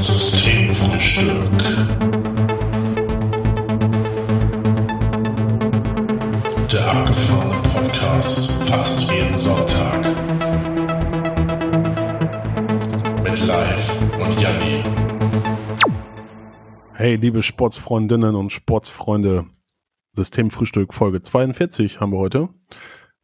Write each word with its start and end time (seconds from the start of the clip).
Systemfrühstück. 0.00 1.50
Der 6.72 6.86
abgefahrene 6.90 7.62
Podcast 7.74 8.50
fast 8.62 9.10
jeden 9.10 9.36
Sonntag. 9.36 10.04
Mit 13.22 13.46
Live 13.46 14.00
und 14.20 14.40
Janni. 14.40 14.82
Hey, 16.94 17.16
liebe 17.16 17.42
Sportsfreundinnen 17.42 18.34
und 18.34 18.50
Sportsfreunde, 18.52 19.46
Systemfrühstück 20.14 20.94
Folge 20.94 21.20
42 21.20 22.00
haben 22.00 22.12
wir 22.12 22.18
heute. 22.18 22.48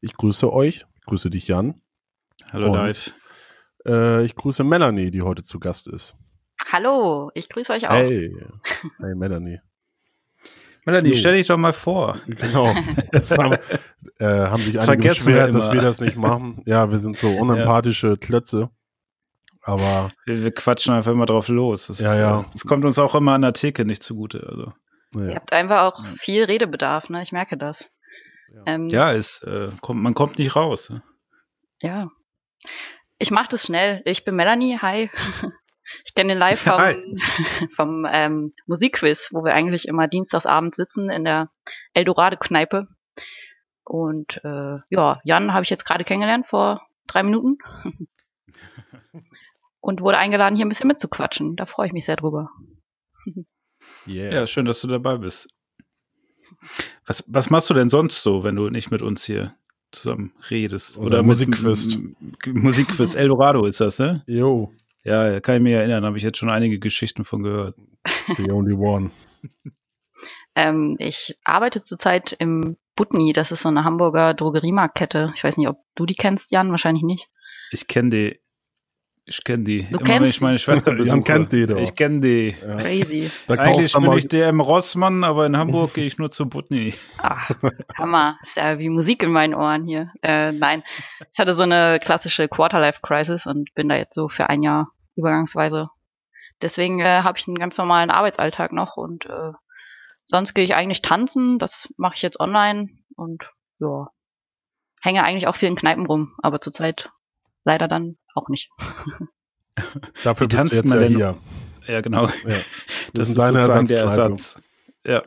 Ich 0.00 0.12
grüße 0.14 0.52
euch, 0.52 0.84
ich 0.98 1.04
grüße 1.06 1.30
dich 1.30 1.48
Jan. 1.48 1.80
Hallo 2.52 2.66
Und- 2.66 2.74
Live. 2.74 3.14
Äh, 3.86 4.24
ich 4.24 4.34
grüße 4.34 4.64
Melanie, 4.64 5.10
die 5.10 5.22
heute 5.22 5.42
zu 5.42 5.58
Gast 5.60 5.86
ist. 5.86 6.14
Hallo, 6.70 7.30
ich 7.34 7.48
grüße 7.48 7.72
euch 7.72 7.86
auch. 7.88 7.92
Hey, 7.92 8.34
hey 8.98 9.14
Melanie. 9.14 9.60
Melanie, 10.84 11.10
Jo. 11.10 11.16
stell 11.16 11.34
dich 11.34 11.46
doch 11.48 11.56
mal 11.56 11.72
vor. 11.72 12.18
Genau. 12.26 12.74
Das 13.12 13.36
haben, 13.38 13.56
äh, 14.18 14.24
haben 14.26 14.62
sich 14.62 14.74
Das 14.74 14.88
einige 14.88 15.08
vergessen 15.14 15.26
wir 15.26 15.34
beschwert, 15.34 15.54
dass 15.54 15.72
wir 15.72 15.80
das 15.80 16.00
nicht 16.00 16.16
machen. 16.16 16.62
Ja, 16.66 16.90
wir 16.90 16.98
sind 16.98 17.16
so 17.16 17.28
unempathische 17.30 18.16
Klötze. 18.16 18.70
Aber 19.62 20.12
Wir, 20.26 20.42
wir 20.44 20.52
quatschen 20.54 20.94
einfach 20.94 21.10
immer 21.12 21.26
drauf 21.26 21.48
los. 21.48 21.88
Das, 21.88 21.98
Ja, 21.98 22.12
ist, 22.12 22.18
ja. 22.18 22.40
äh, 22.40 22.44
das 22.52 22.64
kommt 22.66 22.84
uns 22.84 22.98
auch 22.98 23.14
immer 23.16 23.32
an 23.32 23.42
der 23.42 23.52
Theke 23.52 23.84
nicht 23.84 24.02
zugute. 24.02 24.46
Also. 24.48 24.72
Ihr 25.14 25.20
naja. 25.20 25.34
habt 25.36 25.52
einfach 25.52 25.82
auch 25.82 26.04
Ja. 26.04 26.14
viel 26.18 26.44
Redebedarf, 26.44 27.08
ne? 27.08 27.22
Ich 27.22 27.32
merke 27.32 27.56
das. 27.56 27.84
Ja. 28.54 28.62
Ähm, 28.66 28.88
Ja, 28.88 29.10
ist, 29.10 29.42
äh, 29.42 29.68
kommt, 29.80 30.02
man 30.02 30.14
kommt 30.14 30.38
nicht 30.38 30.54
raus. 30.56 30.90
ne? 30.90 31.02
ja. 31.80 32.08
Ich 33.18 33.30
mache 33.30 33.48
das 33.50 33.62
schnell. 33.64 34.02
Ich 34.04 34.24
bin 34.24 34.36
Melanie, 34.36 34.78
hi. 34.80 35.10
Ich 36.04 36.14
kenne 36.14 36.32
den 36.34 36.38
live 36.38 36.60
vom, 36.60 36.78
Hi. 36.78 37.16
vom 37.76 38.06
ähm, 38.10 38.52
Musikquiz, 38.66 39.28
wo 39.32 39.44
wir 39.44 39.54
eigentlich 39.54 39.86
immer 39.86 40.08
dienstagsabend 40.08 40.74
sitzen 40.74 41.10
in 41.10 41.24
der 41.24 41.50
Eldorado-Kneipe. 41.94 42.86
Und 43.84 44.40
äh, 44.44 44.78
ja, 44.90 45.20
Jan 45.24 45.52
habe 45.52 45.62
ich 45.62 45.70
jetzt 45.70 45.84
gerade 45.84 46.04
kennengelernt 46.04 46.46
vor 46.48 46.86
drei 47.06 47.22
Minuten. 47.22 47.58
Und 49.80 50.00
wurde 50.00 50.18
eingeladen, 50.18 50.56
hier 50.56 50.66
ein 50.66 50.68
bisschen 50.68 50.88
mitzuquatschen. 50.88 51.54
Da 51.54 51.66
freue 51.66 51.86
ich 51.86 51.92
mich 51.92 52.04
sehr 52.06 52.16
drüber. 52.16 52.50
Yeah. 54.08 54.32
Ja, 54.34 54.46
schön, 54.48 54.64
dass 54.64 54.80
du 54.80 54.88
dabei 54.88 55.16
bist. 55.18 55.48
Was, 57.06 57.22
was 57.28 57.50
machst 57.50 57.70
du 57.70 57.74
denn 57.74 57.88
sonst 57.90 58.22
so, 58.22 58.42
wenn 58.42 58.56
du 58.56 58.68
nicht 58.70 58.90
mit 58.90 59.02
uns 59.02 59.24
hier 59.24 59.54
zusammen 59.92 60.32
redest? 60.50 60.98
Oder 60.98 61.18
mit- 61.18 61.26
Musikquiz. 61.26 61.98
Musikquiz. 62.46 63.14
Eldorado 63.16 63.64
ist 63.66 63.80
das, 63.80 64.00
ne? 64.00 64.24
Yo, 64.26 64.72
Ja, 65.06 65.38
kann 65.40 65.56
ich 65.56 65.62
mich 65.62 65.72
erinnern. 65.72 66.04
Habe 66.04 66.16
ich 66.18 66.24
jetzt 66.24 66.38
schon 66.38 66.50
einige 66.50 66.78
Geschichten 66.80 67.24
von 67.24 67.42
gehört. 67.42 67.76
the 68.36 68.50
only 68.50 68.72
one. 68.74 69.10
Ähm, 70.58 70.96
ich 70.98 71.38
arbeite 71.44 71.84
zurzeit 71.84 72.32
im 72.38 72.78
Butni, 72.96 73.34
das 73.34 73.50
ist 73.52 73.60
so 73.60 73.68
eine 73.68 73.84
Hamburger 73.84 74.32
Drogeriemarktkette. 74.32 75.32
Ich 75.36 75.44
weiß 75.44 75.58
nicht, 75.58 75.68
ob 75.68 75.76
du 75.96 76.06
die 76.06 76.14
kennst, 76.14 76.50
Jan, 76.50 76.70
wahrscheinlich 76.70 77.02
nicht. 77.04 77.28
Ich 77.72 77.86
kenne 77.88 78.08
die. 78.08 78.40
Ich 79.26 79.44
kenne 79.44 79.64
die. 79.64 79.82
Du 79.82 79.98
Immer 79.98 80.00
wenn 80.00 80.06
kennst 80.06 80.28
ich 80.30 80.40
meine? 80.40 80.56
Schwester 80.56 80.90
Jan 80.96 80.96
besuche. 80.96 81.22
kennt 81.24 81.52
die 81.52 81.66
doch. 81.66 81.76
Ich 81.76 81.94
kenne 81.94 82.20
die. 82.20 82.54
Ja. 82.58 82.76
Crazy. 82.78 83.30
Eigentlich 83.48 83.92
bin 83.92 84.02
mal- 84.04 84.16
ich 84.16 84.32
im 84.32 84.60
Rossmann, 84.60 85.24
aber 85.24 85.44
in 85.44 85.58
Hamburg 85.58 85.92
gehe 85.92 86.06
ich 86.06 86.16
nur 86.16 86.30
zu 86.30 86.48
Butni. 86.48 86.94
Ah, 87.18 87.36
Hammer. 87.98 88.38
Ist 88.42 88.56
ja 88.56 88.78
wie 88.78 88.88
Musik 88.88 89.22
in 89.22 89.32
meinen 89.32 89.52
Ohren 89.52 89.84
hier. 89.84 90.10
Äh, 90.22 90.52
nein, 90.52 90.84
ich 91.34 91.38
hatte 91.38 91.52
so 91.52 91.64
eine 91.64 91.98
klassische 92.02 92.48
Quarterlife-Crisis 92.48 93.44
und 93.44 93.74
bin 93.74 93.90
da 93.90 93.96
jetzt 93.96 94.14
so 94.14 94.30
für 94.30 94.48
ein 94.48 94.62
Jahr 94.62 94.90
übergangsweise. 95.16 95.88
Deswegen 96.62 97.00
äh, 97.00 97.22
habe 97.22 97.38
ich 97.38 97.46
einen 97.46 97.58
ganz 97.58 97.76
normalen 97.76 98.10
Arbeitsalltag 98.10 98.72
noch 98.72 98.96
und 98.96 99.26
äh, 99.26 99.52
sonst 100.24 100.54
gehe 100.54 100.64
ich 100.64 100.74
eigentlich 100.74 101.02
tanzen. 101.02 101.58
Das 101.58 101.92
mache 101.96 102.14
ich 102.16 102.22
jetzt 102.22 102.40
online 102.40 102.88
und 103.16 103.50
ja, 103.78 104.08
hänge 105.00 105.22
eigentlich 105.24 105.46
auch 105.46 105.56
viel 105.56 105.68
in 105.68 105.76
Kneipen 105.76 106.06
rum, 106.06 106.34
aber 106.42 106.60
zurzeit 106.60 107.10
leider 107.64 107.88
dann 107.88 108.16
auch 108.34 108.48
nicht. 108.48 108.70
Dafür 110.24 110.46
bist 110.46 110.52
du 110.52 110.56
tanzt 110.56 110.72
jetzt 110.72 110.88
man 110.88 111.00
ja 111.02 111.06
hier. 111.06 111.36
Ja, 111.86 112.00
genau. 112.00 112.26
Ja. 112.26 112.56
Das, 113.12 113.28
Das 113.28 113.28
ist 113.30 113.38
deine 113.38 113.60
sozusagen 113.60 113.86
der. 113.86 114.00
Ersatz. 114.00 114.60
Ja. 115.04 115.22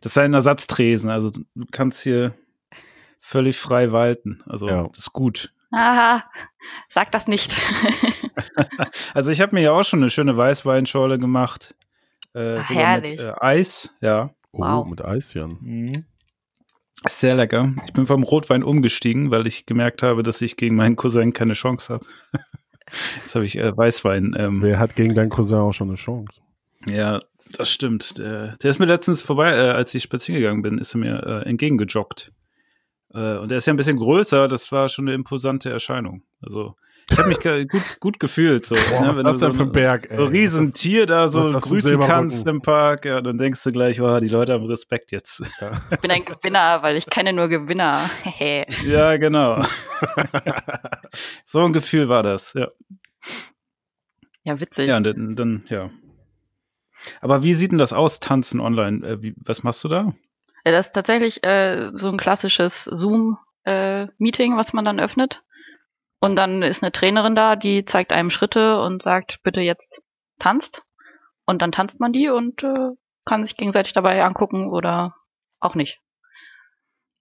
Das 0.00 0.12
ist 0.12 0.18
ein 0.18 0.32
Ersatztresen. 0.34 1.10
Also 1.10 1.30
du 1.30 1.66
kannst 1.70 2.02
hier 2.02 2.34
völlig 3.20 3.58
frei 3.58 3.92
walten. 3.92 4.42
Also 4.46 4.66
Ja. 4.68 4.88
das 4.88 4.98
ist 4.98 5.12
gut. 5.12 5.52
Aha, 5.72 6.24
sag 6.88 7.12
das 7.12 7.26
nicht. 7.26 7.60
Also 9.14 9.30
ich 9.30 9.40
habe 9.40 9.54
mir 9.54 9.62
ja 9.62 9.72
auch 9.72 9.84
schon 9.84 10.00
eine 10.00 10.10
schöne 10.10 10.36
Weißweinschorle 10.36 11.18
gemacht. 11.18 11.74
Äh, 12.34 12.58
Ach, 12.58 12.68
sogar 12.68 13.00
mit 13.00 13.10
herrlich. 13.10 13.20
äh, 13.20 13.32
Eis, 13.40 13.90
ja. 14.00 14.30
Oh, 14.52 14.58
Wow. 14.60 14.86
mit 14.88 15.04
Eis, 15.04 15.34
Jan. 15.34 16.06
Ist 17.04 17.20
Sehr 17.20 17.34
lecker. 17.34 17.72
Ich 17.86 17.92
bin 17.92 18.06
vom 18.06 18.22
Rotwein 18.22 18.62
umgestiegen, 18.62 19.30
weil 19.30 19.46
ich 19.46 19.66
gemerkt 19.66 20.02
habe, 20.02 20.22
dass 20.22 20.40
ich 20.42 20.56
gegen 20.56 20.76
meinen 20.76 20.96
Cousin 20.96 21.32
keine 21.32 21.52
Chance 21.54 21.94
habe. 21.94 22.06
Jetzt 23.16 23.34
habe 23.34 23.44
ich 23.44 23.56
äh, 23.58 23.76
Weißwein. 23.76 24.34
Ähm, 24.38 24.62
Wer 24.62 24.78
hat 24.78 24.96
gegen 24.96 25.14
deinen 25.14 25.28
Cousin 25.30 25.58
auch 25.58 25.72
schon 25.72 25.88
eine 25.88 25.96
Chance? 25.96 26.40
Ja, 26.86 27.20
das 27.56 27.70
stimmt. 27.70 28.18
Der, 28.18 28.54
der 28.56 28.70
ist 28.70 28.78
mir 28.78 28.86
letztens 28.86 29.22
vorbei, 29.22 29.50
äh, 29.52 29.70
als 29.70 29.94
ich 29.94 30.02
spazieren 30.04 30.40
gegangen 30.40 30.62
bin, 30.62 30.78
ist 30.78 30.94
er 30.94 30.98
mir 30.98 31.22
äh, 31.26 31.48
entgegengejoggt. 31.48 32.32
Äh, 33.12 33.38
und 33.38 33.50
er 33.52 33.58
ist 33.58 33.66
ja 33.66 33.72
ein 33.72 33.76
bisschen 33.76 33.96
größer, 33.98 34.46
das 34.48 34.70
war 34.72 34.88
schon 34.88 35.06
eine 35.06 35.14
imposante 35.14 35.68
Erscheinung. 35.70 36.22
Also, 36.40 36.76
ich 37.10 37.18
habe 37.18 37.28
mich 37.28 37.68
gut, 37.68 37.82
gut 38.00 38.20
gefühlt. 38.20 38.66
So, 38.66 38.74
Boah, 38.74 39.00
ne, 39.00 39.08
was 39.08 39.10
ist 39.10 39.16
wenn 39.18 39.24
das 39.24 39.38
du 39.38 39.46
denn 39.46 39.54
für 39.54 39.62
ein 39.62 39.72
Berg, 39.72 40.10
ey? 40.10 40.16
so 40.16 40.24
ein 40.24 40.28
Riesentier 40.28 41.06
da 41.06 41.28
so 41.28 41.40
ist 41.40 41.52
das 41.52 41.64
grüßen 41.64 42.00
kannst 42.00 42.46
im 42.46 42.62
Park, 42.62 43.04
ja, 43.04 43.20
dann 43.20 43.38
denkst 43.38 43.62
du 43.62 43.72
gleich, 43.72 44.00
wow, 44.00 44.18
die 44.20 44.28
Leute 44.28 44.52
haben 44.52 44.66
Respekt 44.66 45.12
jetzt. 45.12 45.42
Ich 45.90 45.98
bin 45.98 46.10
ein 46.10 46.24
Gewinner, 46.24 46.82
weil 46.82 46.96
ich 46.96 47.06
kenne 47.06 47.32
nur 47.32 47.48
Gewinner. 47.48 48.10
Ja, 48.84 49.16
genau. 49.16 49.62
so 51.44 51.64
ein 51.64 51.72
Gefühl 51.72 52.08
war 52.08 52.22
das, 52.22 52.54
ja. 52.54 52.68
ja, 54.44 54.60
witzig. 54.60 54.88
Ja, 54.88 55.00
dann, 55.00 55.36
dann, 55.36 55.64
ja. 55.68 55.90
Aber 57.20 57.42
wie 57.42 57.54
sieht 57.54 57.72
denn 57.72 57.78
das 57.78 57.92
aus, 57.92 58.20
tanzen 58.20 58.60
online? 58.60 59.06
Äh, 59.06 59.22
wie, 59.22 59.34
was 59.44 59.62
machst 59.62 59.84
du 59.84 59.88
da? 59.88 60.12
Ja, 60.64 60.72
das 60.72 60.86
ist 60.86 60.92
tatsächlich 60.92 61.44
äh, 61.44 61.92
so 61.94 62.08
ein 62.08 62.16
klassisches 62.16 62.84
Zoom-Meeting, 62.84 64.56
was 64.56 64.72
man 64.72 64.84
dann 64.84 64.98
öffnet. 64.98 65.42
Und 66.26 66.34
dann 66.34 66.60
ist 66.62 66.82
eine 66.82 66.90
Trainerin 66.90 67.36
da, 67.36 67.54
die 67.54 67.84
zeigt 67.84 68.10
einem 68.10 68.30
Schritte 68.30 68.80
und 68.80 69.00
sagt, 69.00 69.44
bitte 69.44 69.60
jetzt 69.60 70.02
tanzt. 70.40 70.82
Und 71.44 71.62
dann 71.62 71.70
tanzt 71.70 72.00
man 72.00 72.12
die 72.12 72.28
und 72.28 72.64
äh, 72.64 72.90
kann 73.24 73.44
sich 73.44 73.56
gegenseitig 73.56 73.92
dabei 73.92 74.24
angucken 74.24 74.68
oder 74.72 75.14
auch 75.60 75.76
nicht. 75.76 76.00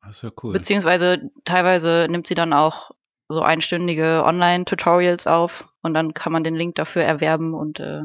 Das 0.01 0.17
ist 0.17 0.23
ja 0.23 0.31
cool. 0.41 0.53
Beziehungsweise 0.53 1.29
teilweise 1.43 2.07
nimmt 2.09 2.25
sie 2.25 2.33
dann 2.33 2.51
auch 2.51 2.91
so 3.27 3.43
einstündige 3.43 4.23
Online-Tutorials 4.25 5.27
auf 5.27 5.67
und 5.83 5.93
dann 5.93 6.15
kann 6.15 6.33
man 6.33 6.43
den 6.43 6.55
Link 6.55 6.73
dafür 6.73 7.03
erwerben 7.03 7.53
und 7.53 7.79
äh, 7.79 8.01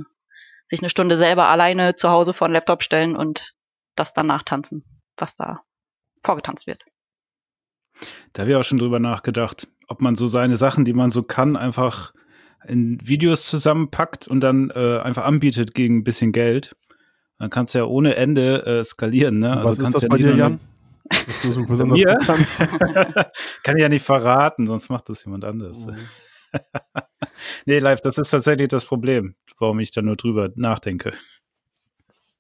sich 0.66 0.80
eine 0.80 0.90
Stunde 0.90 1.16
selber 1.16 1.46
alleine 1.46 1.96
zu 1.96 2.10
Hause 2.10 2.34
vor 2.34 2.48
den 2.48 2.52
Laptop 2.52 2.82
stellen 2.82 3.16
und 3.16 3.54
das 3.96 4.12
dann 4.12 4.26
nachtanzen, 4.26 4.84
was 5.16 5.34
da 5.34 5.62
vorgetanzt 6.22 6.66
wird. 6.66 6.82
Da 8.34 8.42
habe 8.42 8.50
ich 8.50 8.56
auch 8.56 8.64
schon 8.64 8.78
drüber 8.78 8.98
nachgedacht, 8.98 9.66
ob 9.90 10.00
man 10.00 10.14
so 10.14 10.28
seine 10.28 10.56
Sachen, 10.56 10.84
die 10.84 10.92
man 10.92 11.10
so 11.10 11.22
kann, 11.24 11.56
einfach 11.56 12.14
in 12.66 12.98
Videos 13.02 13.46
zusammenpackt 13.46 14.28
und 14.28 14.40
dann 14.40 14.70
äh, 14.70 14.98
einfach 15.00 15.24
anbietet 15.24 15.74
gegen 15.74 15.98
ein 15.98 16.04
bisschen 16.04 16.30
Geld. 16.32 16.76
Dann 17.38 17.50
kannst 17.50 17.74
du 17.74 17.80
ja 17.80 17.84
ohne 17.86 18.14
Ende 18.16 18.64
äh, 18.66 18.84
skalieren. 18.84 19.40
Ne? 19.40 19.60
Was 19.62 19.80
ist 19.80 19.94
das 19.94 20.02
ja 20.02 20.08
bei 20.08 20.18
dir, 20.18 20.36
Jan? 20.36 20.60
Was 21.26 21.40
du 21.40 21.50
so 21.50 21.64
besonders 21.66 21.98
Mir? 21.98 22.14
gut 22.14 22.26
kannst? 22.26 22.60
Kann 23.64 23.76
ich 23.76 23.82
ja 23.82 23.88
nicht 23.88 24.04
verraten, 24.04 24.66
sonst 24.66 24.90
macht 24.90 25.08
das 25.08 25.24
jemand 25.24 25.44
anderes. 25.44 25.78
Mhm. 25.86 25.96
nee, 27.66 27.78
live, 27.80 28.00
das 28.00 28.18
ist 28.18 28.30
tatsächlich 28.30 28.68
das 28.68 28.84
Problem, 28.84 29.34
warum 29.58 29.80
ich 29.80 29.90
da 29.90 30.02
nur 30.02 30.16
drüber 30.16 30.50
nachdenke. 30.54 31.12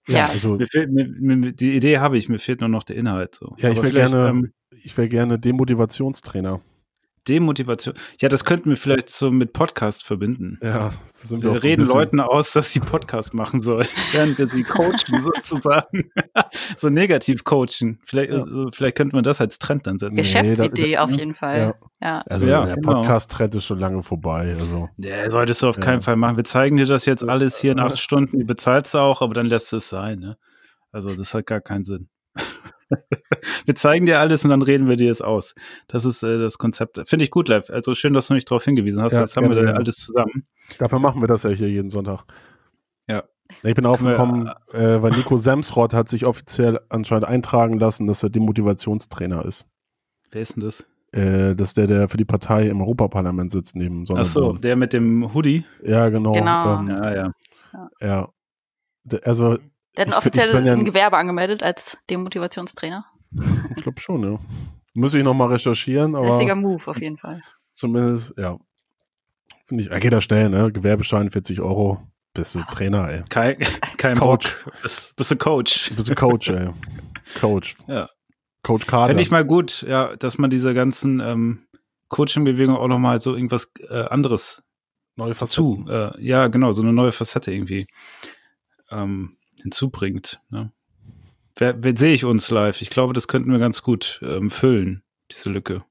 Ja. 0.06 0.26
also 0.26 0.56
Mir 0.56 0.66
fehlt, 0.66 0.92
mir, 0.92 1.08
mir, 1.08 1.52
die 1.52 1.74
Idee 1.76 1.98
habe 1.98 2.16
ich, 2.16 2.28
mir 2.28 2.38
fehlt 2.38 2.60
nur 2.60 2.68
noch 2.68 2.84
der 2.84 2.96
Inhalt. 2.96 3.34
So. 3.36 3.54
Ja, 3.58 3.70
ich 3.70 3.78
vielleicht, 3.80 3.94
gerne- 4.12 4.28
Ähm, 4.28 4.52
ich 4.84 4.96
wäre 4.96 5.08
gerne 5.08 5.38
Demotivationstrainer. 5.38 6.60
Demotivation. 7.28 7.94
Ja, 8.20 8.28
das 8.28 8.44
könnten 8.44 8.70
wir 8.70 8.76
vielleicht 8.76 9.10
so 9.10 9.30
mit 9.30 9.52
Podcast 9.52 10.04
verbinden. 10.04 10.58
Ja, 10.62 10.90
das 11.06 11.28
sind 11.28 11.42
wir, 11.42 11.52
Wir 11.54 11.62
reden 11.62 11.84
Leuten 11.86 12.18
aus, 12.20 12.52
dass 12.52 12.70
sie 12.72 12.80
Podcast 12.80 13.34
machen 13.34 13.60
sollen, 13.60 13.86
während 14.12 14.38
wir 14.38 14.46
sie 14.46 14.62
coachen, 14.62 15.18
sozusagen. 15.18 16.10
so 16.76 16.88
negativ 16.88 17.44
coachen. 17.44 18.00
Vielleicht, 18.06 18.30
Ja. 18.32 18.42
also, 18.42 18.70
vielleicht 18.72 18.96
könnte 18.96 19.14
man 19.14 19.22
das 19.24 19.40
als 19.40 19.58
Trend 19.58 19.86
dann 19.86 19.98
setzen. 19.98 20.14
Nee, 20.14 20.22
Geschäftsidee 20.22 20.92
da- 20.92 21.04
auf 21.04 21.10
jeden 21.10 21.34
Fall. 21.34 21.58
Ja, 21.58 21.74
Ja. 22.00 22.20
also 22.28 22.46
Ja, 22.46 22.64
der 22.64 22.76
genau. 22.76 22.94
Podcast-Trend 22.94 23.54
ist 23.54 23.64
schon 23.66 23.78
lange 23.78 24.02
vorbei. 24.02 24.56
Also 24.58 24.88
Ja, 24.96 25.30
solltest 25.30 25.62
du 25.62 25.68
auf 25.68 25.76
Ja. 25.76 25.82
keinen 25.82 26.00
Fall 26.02 26.16
machen. 26.16 26.36
Wir 26.36 26.44
zeigen 26.44 26.76
dir 26.78 26.86
das 26.86 27.04
jetzt 27.06 27.22
alles 27.28 27.58
hier 27.58 27.72
in 27.72 27.80
acht 27.80 27.98
Stunden. 27.98 28.38
Die 28.38 28.44
bezahlst 28.44 28.94
du 28.94 28.98
auch, 28.98 29.20
aber 29.22 29.34
dann 29.34 29.46
lässt 29.46 29.72
es 29.72 29.88
sein. 29.88 30.18
Ne? 30.20 30.36
Also 30.92 31.14
das 31.14 31.34
hat 31.34 31.46
gar 31.46 31.60
keinen 31.60 31.84
Sinn. 31.84 32.08
wir 33.66 33.74
zeigen 33.74 34.06
dir 34.06 34.20
alles 34.20 34.44
und 34.44 34.50
dann 34.50 34.62
reden 34.62 34.88
wir 34.88 34.96
dir 34.96 35.10
es 35.10 35.22
aus. 35.22 35.54
Das 35.88 36.04
ist 36.04 36.22
äh, 36.22 36.38
das 36.38 36.58
Konzept. 36.58 37.00
Finde 37.08 37.24
ich 37.24 37.30
gut, 37.30 37.48
Lev. 37.48 37.70
Also 37.70 37.94
schön, 37.94 38.12
dass 38.12 38.28
du 38.28 38.34
mich 38.34 38.44
darauf 38.44 38.64
hingewiesen 38.64 39.02
hast. 39.02 39.12
Ja, 39.12 39.20
Jetzt 39.20 39.36
haben 39.36 39.48
wir 39.48 39.62
da 39.62 39.72
alles 39.72 39.96
zusammen. 39.96 40.46
dafür 40.78 40.98
machen 40.98 41.20
wir 41.20 41.28
das 41.28 41.44
ja 41.44 41.50
hier 41.50 41.68
jeden 41.68 41.90
Sonntag. 41.90 42.24
Ja. 43.08 43.24
Ich 43.64 43.74
bin 43.74 43.86
aufgekommen, 43.86 44.48
äh, 44.72 45.02
weil 45.02 45.10
Nico 45.10 45.36
Semsrott 45.36 45.92
hat 45.92 46.08
sich 46.08 46.24
offiziell 46.24 46.80
anscheinend 46.88 47.26
eintragen 47.26 47.78
lassen, 47.78 48.06
dass 48.06 48.22
er 48.22 48.30
Demotivationstrainer 48.30 49.44
ist. 49.44 49.66
Wer 50.30 50.42
ist 50.42 50.54
denn 50.54 50.62
das? 50.62 50.86
Äh, 51.12 51.56
das 51.56 51.70
ist 51.70 51.76
der, 51.76 51.88
der 51.88 52.08
für 52.08 52.16
die 52.16 52.24
Partei 52.24 52.68
im 52.68 52.80
Europaparlament 52.80 53.50
sitzt 53.50 53.74
neben 53.74 54.04
Ach 54.14 54.24
so, 54.24 54.52
der 54.52 54.76
mit 54.76 54.92
dem 54.92 55.34
Hoodie. 55.34 55.64
Ja, 55.82 56.08
genau. 56.08 56.32
Genau. 56.32 56.78
Ähm, 56.78 56.88
Ja, 56.88 57.14
ja. 57.14 57.32
ja. 58.00 58.28
Also, 59.24 59.58
Der 59.96 60.02
hat 60.02 60.08
Ich- 60.08 60.14
ein 60.14 60.18
offiziell 60.18 60.58
ich 60.58 60.64
ja 60.66 60.72
ein- 60.72 60.84
Gewerbe 60.84 61.16
angemeldet 61.16 61.62
als 61.62 61.96
Demotivationstrainer. 62.08 63.04
ich 63.76 63.82
glaube 63.82 64.00
schon, 64.00 64.22
ja. 64.32 64.38
Muss 64.94 65.14
ich 65.14 65.22
nochmal 65.24 65.48
recherchieren, 65.48 66.14
Richtiger 66.14 66.52
aber 66.52 66.60
Move 66.60 66.82
auf 66.86 66.98
jeden 67.00 67.16
Fall. 67.18 67.42
zumindest, 67.72 68.34
ja. 68.36 68.58
Finde 69.66 69.84
ich, 69.84 69.90
er 69.90 70.00
geht 70.00 70.12
da 70.12 70.20
schnell, 70.20 70.48
ne? 70.50 70.72
Gewerbeschein 70.72 71.30
40 71.30 71.60
Euro. 71.60 71.98
Bist 72.34 72.54
du 72.56 72.62
Trainer, 72.70 73.08
ey. 73.08 73.22
Kein, 73.28 73.56
kein 73.96 74.18
Coach. 74.18 74.56
Bock. 74.64 74.82
Bist, 74.82 75.14
bist 75.16 75.30
du 75.30 75.36
Coach. 75.36 75.92
Bist 75.94 76.08
du 76.08 76.14
Coach, 76.14 76.48
ey. 76.50 76.70
Coach. 77.40 77.76
Ja. 77.86 78.08
Coach 78.62 78.86
Kader. 78.86 79.06
Fände 79.08 79.22
ich 79.22 79.30
mal 79.30 79.44
gut, 79.44 79.82
ja, 79.88 80.14
dass 80.16 80.38
man 80.38 80.50
diese 80.50 80.74
ganzen 80.74 81.20
ähm, 81.20 81.66
Coaching-Bewegungen 82.08 82.76
auch 82.78 82.88
nochmal 82.88 83.20
so 83.20 83.34
irgendwas 83.34 83.70
äh, 83.88 84.02
anderes 84.04 84.62
Neue 85.16 85.34
dazu, 85.34 85.84
Facetten. 85.86 86.20
äh, 86.20 86.24
ja, 86.24 86.48
genau, 86.48 86.72
so 86.72 86.82
eine 86.82 86.92
neue 86.92 87.12
Facette 87.12 87.52
irgendwie 87.52 87.86
ähm, 88.90 89.36
hinzubringt. 89.62 90.40
Ne? 90.50 90.72
Wer, 91.56 91.82
wer 91.82 91.96
sehe 91.96 92.14
ich 92.14 92.24
uns 92.24 92.50
live? 92.50 92.80
Ich 92.80 92.90
glaube, 92.90 93.12
das 93.12 93.28
könnten 93.28 93.52
wir 93.52 93.58
ganz 93.58 93.82
gut 93.82 94.20
ähm, 94.22 94.50
füllen, 94.50 95.02
diese 95.30 95.50
Lücke. 95.50 95.84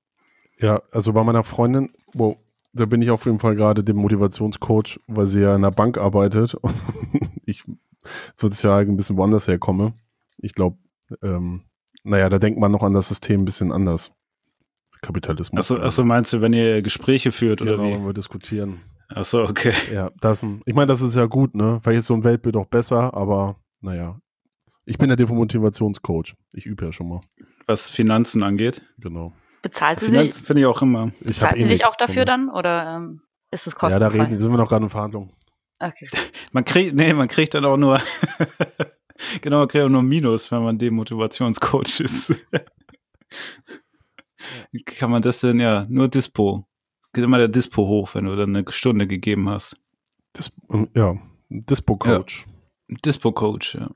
Ja, 0.57 0.81
also 0.91 1.13
bei 1.13 1.23
meiner 1.23 1.43
Freundin, 1.43 1.91
wow, 2.13 2.37
da 2.73 2.85
bin 2.85 3.01
ich 3.01 3.09
auf 3.09 3.25
jeden 3.25 3.39
Fall 3.39 3.55
gerade 3.55 3.83
dem 3.83 3.97
Motivationscoach, 3.97 4.99
weil 5.07 5.27
sie 5.27 5.41
ja 5.41 5.55
in 5.55 5.61
der 5.61 5.71
Bank 5.71 5.97
arbeitet 5.97 6.55
und 6.55 6.75
ich 7.45 7.63
sozial 8.35 8.81
ein 8.81 8.97
bisschen 8.97 9.17
woanders 9.17 9.47
herkomme. 9.47 9.93
Ich 10.37 10.53
glaube, 10.53 10.77
ähm, 11.21 11.63
naja, 12.03 12.29
da 12.29 12.39
denkt 12.39 12.59
man 12.59 12.71
noch 12.71 12.83
an 12.83 12.93
das 12.93 13.09
System 13.09 13.41
ein 13.41 13.45
bisschen 13.45 13.71
anders. 13.71 14.11
Kapitalismus. 15.01 15.71
Achso, 15.71 15.81
achso, 15.81 16.03
meinst 16.03 16.33
du, 16.33 16.41
wenn 16.41 16.53
ihr 16.53 16.81
Gespräche 16.81 17.31
führt 17.31 17.59
genau, 17.59 17.73
oder 17.73 17.83
wenn 17.83 18.01
wie? 18.01 18.05
wir 18.05 18.13
diskutieren. 18.13 18.81
Achso, 19.09 19.43
okay. 19.43 19.73
Ja, 19.93 20.11
das, 20.21 20.43
ein- 20.43 20.61
ich 20.65 20.73
meine, 20.75 20.87
das 20.87 21.01
ist 21.01 21.15
ja 21.15 21.25
gut, 21.25 21.55
ne? 21.55 21.79
Vielleicht 21.83 21.99
ist 21.99 22.07
so 22.07 22.13
ein 22.13 22.23
Weltbild 22.23 22.55
auch 22.55 22.67
besser, 22.67 23.13
aber 23.13 23.57
naja. 23.81 24.19
Ich 24.85 24.97
bin 24.97 25.07
der 25.09 25.17
Demotivationscoach. 25.17 26.33
Ich 26.53 26.65
übe 26.65 26.85
ja 26.85 26.91
schon 26.91 27.09
mal. 27.09 27.21
Was 27.67 27.89
Finanzen 27.89 28.41
angeht. 28.43 28.81
Genau. 28.97 29.33
Bezahlt 29.61 29.99
sie, 29.99 30.07
Finanzen 30.07 30.43
finde 30.45 30.61
ich 30.61 30.65
auch 30.65 30.81
immer. 30.81 31.11
Ich 31.19 31.27
bezahlt 31.27 31.57
eh 31.57 31.63
sie 31.63 31.67
dich 31.69 31.85
auch 31.85 31.95
dafür 31.95 32.23
von- 32.23 32.25
dann 32.25 32.49
oder 32.49 32.95
ähm, 32.95 33.21
ist 33.51 33.67
es 33.67 33.73
Ja, 33.73 33.79
kostenfrei? 33.79 33.99
da 34.17 34.23
reden, 34.23 34.41
sind 34.41 34.51
wir 34.51 34.57
noch 34.57 34.69
gerade 34.69 34.83
in 34.85 34.89
Verhandlungen. 34.89 35.31
Okay. 35.79 36.07
Man 36.51 36.65
kriegt, 36.65 36.93
nee, 36.95 37.13
man 37.13 37.27
kriegt 37.27 37.53
dann 37.53 37.63
auch 37.65 37.77
nur, 37.77 38.01
genau, 39.41 39.59
man 39.59 39.67
kriegt 39.67 39.83
auch 39.85 39.89
nur 39.89 40.01
Minus, 40.03 40.51
wenn 40.51 40.63
man 40.63 40.77
Demotivationscoach 40.77 41.99
ist. 42.01 42.35
Kann 44.85 45.11
man 45.11 45.21
das 45.21 45.41
denn, 45.41 45.59
ja, 45.59 45.85
nur 45.89 46.07
Dispo. 46.07 46.65
Geht 47.13 47.23
immer 47.23 47.37
der 47.37 47.47
Dispo 47.47 47.87
hoch, 47.87 48.13
wenn 48.13 48.25
du 48.25 48.35
dann 48.35 48.55
eine 48.55 48.71
Stunde 48.71 49.07
gegeben 49.07 49.49
hast. 49.49 49.75
Dis 50.37 50.51
ja, 50.95 51.15
Dispo-Coach. 51.49 52.45
Dispo-Coach, 53.05 53.75
ja. 53.75 53.89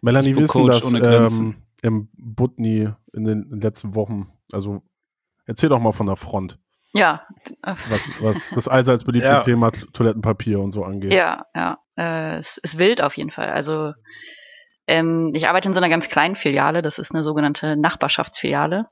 Melanie, 0.00 0.34
wir 0.34 0.42
wissen 0.42 0.66
das 0.66 0.92
ähm, 0.94 1.56
im 1.82 2.08
Butni 2.14 2.88
in 3.12 3.24
den 3.24 3.60
letzten 3.60 3.94
Wochen. 3.94 4.28
Also 4.52 4.82
erzähl 5.46 5.68
doch 5.68 5.78
mal 5.78 5.92
von 5.92 6.06
der 6.06 6.16
Front, 6.16 6.58
Ja, 6.92 7.24
was, 7.88 8.10
was 8.20 8.50
das 8.50 8.66
allseits 8.66 9.04
beliebte 9.04 9.28
Ja. 9.28 9.42
Thema 9.42 9.70
Toilettenpapier 9.70 10.60
und 10.60 10.72
so 10.72 10.84
angeht. 10.84 11.12
ja, 11.12 11.46
ja. 11.54 11.78
Äh, 11.96 12.38
es 12.38 12.58
ist 12.58 12.78
wild 12.78 13.00
auf 13.00 13.16
jeden 13.16 13.30
Fall. 13.30 13.50
Also 13.50 13.92
ähm, 14.88 15.30
ich 15.34 15.46
arbeite 15.46 15.68
in 15.68 15.74
so 15.74 15.78
einer 15.78 15.88
ganz 15.88 16.08
kleinen 16.08 16.34
Filiale, 16.36 16.82
das 16.82 16.98
ist 16.98 17.12
eine 17.12 17.22
sogenannte 17.22 17.76
Nachbarschaftsfiliale. 17.76 18.86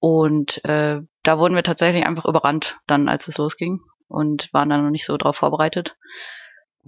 Und 0.00 0.64
äh, 0.64 1.00
da 1.22 1.38
wurden 1.38 1.54
wir 1.54 1.62
tatsächlich 1.62 2.06
einfach 2.06 2.24
überrannt, 2.24 2.78
dann 2.86 3.08
als 3.08 3.28
es 3.28 3.38
losging 3.38 3.80
und 4.08 4.52
waren 4.52 4.70
dann 4.70 4.82
noch 4.82 4.90
nicht 4.90 5.04
so 5.06 5.16
drauf 5.16 5.36
vorbereitet. 5.36 5.96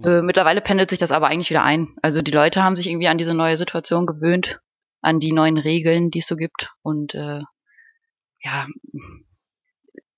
Äh, 0.03 0.21
mittlerweile 0.23 0.61
pendelt 0.61 0.89
sich 0.89 0.99
das 0.99 1.11
aber 1.11 1.27
eigentlich 1.27 1.51
wieder 1.51 1.63
ein. 1.63 1.95
Also 2.01 2.23
die 2.23 2.31
Leute 2.31 2.63
haben 2.63 2.75
sich 2.75 2.87
irgendwie 2.89 3.07
an 3.07 3.19
diese 3.19 3.35
neue 3.35 3.57
Situation 3.57 4.07
gewöhnt, 4.07 4.59
an 5.01 5.19
die 5.19 5.31
neuen 5.31 5.57
Regeln, 5.57 6.09
die 6.09 6.19
es 6.19 6.27
so 6.27 6.35
gibt. 6.35 6.71
Und 6.81 7.13
äh, 7.13 7.41
ja, 8.43 8.67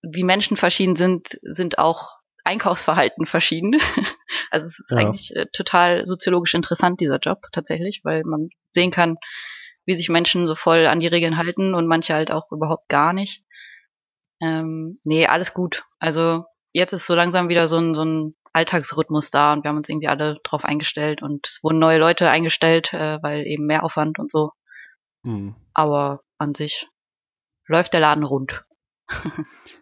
wie 0.01 0.23
Menschen 0.23 0.55
verschieden 0.55 0.95
sind, 0.95 1.37
sind 1.41 1.77
auch 1.77 2.17
Einkaufsverhalten 2.45 3.25
verschieden. 3.25 3.73
also 4.51 4.67
es 4.67 4.79
ist 4.79 4.91
Ja. 4.91 4.97
eigentlich 4.97 5.35
äh, 5.35 5.47
total 5.51 6.05
soziologisch 6.05 6.53
interessant, 6.53 7.01
dieser 7.01 7.19
Job 7.19 7.39
tatsächlich, 7.51 8.01
weil 8.03 8.23
man 8.23 8.49
sehen 8.71 8.91
kann, 8.91 9.17
wie 9.85 9.95
sich 9.95 10.09
Menschen 10.09 10.47
so 10.47 10.55
voll 10.55 10.87
an 10.87 10.99
die 10.99 11.07
Regeln 11.07 11.37
halten 11.37 11.73
und 11.73 11.87
manche 11.87 12.13
halt 12.13 12.31
auch 12.31 12.51
überhaupt 12.51 12.89
gar 12.89 13.13
nicht. 13.13 13.43
Ähm, 14.41 14.95
nee, 15.05 15.27
alles 15.27 15.53
gut. 15.53 15.85
Also 15.99 16.45
jetzt 16.73 16.93
ist 16.93 17.05
so 17.05 17.15
langsam 17.15 17.49
wieder 17.49 17.67
so 17.67 17.77
ein, 17.77 17.95
so 17.95 18.03
ein 18.03 18.35
Alltagsrhythmus 18.53 19.31
da 19.31 19.53
und 19.53 19.63
wir 19.63 19.69
haben 19.69 19.77
uns 19.77 19.89
irgendwie 19.89 20.07
alle 20.07 20.39
drauf 20.43 20.63
eingestellt 20.63 21.21
und 21.21 21.47
es 21.47 21.59
wurden 21.61 21.79
neue 21.79 21.99
Leute 21.99 22.29
eingestellt, 22.29 22.93
äh, 22.93 23.21
weil 23.21 23.45
eben 23.45 23.65
mehr 23.65 23.83
Aufwand 23.83 24.19
und 24.19 24.31
so. 24.31 24.51
Mhm. 25.23 25.55
Aber 25.73 26.21
an 26.37 26.55
sich 26.55 26.87
läuft 27.67 27.93
der 27.93 27.99
Laden 27.99 28.23
rund. 28.23 28.63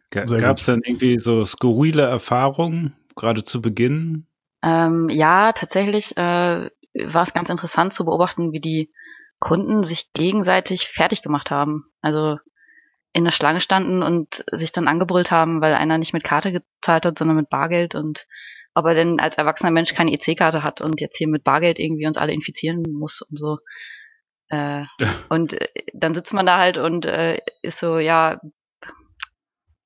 Gab 0.09 0.57
es 0.57 0.65
dann 0.65 0.81
irgendwie 0.83 1.19
so 1.19 1.43
skurrile 1.45 2.03
Erfahrungen, 2.03 2.95
gerade 3.15 3.43
zu 3.43 3.61
Beginn? 3.61 4.27
Ähm, 4.63 5.09
ja, 5.09 5.51
tatsächlich 5.53 6.15
äh, 6.17 6.69
war 6.93 7.23
es 7.23 7.33
ganz 7.33 7.49
interessant 7.49 7.93
zu 7.93 8.05
beobachten, 8.05 8.53
wie 8.53 8.61
die 8.61 8.89
Kunden 9.39 9.83
sich 9.83 10.13
gegenseitig 10.13 10.87
fertig 10.87 11.21
gemacht 11.21 11.51
haben. 11.51 11.85
Also 12.01 12.37
in 13.13 13.23
der 13.23 13.31
Schlange 13.31 13.61
standen 13.61 14.01
und 14.01 14.43
sich 14.51 14.71
dann 14.71 14.87
angebrüllt 14.87 15.31
haben, 15.31 15.61
weil 15.61 15.75
einer 15.75 15.97
nicht 15.97 16.13
mit 16.13 16.23
Karte 16.23 16.51
gezahlt 16.51 17.05
hat, 17.05 17.19
sondern 17.19 17.37
mit 17.37 17.49
Bargeld 17.49 17.93
und 17.93 18.25
ob 18.73 18.85
er 18.85 18.95
denn 18.95 19.19
als 19.19 19.37
erwachsener 19.37 19.69
Mensch 19.69 19.93
keine 19.93 20.11
EC-Karte 20.11 20.63
hat 20.63 20.81
und 20.81 20.99
jetzt 20.99 21.17
hier 21.17 21.27
mit 21.27 21.43
Bargeld 21.43 21.77
irgendwie 21.77 22.07
uns 22.07 22.17
alle 22.17 22.33
infizieren 22.33 22.81
muss 22.91 23.21
und 23.21 23.37
so. 23.37 23.57
Äh, 24.49 24.85
und 25.29 25.53
äh, 25.53 25.67
dann 25.93 26.15
sitzt 26.15 26.33
man 26.33 26.47
da 26.47 26.57
halt 26.57 26.77
und 26.77 27.05
äh, 27.05 27.39
ist 27.61 27.79
so, 27.79 27.99
ja, 27.99 28.41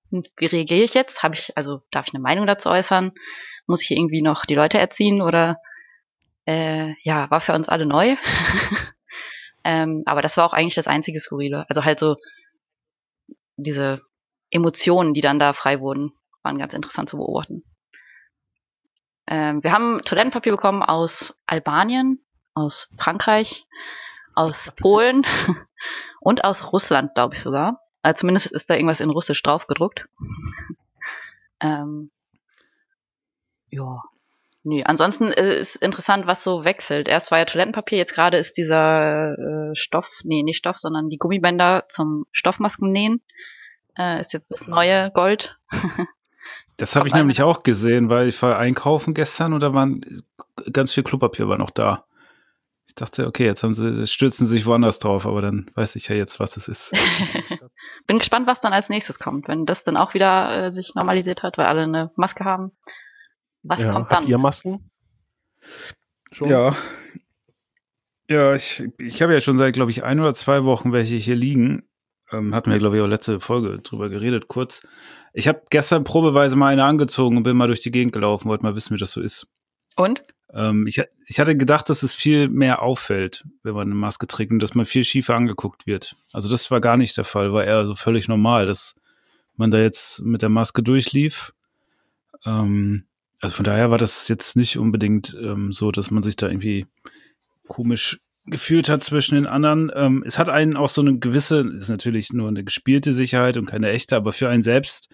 wie 0.09 0.45
reagiere 0.45 0.83
ich 0.83 0.93
jetzt? 0.93 1.21
Habe 1.21 1.35
ich, 1.35 1.57
also 1.57 1.81
darf 1.91 2.07
ich 2.07 2.13
eine 2.13 2.23
Meinung 2.23 2.47
dazu 2.47 2.69
äußern? 2.69 3.11
Muss 3.65 3.81
ich 3.81 3.89
hier 3.89 3.97
irgendwie 3.97 4.21
noch 4.21 4.45
die 4.45 4.55
Leute 4.55 4.77
erziehen 4.77 5.21
oder 5.21 5.57
äh, 6.45 6.93
ja, 7.03 7.29
war 7.29 7.41
für 7.41 7.53
uns 7.53 7.67
alle 7.67 7.85
neu. 7.85 8.15
ähm, 9.67 10.03
aber 10.05 10.21
das 10.21 10.37
war 10.37 10.45
auch 10.45 10.53
eigentlich 10.53 10.75
das 10.75 10.87
einzige 10.87 11.19
Skurrile. 11.19 11.65
Also 11.67 11.83
halt 11.83 11.99
so 11.99 12.15
diese 13.57 14.01
Emotionen, 14.49 15.13
die 15.13 15.19
dann 15.19 15.39
da 15.39 15.51
frei 15.51 15.81
wurden, 15.81 16.13
waren 16.41 16.57
ganz 16.57 16.73
interessant 16.73 17.09
zu 17.09 17.17
beobachten. 17.17 17.63
Ähm, 19.27 19.61
wir 19.61 19.73
haben 19.73 20.01
Toilettenpapier 20.05 20.53
bekommen 20.53 20.83
aus 20.83 21.35
Albanien, 21.47 22.23
aus 22.53 22.87
Frankreich, 22.97 23.65
aus 24.35 24.71
Polen 24.71 25.25
und 26.21 26.45
aus 26.45 26.71
Russland, 26.71 27.13
glaube 27.13 27.35
ich 27.35 27.41
sogar. 27.41 27.81
Also 28.01 28.21
zumindest 28.21 28.53
ist 28.53 28.69
da 28.69 28.75
irgendwas 28.75 29.01
in 29.01 29.09
Russisch 29.09 29.43
drauf 29.43 29.67
gedruckt. 29.67 30.07
ähm, 31.59 32.09
ja. 33.69 34.01
Nee, 34.67 34.83
ansonsten 34.83 35.31
äh, 35.31 35.61
ist 35.61 35.77
interessant, 35.77 36.27
was 36.27 36.43
so 36.43 36.65
wechselt. 36.65 37.07
Erst 37.07 37.31
war 37.31 37.37
ja 37.37 37.45
Toilettenpapier, 37.45 37.97
jetzt 37.97 38.13
gerade 38.13 38.35
ist 38.35 38.57
dieser 38.57 39.37
äh, 39.37 39.75
Stoff, 39.75 40.09
nee, 40.25 40.43
nicht 40.43 40.57
Stoff, 40.57 40.75
sondern 40.77 41.07
die 41.07 41.17
Gummibänder 41.17 41.85
zum 41.87 42.25
Stoffmasken 42.33 42.91
nähen. 42.91 43.21
Äh, 43.97 44.19
ist 44.19 44.33
jetzt 44.33 44.51
das 44.51 44.67
neue 44.67 45.11
Gold. 45.11 45.57
Das 46.79 46.95
habe 46.95 47.07
ich 47.07 47.15
nämlich 47.15 47.41
auch 47.41 47.63
gesehen, 47.63 48.07
weil 48.07 48.27
ich 48.27 48.39
war 48.43 48.59
einkaufen 48.59 49.15
gestern 49.15 49.53
und 49.53 49.63
da 49.63 49.73
waren 49.73 49.99
ganz 50.71 50.93
viel 50.93 51.01
Klopapier 51.01 51.49
war 51.49 51.57
noch 51.57 51.71
da. 51.71 52.05
Ich 52.85 52.93
dachte, 52.93 53.25
okay, 53.25 53.45
jetzt 53.45 53.63
haben 53.63 53.73
sie, 53.73 54.05
stürzen 54.05 54.45
sie 54.45 54.53
sich 54.53 54.67
woanders 54.67 54.99
drauf, 54.99 55.25
aber 55.25 55.41
dann 55.41 55.71
weiß 55.73 55.95
ich 55.95 56.07
ja 56.07 56.15
jetzt, 56.15 56.39
was 56.39 56.55
es 56.55 56.67
ist. 56.67 56.93
Bin 58.05 58.19
gespannt, 58.19 58.45
was 58.45 58.61
dann 58.61 58.73
als 58.73 58.89
nächstes 58.89 59.17
kommt, 59.17 59.47
wenn 59.47 59.65
das 59.65 59.81
dann 59.81 59.97
auch 59.97 60.13
wieder 60.13 60.67
äh, 60.67 60.71
sich 60.71 60.93
normalisiert 60.93 61.41
hat, 61.41 61.57
weil 61.57 61.65
alle 61.65 61.81
eine 61.81 62.11
Maske 62.15 62.45
haben. 62.45 62.73
Was 63.63 63.81
ja. 63.81 63.91
kommt 63.91 64.09
Habt 64.09 64.23
dann? 64.23 64.27
ihr 64.27 64.37
Masken? 64.37 64.89
Schon? 66.31 66.49
Ja. 66.49 66.75
Ja, 68.29 68.53
ich, 68.55 68.83
ich 68.97 69.21
habe 69.21 69.33
ja 69.33 69.41
schon 69.41 69.57
seit, 69.57 69.73
glaube 69.73 69.91
ich, 69.91 70.03
ein 70.03 70.19
oder 70.19 70.33
zwei 70.33 70.63
Wochen 70.65 70.91
welche 70.91 71.15
hier 71.15 71.35
liegen. 71.35 71.87
Ähm, 72.31 72.53
hatten 72.53 72.71
wir, 72.71 72.77
glaube 72.77 72.97
ich, 72.97 73.01
auch 73.01 73.07
letzte 73.07 73.39
Folge 73.39 73.77
drüber 73.77 74.09
geredet, 74.09 74.49
kurz. 74.49 74.85
Ich 75.33 75.47
habe 75.47 75.61
gestern 75.69 76.03
probeweise 76.03 76.57
mal 76.57 76.73
eine 76.73 76.83
angezogen 76.83 77.37
und 77.37 77.43
bin 77.43 77.55
mal 77.55 77.67
durch 77.67 77.81
die 77.81 77.91
Gegend 77.91 78.11
gelaufen, 78.11 78.49
wollte 78.49 78.63
mal 78.63 78.75
wissen, 78.75 78.93
wie 78.93 78.99
das 78.99 79.11
so 79.11 79.21
ist. 79.21 79.47
Und? 79.95 80.23
Ähm, 80.53 80.87
ich, 80.87 81.01
ich 81.25 81.39
hatte 81.39 81.55
gedacht, 81.55 81.89
dass 81.89 82.03
es 82.03 82.13
viel 82.13 82.49
mehr 82.49 82.81
auffällt, 82.81 83.45
wenn 83.63 83.75
man 83.75 83.87
eine 83.87 83.95
Maske 83.95 84.27
trägt 84.27 84.51
und 84.51 84.59
dass 84.59 84.75
man 84.75 84.85
viel 84.85 85.05
schiefer 85.05 85.35
angeguckt 85.35 85.87
wird. 85.87 86.15
Also 86.33 86.49
das 86.49 86.69
war 86.69 86.81
gar 86.81 86.97
nicht 86.97 87.15
der 87.17 87.23
Fall, 87.23 87.53
war 87.53 87.63
eher 87.63 87.85
so 87.85 87.95
völlig 87.95 88.27
normal, 88.27 88.65
dass 88.65 88.95
man 89.55 89.71
da 89.71 89.77
jetzt 89.77 90.21
mit 90.21 90.41
der 90.41 90.49
Maske 90.49 90.83
durchlief. 90.83 91.53
Ähm, 92.45 93.06
Also 93.41 93.55
von 93.55 93.65
daher 93.65 93.91
war 93.91 93.97
das 93.97 94.27
jetzt 94.27 94.55
nicht 94.55 94.77
unbedingt 94.77 95.37
ähm, 95.41 95.71
so, 95.71 95.91
dass 95.91 96.11
man 96.11 96.23
sich 96.23 96.35
da 96.35 96.47
irgendwie 96.47 96.85
komisch 97.67 98.19
gefühlt 98.45 98.89
hat 98.89 99.03
zwischen 99.03 99.35
den 99.35 99.45
anderen. 99.47 99.91
Ähm, 99.93 100.23
es 100.25 100.39
hat 100.39 100.49
einen 100.49 100.77
auch 100.77 100.87
so 100.87 101.01
eine 101.01 101.19
gewisse, 101.19 101.59
ist 101.77 101.89
natürlich 101.89 102.31
nur 102.33 102.47
eine 102.47 102.63
gespielte 102.63 103.13
Sicherheit 103.13 103.57
und 103.57 103.65
keine 103.65 103.89
echte, 103.89 104.15
aber 104.15 104.33
für 104.33 104.49
einen 104.49 104.63
selbst 104.63 105.09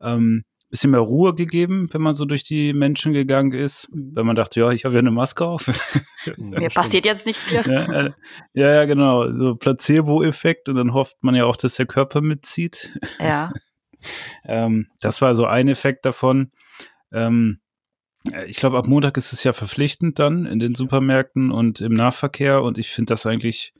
ähm, 0.00 0.44
bisschen 0.68 0.90
mehr 0.90 1.00
Ruhe 1.00 1.34
gegeben, 1.34 1.88
wenn 1.92 2.00
man 2.00 2.14
so 2.14 2.24
durch 2.24 2.44
die 2.44 2.72
Menschen 2.72 3.12
gegangen 3.12 3.52
ist, 3.52 3.88
Mhm. 3.92 4.12
wenn 4.16 4.26
man 4.26 4.36
dachte, 4.36 4.58
ja, 4.60 4.70
ich 4.70 4.84
habe 4.84 4.94
ja 4.94 5.00
eine 5.00 5.10
Maske 5.10 5.44
auf. 5.44 5.66
Mir 6.38 6.68
passiert 6.70 7.04
jetzt 7.04 7.26
nichts 7.26 7.50
mehr. 7.52 7.66
ja, 7.66 7.92
äh, 7.92 8.10
ja, 8.54 8.72
ja, 8.74 8.84
genau, 8.86 9.30
so 9.32 9.54
Placebo-Effekt 9.54 10.68
und 10.70 10.76
dann 10.76 10.94
hofft 10.94 11.22
man 11.22 11.34
ja 11.34 11.44
auch, 11.44 11.56
dass 11.56 11.74
der 11.76 11.86
Körper 11.86 12.20
mitzieht. 12.20 12.98
Ja. 13.18 13.52
Ähm, 14.44 14.88
das 14.98 15.22
war 15.22 15.36
so 15.36 15.46
ein 15.46 15.68
Effekt 15.68 16.04
davon. 16.04 16.50
Ähm, 17.12 17.60
äh, 18.32 18.46
ich 18.46 18.56
glaube, 18.56 18.78
ab 18.78 18.86
Montag 18.86 19.16
ist 19.16 19.32
es 19.32 19.44
ja 19.44 19.52
verpflichtend 19.52 20.18
dann 20.18 20.46
in 20.46 20.58
den 20.58 20.74
Supermärkten 20.74 21.50
und 21.50 21.80
im 21.80 21.94
Nahverkehr 21.94 22.62
und 22.62 22.78
ich 22.78 22.90
finde 22.90 23.12
das 23.12 23.26
eigentlich 23.26 23.74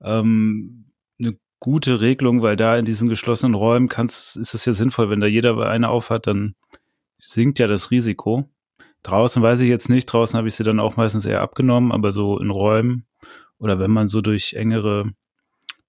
ähm, 0.00 0.86
eine 1.18 1.36
gute 1.60 2.00
Regelung, 2.00 2.42
weil 2.42 2.56
da 2.56 2.76
in 2.76 2.84
diesen 2.84 3.08
geschlossenen 3.08 3.54
Räumen 3.54 3.88
kann's, 3.88 4.36
ist 4.36 4.54
es 4.54 4.64
ja 4.64 4.72
sinnvoll, 4.72 5.10
wenn 5.10 5.20
da 5.20 5.26
jeder 5.26 5.56
eine 5.68 5.88
aufhat, 5.88 6.26
dann 6.26 6.54
sinkt 7.18 7.58
ja 7.58 7.66
das 7.66 7.90
Risiko. 7.90 8.48
Draußen 9.02 9.42
weiß 9.42 9.60
ich 9.60 9.68
jetzt 9.68 9.88
nicht, 9.88 10.06
draußen 10.06 10.36
habe 10.36 10.48
ich 10.48 10.56
sie 10.56 10.64
dann 10.64 10.80
auch 10.80 10.96
meistens 10.96 11.26
eher 11.26 11.40
abgenommen, 11.40 11.92
aber 11.92 12.12
so 12.12 12.38
in 12.38 12.50
Räumen 12.50 13.06
oder 13.58 13.78
wenn 13.78 13.90
man 13.90 14.08
so 14.08 14.20
durch 14.20 14.54
engere 14.54 15.12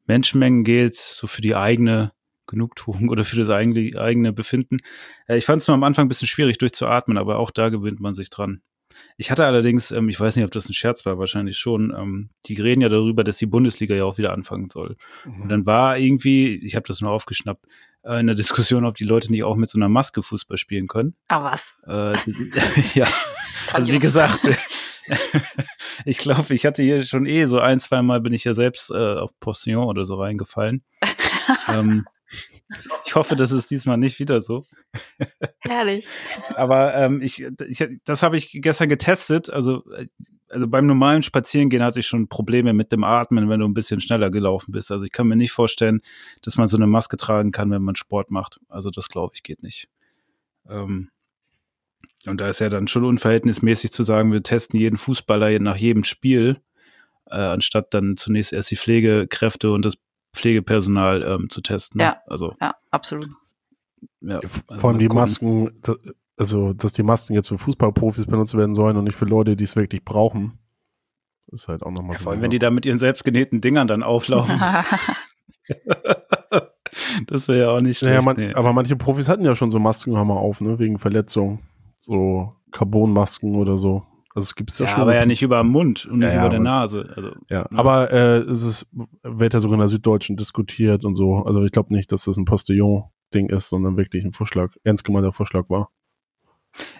Menschenmengen 0.06 0.64
geht, 0.64 0.96
so 0.96 1.28
für 1.28 1.42
die 1.42 1.56
eigene 1.56 2.14
Genugtuung 2.48 3.10
oder 3.10 3.24
für 3.24 3.38
das 3.38 3.50
eigene, 3.50 4.00
eigene 4.00 4.34
Befinden. 4.34 4.78
Äh, 5.28 5.38
ich 5.38 5.46
fand 5.46 5.62
es 5.62 5.68
nur 5.68 5.76
am 5.76 5.84
Anfang 5.84 6.06
ein 6.06 6.10
bisschen 6.10 6.28
schwierig 6.28 6.58
durchzuatmen, 6.58 7.18
aber 7.18 7.40
auch 7.40 7.52
da 7.52 7.70
gewöhnt 7.70 8.00
man 8.00 8.16
sich 8.16 8.30
dran. 8.30 8.62
Ich 9.18 9.32
hatte 9.32 9.46
allerdings, 9.46 9.92
ähm, 9.92 10.10
ich 10.10 10.20
weiß 10.20 10.36
nicht, 10.36 10.46
ob 10.46 10.52
das 10.52 10.70
ein 10.70 10.74
Scherz 10.74 11.06
war, 11.06 11.20
wahrscheinlich 11.20 11.58
schon, 11.58 11.94
ähm, 11.96 12.30
die 12.46 12.56
reden 12.56 12.82
ja 12.82 12.90
darüber, 12.90 13.24
dass 13.24 13.38
die 13.38 13.46
Bundesliga 13.46 13.96
ja 13.96 14.06
auch 14.06 14.18
wieder 14.18 14.34
anfangen 14.34 14.70
soll. 14.70 14.96
Und 15.26 15.50
dann 15.50 15.66
war 15.66 15.98
irgendwie, 15.98 16.56
ich 16.64 16.76
habe 16.76 16.88
das 16.88 17.02
nur 17.02 17.12
aufgeschnappt, 17.12 17.66
äh, 18.04 18.10
eine 18.10 18.36
Diskussion, 18.36 18.86
ob 18.86 18.96
die 18.96 19.04
Leute 19.04 19.32
nicht 19.32 19.44
auch 19.44 19.56
mit 19.56 19.70
so 19.70 19.78
einer 19.78 19.90
Maske 19.90 20.24
Fußball 20.24 20.58
spielen 20.58 20.88
können. 20.88 21.16
Aber 21.28 21.52
was? 21.52 21.76
Äh, 21.86 22.32
ja, 23.00 23.08
also 23.74 23.92
wie 23.92 24.00
gesagt, 24.00 24.50
ich 26.06 26.18
glaube, 26.18 26.54
ich 26.54 26.66
hatte 26.66 26.84
hier 26.84 27.04
schon 27.04 27.26
eh 27.26 27.46
so 27.46 27.60
ein, 27.60 27.80
zwei 27.80 28.02
Mal 28.02 28.22
bin 28.22 28.34
ich 28.34 28.44
ja 28.44 28.54
selbst 28.54 28.92
äh, 28.92 29.16
auf 29.16 29.32
Postillon 29.40 29.86
oder 29.86 30.06
so 30.06 30.16
reingefallen. 30.16 30.84
ähm, 31.68 32.06
ich 33.06 33.16
hoffe, 33.16 33.36
das 33.36 33.52
ist 33.52 33.72
diesmal 33.72 33.98
nicht 33.98 34.20
wieder 34.20 34.42
so. 34.42 34.66
Herrlich. 35.60 36.08
Aber 36.56 36.94
ähm, 36.96 37.22
ich, 37.22 37.46
ich, 37.68 37.86
das 38.04 38.24
habe 38.24 38.38
ich 38.38 38.52
gestern 38.62 38.90
getestet. 38.90 39.50
Also, 39.50 39.84
also 40.50 40.68
beim 40.68 40.86
normalen 40.86 41.22
Spazierengehen 41.22 41.84
hatte 41.84 42.00
ich 42.00 42.08
schon 42.08 42.28
Probleme 42.28 42.74
mit 42.74 42.92
dem 42.92 43.04
Atmen, 43.04 43.50
wenn 43.50 43.60
du 43.60 43.68
ein 43.68 43.74
bisschen 43.74 44.02
schneller 44.02 44.30
gelaufen 44.30 44.72
bist. 44.72 44.92
Also 44.92 45.06
ich 45.06 45.12
kann 45.12 45.28
mir 45.28 45.36
nicht 45.36 45.52
vorstellen, 45.52 46.02
dass 46.42 46.58
man 46.58 46.68
so 46.68 46.78
eine 46.78 46.88
Maske 46.88 47.18
tragen 47.18 47.52
kann, 47.52 47.72
wenn 47.72 47.84
man 47.84 47.96
Sport 47.96 48.32
macht. 48.32 48.60
Also 48.68 48.90
das 48.90 49.08
glaube 49.08 49.34
ich 49.36 49.44
geht 49.44 49.64
nicht. 49.64 49.90
Ähm, 50.70 51.10
und 52.26 52.42
da 52.42 52.50
ist 52.50 52.60
ja 52.60 52.70
dann 52.70 52.88
schon 52.88 53.06
unverhältnismäßig 53.06 53.92
zu 53.92 54.04
sagen, 54.04 54.32
wir 54.32 54.44
testen 54.44 54.80
jeden 54.80 54.98
Fußballer 54.98 55.60
nach 55.60 55.78
jedem 55.78 56.04
Spiel, 56.04 56.62
äh, 57.28 57.36
anstatt 57.36 57.94
dann 57.94 58.18
zunächst 58.18 58.54
erst 58.54 58.72
die 58.72 58.78
Pflegekräfte 58.78 59.72
und 59.72 59.86
das 59.86 59.98
Pflegepersonal 60.38 61.24
ähm, 61.24 61.50
zu 61.50 61.62
testen. 61.62 62.02
Ja. 62.02 62.18
Also, 62.28 62.54
Ja, 62.62 62.76
absolut. 62.92 63.28
ja. 64.22 64.40
Vor 64.42 64.90
allem 64.90 65.00
die 65.00 65.08
Gucken. 65.08 65.20
Masken, 65.20 65.72
also 66.38 66.74
dass 66.74 66.94
die 66.94 67.04
Masken 67.04 67.34
jetzt 67.34 67.50
für 67.50 67.58
Fußballprofis 67.58 68.28
benutzt 68.28 68.56
werden 68.56 68.76
sollen 68.76 68.96
und 68.98 69.06
nicht 69.06 69.16
für 69.16 69.26
Leute, 69.26 69.56
die 69.56 69.64
es 69.64 69.76
wirklich 69.76 70.06
brauchen, 70.06 70.60
ist 71.52 71.68
halt 71.68 71.84
auch 71.84 71.92
nochmal. 71.92 72.16
Ja, 72.16 72.22
vor 72.22 72.32
allem, 72.32 72.42
wenn 72.42 72.52
die 72.52 72.60
da 72.60 72.70
mit 72.70 72.86
ihren 72.86 73.00
selbstgenähten 73.00 73.62
Dingern 73.62 73.88
dann 73.88 74.04
auflaufen. 74.04 74.60
das 77.28 77.48
wäre 77.48 77.60
ja 77.60 77.70
auch 77.72 77.82
nicht 77.82 77.98
schlecht. 77.98 78.16
Naja, 78.16 78.22
man, 78.22 78.36
nee. 78.38 78.54
aber 78.54 78.74
manche 78.74 78.96
Profis 78.96 79.30
hatten 79.30 79.46
ja 79.46 79.56
schon 79.56 79.72
so 79.72 79.80
Masken, 79.80 80.18
haben 80.18 80.28
wir 80.28 80.38
auf, 80.38 80.62
ne, 80.62 80.78
wegen 80.80 81.00
Verletzung. 81.00 81.60
So 82.00 82.54
Carbonmasken 82.72 83.56
oder 83.56 83.78
so. 83.78 84.04
Also 84.38 84.46
es 84.50 84.56
gibt 84.56 84.70
es 84.70 84.78
ja, 84.78 84.86
ja, 84.86 84.92
schon. 84.92 85.02
aber 85.02 85.16
ja 85.16 85.26
nicht 85.26 85.42
über 85.42 85.64
den 85.64 85.72
Mund 85.72 86.06
und 86.06 86.20
nicht 86.20 86.32
Ja, 86.32 86.42
über 86.42 86.52
der 86.52 86.60
Nase. 86.60 87.12
Also, 87.16 87.32
Ja, 87.50 87.66
aber 87.74 88.12
äh, 88.14 88.38
es 88.42 88.62
ist, 88.62 88.92
wird 89.24 89.56
ja 89.56 89.60
sogar 89.60 89.74
in 89.74 89.80
der 89.80 89.88
Süddeutschen 89.90 90.38
diskutiert 90.38 91.06
und 91.06 91.16
so. 91.16 91.38
Also 91.38 91.64
ich 91.64 91.72
glaube 91.72 91.92
nicht, 91.92 92.12
dass 92.12 92.26
das 92.26 92.38
ein 92.38 92.46
Postillon-Ding 92.46 93.50
ist, 93.50 93.70
sondern 93.70 93.98
wirklich 93.98 94.24
ein 94.24 94.34
Vorschlag, 94.34 94.76
ernst 94.84 95.04
gemeinter 95.06 95.34
Vorschlag 95.34 95.68
war. 95.70 95.90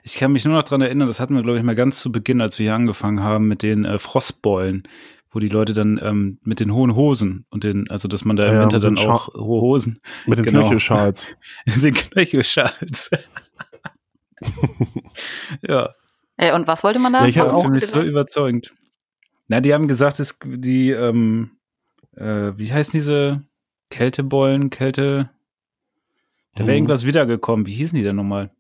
ich 0.02 0.16
kann 0.16 0.32
mich 0.32 0.46
nur 0.46 0.56
noch 0.56 0.64
dran 0.64 0.82
erinnern, 0.82 1.08
das 1.08 1.20
hatten 1.20 1.36
wir, 1.36 1.44
glaube 1.44 1.60
ich, 1.60 1.64
mal 1.64 1.76
ganz 1.76 2.00
zu 2.00 2.12
Beginn, 2.12 2.42
als 2.42 2.58
wir 2.58 2.64
hier 2.64 2.74
angefangen 2.74 3.22
haben 3.22 3.48
mit 3.48 3.62
den 3.62 3.86
äh, 3.86 4.00
Frostbeulen, 4.00 4.82
wo 5.30 5.38
die 5.38 5.50
Leute 5.50 5.76
dann 5.76 6.00
ähm, 6.02 6.40
mit 6.44 6.60
den 6.60 6.74
hohen 6.74 6.96
Hosen 6.96 7.46
und 7.52 7.64
den, 7.64 7.88
also 7.92 8.08
dass 8.08 8.26
man 8.26 8.36
da 8.36 8.48
im 8.48 8.54
Ja, 8.56 8.62
Winter 8.64 8.80
mit 8.80 8.98
dann 8.98 9.08
auch 9.12 9.28
hohe 9.36 9.62
Hosen, 9.62 10.00
Mit 10.26 10.40
den 10.40 10.46
Genau. 10.46 10.62
Knöchelschals. 10.62 11.28
den 11.68 11.94
Knöchelschals. 11.94 13.12
ja. 15.62 15.92
Äh, 16.38 16.54
und 16.54 16.68
was 16.68 16.84
wollte 16.84 17.00
man 17.00 17.14
da? 17.14 17.22
Ja, 17.22 17.28
ich 17.28 17.38
hab 17.38 17.48
war 17.48 17.56
auch 17.56 17.64
für 17.64 17.70
mich 17.72 17.86
so 17.88 18.02
überzeugend. 18.02 18.74
Na, 19.48 19.60
die 19.62 19.74
haben 19.74 19.88
gesagt, 19.88 20.20
es, 20.20 20.38
die, 20.44 20.92
ähm, 20.92 21.52
äh, 22.16 22.52
wie 22.56 22.72
heißen 22.72 22.92
diese 22.94 23.44
Kältebeulen, 23.90 24.70
Kälte, 24.70 25.30
da 26.54 26.60
wäre 26.60 26.70
Mhm. 26.70 26.76
irgendwas 26.76 27.06
wiedergekommen. 27.06 27.66
Wie 27.66 27.74
hießen 27.74 27.98
die 27.98 28.04
denn 28.04 28.16
nochmal? 28.18 28.52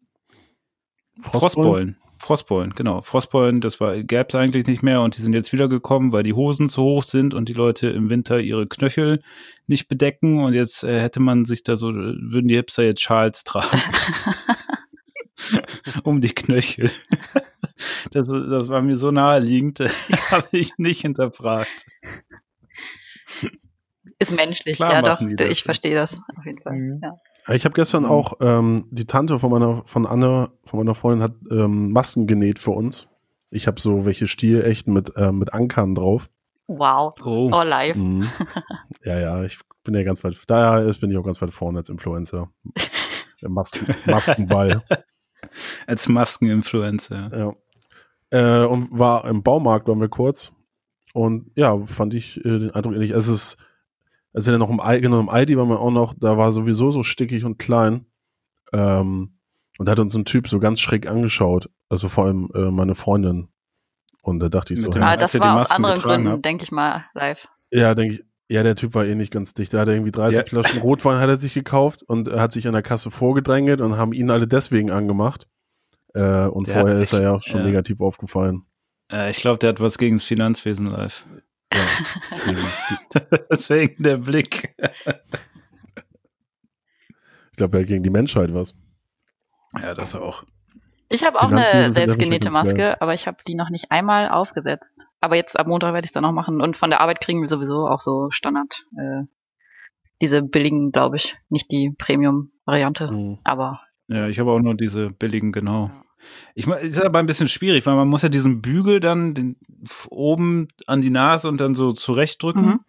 Frostbeulen. 1.22 1.98
Frostbeulen, 2.20 2.74
genau. 2.74 3.02
Frostbeulen, 3.04 3.62
das 3.62 3.80
war, 3.80 3.96
gäbe 4.02 4.26
es 4.30 4.36
eigentlich 4.36 4.66
nicht 4.66 4.82
mehr 4.82 5.02
und 5.02 5.16
die 5.18 5.22
sind 5.22 5.34
jetzt 5.34 5.54
wiedergekommen, 5.54 6.12
weil 6.12 6.24
die 6.24 6.34
Hosen 6.34 6.68
zu 6.68 6.82
hoch 6.82 7.04
sind 7.04 7.34
und 7.36 7.48
die 7.48 7.54
Leute 7.54 7.90
im 7.90 8.10
Winter 8.10 8.40
ihre 8.40 8.68
Knöchel 8.68 9.22
nicht 9.68 9.88
bedecken 9.88 10.44
und 10.44 10.54
jetzt 10.54 10.84
äh, 10.84 11.00
hätte 11.00 11.20
man 11.20 11.46
sich 11.46 11.64
da 11.64 11.76
so, 11.76 11.94
würden 11.94 12.48
die 12.48 12.56
Hipster 12.56 12.84
jetzt 12.84 13.02
Schals 13.02 13.44
tragen 13.44 13.82
um 16.04 16.22
die 16.22 16.34
Knöchel. 16.34 16.92
Das, 18.12 18.28
das 18.28 18.70
war 18.70 18.82
mir 18.82 18.98
so 18.98 19.12
naheliegend, 19.12 19.80
habe 20.32 20.48
ich 20.52 20.72
nicht 20.78 21.02
hinterfragt. 21.02 21.86
Ist 24.20 24.36
menschlich, 24.36 24.78
Klar 24.78 24.94
ja 24.94 25.02
doch. 25.02 25.22
Ich 25.22 25.64
verstehe 25.64 25.96
das 25.96 26.20
auf 26.38 26.46
jeden 26.46 26.62
Fall. 26.62 26.74
Mhm. 26.76 27.02
Ja. 27.04 27.54
Ich 27.54 27.66
habe 27.66 27.74
gestern 27.74 28.04
Mhm. 28.04 28.10
auch, 28.10 28.34
ähm, 28.42 28.86
die 28.92 29.06
Tante 29.06 29.40
von 29.40 29.52
meiner, 29.52 29.84
von 29.86 30.06
Anne, 30.06 30.50
von 30.66 30.80
meiner 30.80 30.96
Freundin 30.96 31.24
hat 31.24 31.34
ähm, 31.52 31.92
Masken 31.92 32.28
genäht 32.28 32.60
für 32.60 32.72
uns. 32.72 33.08
Ich 33.50 33.68
habe 33.68 33.80
so 33.80 34.06
welche 34.06 34.28
stilechten 34.28 34.94
mit, 34.94 35.16
äh, 35.16 35.32
mit 35.32 35.54
Ankern 35.54 35.96
drauf. 35.96 36.30
Wow. 36.68 37.14
Oh, 37.24 37.50
Oh, 37.54 37.62
live. 37.64 37.96
Mhm. 37.96 38.30
ja, 39.06 39.20
ja, 39.20 39.44
ich 39.44 39.60
bin 39.84 39.94
ja 39.94 40.04
ganz 40.04 40.24
weit, 40.24 40.36
daher 40.48 40.84
ist- 40.86 41.00
bin 41.00 41.12
ich 41.12 41.18
auch 41.18 41.24
ganz 41.24 41.42
weit 41.42 41.52
vorne 41.52 41.78
als 41.80 41.90
Influencer. 41.90 42.50
Masken, 43.42 43.96
Maskenball. 44.06 44.84
als 45.86 46.10
Maskeninfluencer. 46.10 47.30
Ja. 47.32 47.54
Äh, 48.30 48.64
und 48.66 48.90
war 48.98 49.26
im 49.26 49.44
Baumarkt, 49.44 49.88
waren 49.88 50.02
wir 50.02 50.10
kurz. 50.10 50.52
Und 51.14 51.52
ja, 51.56 51.78
fand 51.86 52.14
ich 52.14 52.38
äh, 52.46 52.60
den 52.60 52.72
Eindruck 52.72 52.94
ähnlich. 52.94 53.12
Es 53.12 53.28
ist, 53.28 53.58
als 54.34 54.46
wir 54.46 54.52
dann 54.52 54.60
noch 54.60 54.70
im, 54.70 54.82
genau, 55.02 55.20
im 55.20 55.30
Aldi 55.30 55.58
waren 55.58 55.70
wir 55.70 55.80
auch 55.80 55.92
noch, 55.92 56.14
da 56.18 56.38
war 56.38 56.52
sowieso 56.52 56.92
so 56.92 57.04
stickig 57.04 57.44
und 57.46 57.58
klein. 57.58 58.06
Ähm, 58.74 59.38
und 59.80 59.86
da 59.86 59.92
hat 59.94 60.00
uns 60.00 60.16
ein 60.16 60.26
Typ 60.26 60.48
so 60.48 60.60
ganz 60.60 60.80
schräg 60.80 61.08
angeschaut. 61.08 61.70
Also 61.90 62.10
vor 62.10 62.26
allem 62.26 62.50
äh, 62.54 62.70
meine 62.72 62.96
Freundin. 62.96 63.48
Und 64.22 64.40
da 64.42 64.50
dachte 64.50 64.74
ich 64.74 64.82
so, 64.82 64.90
dem- 64.90 65.02
ja, 65.02 65.10
Ah, 65.12 65.18
das 65.18 65.40
war 65.40 65.62
aus 65.62 65.72
anderen 65.72 66.00
Gründen, 66.00 66.42
denke 66.42 66.64
ich 66.66 66.72
mal, 66.72 67.06
live. 67.14 67.48
ja 67.72 67.96
denke 67.96 68.16
ich, 68.16 68.24
ja, 68.50 68.64
der 68.64 68.76
Typ 68.76 68.94
war 68.94 69.06
eh 69.06 69.16
nicht 69.16 69.32
ganz 69.32 69.54
dicht. 69.54 69.74
Da 69.74 69.80
hat 69.80 69.88
er 69.88 69.94
irgendwie 69.94 70.12
30 70.12 70.38
Ja. 70.38 70.44
Flaschen 70.46 70.82
Rotwein 70.82 71.20
hat 71.20 71.30
er 71.30 71.38
sich 71.38 71.54
gekauft 71.54 72.04
und 72.04 72.28
er 72.28 72.42
hat 72.42 72.52
sich 72.52 72.66
an 72.68 72.74
der 72.74 72.82
Kasse 72.82 73.10
vorgedrängelt 73.12 73.80
und 73.82 73.98
haben 73.98 74.14
ihn 74.14 74.30
alle 74.32 74.48
deswegen 74.48 74.90
angemacht. 74.92 75.48
Äh, 76.14 76.48
und 76.48 76.68
Der 76.68 76.76
vorher 76.80 76.96
hat 76.96 77.04
ist 77.04 77.14
er 77.14 77.20
echt- 77.20 77.24
ja 77.24 77.32
auch 77.34 77.42
schon 77.42 77.60
ja. 77.62 77.66
negativ 77.66 78.02
aufgefallen. 78.02 78.64
Äh, 79.12 79.30
ich 79.32 79.38
glaube, 79.38 79.60
der 79.60 79.70
hat 79.70 79.80
was 79.80 79.98
gegen 79.98 80.18
das 80.18 80.24
Finanzwesen 80.24 80.88
live. 80.88 81.26
Ja, 81.74 81.86
deswegen. 83.52 84.02
Der 84.04 84.18
Blick. 84.18 84.74
ich 87.52 87.58
glaube, 87.58 87.78
er 87.78 87.82
hat 87.82 87.88
gegen 87.88 88.04
die 88.04 88.10
Menschheit 88.10 88.54
was. 88.54 88.74
Ja, 89.82 89.94
das 89.96 90.16
auch. 90.16 90.44
Ich 91.10 91.24
habe 91.24 91.40
auch 91.40 91.50
eine 91.52 91.64
selbstgenähte 91.94 92.50
Maske, 92.52 93.02
aber 93.02 93.14
ich 93.14 93.28
habe 93.28 93.38
die 93.48 93.56
noch 93.56 93.70
nicht 93.70 93.92
einmal 93.92 94.30
aufgesetzt. 94.30 95.06
Aber 95.22 95.36
jetzt 95.38 95.58
ab 95.58 95.68
Montag 95.68 95.94
werde 95.94 96.04
ich 96.06 96.10
es 96.10 96.14
dann 96.14 96.24
noch 96.24 96.34
machen. 96.34 96.62
Und 96.62 96.76
von 96.76 96.90
der 96.90 97.00
Arbeit 97.00 97.22
kriegen 97.22 97.42
wir 97.42 97.48
sowieso 97.50 97.88
auch 97.88 98.02
so 98.02 98.30
Standard. 98.32 98.84
Äh, 98.98 99.24
diese 100.22 100.42
billigen, 100.42 100.92
glaube 100.92 101.16
ich. 101.16 101.38
Nicht 101.50 101.72
die 101.72 101.94
Premium-Variante. 101.98 103.10
Mhm. 103.12 103.40
Aber 103.46 103.82
Ja, 104.08 104.28
ich 104.28 104.40
habe 104.40 104.52
auch 104.52 104.60
nur 104.60 104.76
diese 104.76 105.10
billigen, 105.10 105.52
genau. 105.52 105.92
Ich 106.56 106.68
meine, 106.68 106.82
ist 106.82 107.02
aber 107.02 107.20
ein 107.20 107.26
bisschen 107.26 107.48
schwierig, 107.48 107.86
weil 107.86 107.96
man 107.96 108.08
muss 108.08 108.22
ja 108.22 108.30
diesen 108.30 108.62
Bügel 108.62 109.00
dann 109.00 109.34
den, 109.34 109.56
oben 110.10 110.68
an 110.88 111.02
die 111.02 111.10
Nase 111.10 111.48
und 111.48 111.62
dann 111.62 111.76
so 111.76 111.92
zurechtdrücken. 111.94 112.66
Mhm. 112.66 112.80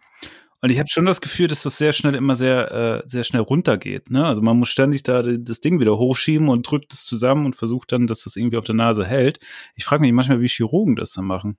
Und 0.61 0.71
ich 0.71 0.79
habe 0.79 0.89
schon 0.89 1.05
das 1.05 1.21
Gefühl, 1.21 1.47
dass 1.47 1.63
das 1.63 1.77
sehr 1.77 1.93
schnell 1.93 2.15
immer 2.15 2.35
sehr, 2.35 2.71
äh, 2.71 3.07
sehr 3.07 3.23
schnell 3.23 3.41
runtergeht. 3.41 4.09
Ne? 4.11 4.25
Also 4.25 4.41
man 4.41 4.57
muss 4.57 4.69
ständig 4.69 5.03
da 5.03 5.21
das 5.21 5.61
Ding 5.61 5.79
wieder 5.79 5.97
hochschieben 5.97 6.49
und 6.49 6.69
drückt 6.69 6.93
es 6.93 7.05
zusammen 7.05 7.45
und 7.45 7.55
versucht 7.55 7.93
dann, 7.93 8.07
dass 8.07 8.23
das 8.23 8.35
irgendwie 8.35 8.57
auf 8.57 8.65
der 8.65 8.75
Nase 8.75 9.05
hält. 9.05 9.39
Ich 9.75 9.85
frage 9.85 10.01
mich 10.01 10.11
manchmal, 10.11 10.41
wie 10.41 10.47
Chirurgen 10.47 10.97
das 10.97 11.13
dann 11.13 11.25
machen. 11.25 11.57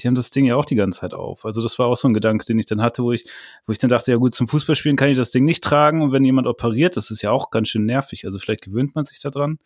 Die 0.00 0.08
haben 0.08 0.14
das 0.14 0.30
Ding 0.30 0.44
ja 0.44 0.56
auch 0.56 0.64
die 0.64 0.74
ganze 0.74 1.00
Zeit 1.00 1.14
auf. 1.14 1.44
Also 1.44 1.62
das 1.62 1.78
war 1.78 1.86
auch 1.86 1.96
so 1.96 2.08
ein 2.08 2.14
Gedanke, 2.14 2.44
den 2.44 2.58
ich 2.58 2.66
dann 2.66 2.82
hatte, 2.82 3.02
wo 3.02 3.12
ich, 3.12 3.26
wo 3.66 3.72
ich 3.72 3.78
dann 3.78 3.90
dachte, 3.90 4.10
ja 4.10 4.16
gut, 4.16 4.34
zum 4.34 4.48
Fußballspielen 4.48 4.96
kann 4.96 5.08
ich 5.08 5.16
das 5.16 5.30
Ding 5.30 5.44
nicht 5.44 5.62
tragen 5.62 6.02
und 6.02 6.12
wenn 6.12 6.24
jemand 6.24 6.46
operiert, 6.48 6.96
das 6.96 7.10
ist 7.10 7.22
ja 7.22 7.30
auch 7.30 7.50
ganz 7.50 7.68
schön 7.68 7.84
nervig. 7.84 8.24
Also 8.24 8.38
vielleicht 8.38 8.62
gewöhnt 8.62 8.94
man 8.94 9.04
sich 9.04 9.20
da 9.20 9.30
dran. 9.30 9.58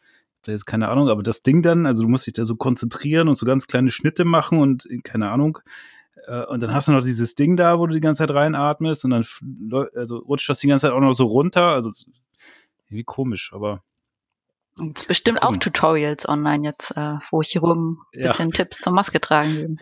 Jetzt 0.46 0.66
keine 0.66 0.88
Ahnung, 0.88 1.08
aber 1.08 1.22
das 1.22 1.42
Ding 1.42 1.62
dann, 1.62 1.84
also 1.84 2.04
du 2.04 2.08
musst 2.08 2.26
dich 2.26 2.32
da 2.32 2.44
so 2.44 2.56
konzentrieren 2.56 3.28
und 3.28 3.34
so 3.34 3.44
ganz 3.44 3.66
kleine 3.66 3.90
Schnitte 3.90 4.24
machen 4.24 4.58
und 4.60 4.88
keine 5.02 5.30
Ahnung, 5.30 5.58
äh, 6.26 6.44
und 6.44 6.62
dann 6.62 6.74
hast 6.74 6.88
du 6.88 6.92
noch 6.92 7.02
dieses 7.02 7.34
Ding 7.34 7.56
da, 7.56 7.78
wo 7.78 7.86
du 7.86 7.94
die 7.94 8.00
ganze 8.00 8.20
Zeit 8.20 8.34
reinatmest 8.34 9.04
und 9.04 9.10
dann 9.10 9.24
also 9.94 10.18
rutscht 10.18 10.48
das 10.48 10.60
die 10.60 10.68
ganze 10.68 10.86
Zeit 10.86 10.92
auch 10.92 11.00
noch 11.00 11.12
so 11.12 11.26
runter. 11.26 11.68
Also 11.68 11.90
irgendwie 12.88 13.04
komisch, 13.04 13.52
aber. 13.52 13.82
Und 14.78 15.06
bestimmt 15.08 15.42
auch 15.42 15.56
Tutorials 15.56 16.28
online 16.28 16.68
jetzt, 16.68 16.92
äh, 16.92 17.18
wo 17.30 17.42
Chirurgen 17.42 17.98
ein 18.14 18.20
ja. 18.20 18.28
bisschen 18.28 18.50
Tipps 18.52 18.78
zur 18.78 18.92
Maske 18.92 19.20
tragen 19.20 19.54
geben. 19.54 19.78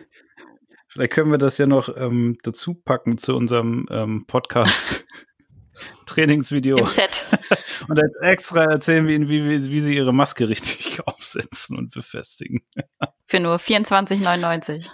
Vielleicht 0.87 1.13
können 1.13 1.31
wir 1.31 1.37
das 1.37 1.57
ja 1.57 1.67
noch 1.67 1.95
ähm, 1.97 2.37
dazu 2.43 2.73
packen 2.73 3.17
zu 3.17 3.35
unserem 3.35 3.87
ähm, 3.91 4.25
Podcast. 4.25 5.05
Trainingsvideo. 6.05 6.77
Und 7.87 7.97
jetzt 7.97 8.15
extra 8.21 8.63
erzählen 8.63 9.07
wir 9.07 9.15
ihnen, 9.15 9.29
wie, 9.29 9.47
wie, 9.47 9.69
wie 9.69 9.79
sie 9.79 9.95
ihre 9.95 10.13
Maske 10.13 10.49
richtig 10.49 10.99
aufsetzen 11.05 11.77
und 11.77 11.93
befestigen. 11.93 12.61
Für 13.27 13.39
nur 13.39 13.57
24,99 13.57 14.89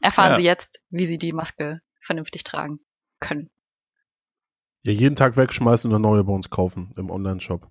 erfahren 0.00 0.32
ja. 0.32 0.36
Sie 0.36 0.42
jetzt, 0.42 0.80
wie 0.90 1.06
Sie 1.06 1.18
die 1.18 1.32
Maske 1.32 1.80
vernünftig 2.00 2.44
tragen 2.44 2.80
können. 3.20 3.50
Ja, 4.82 4.92
jeden 4.92 5.16
Tag 5.16 5.36
wegschmeißen 5.36 5.90
und 5.90 5.94
eine 5.94 6.02
neue 6.02 6.24
bei 6.24 6.32
uns 6.32 6.50
kaufen 6.50 6.92
im 6.96 7.10
Online-Shop. 7.10 7.70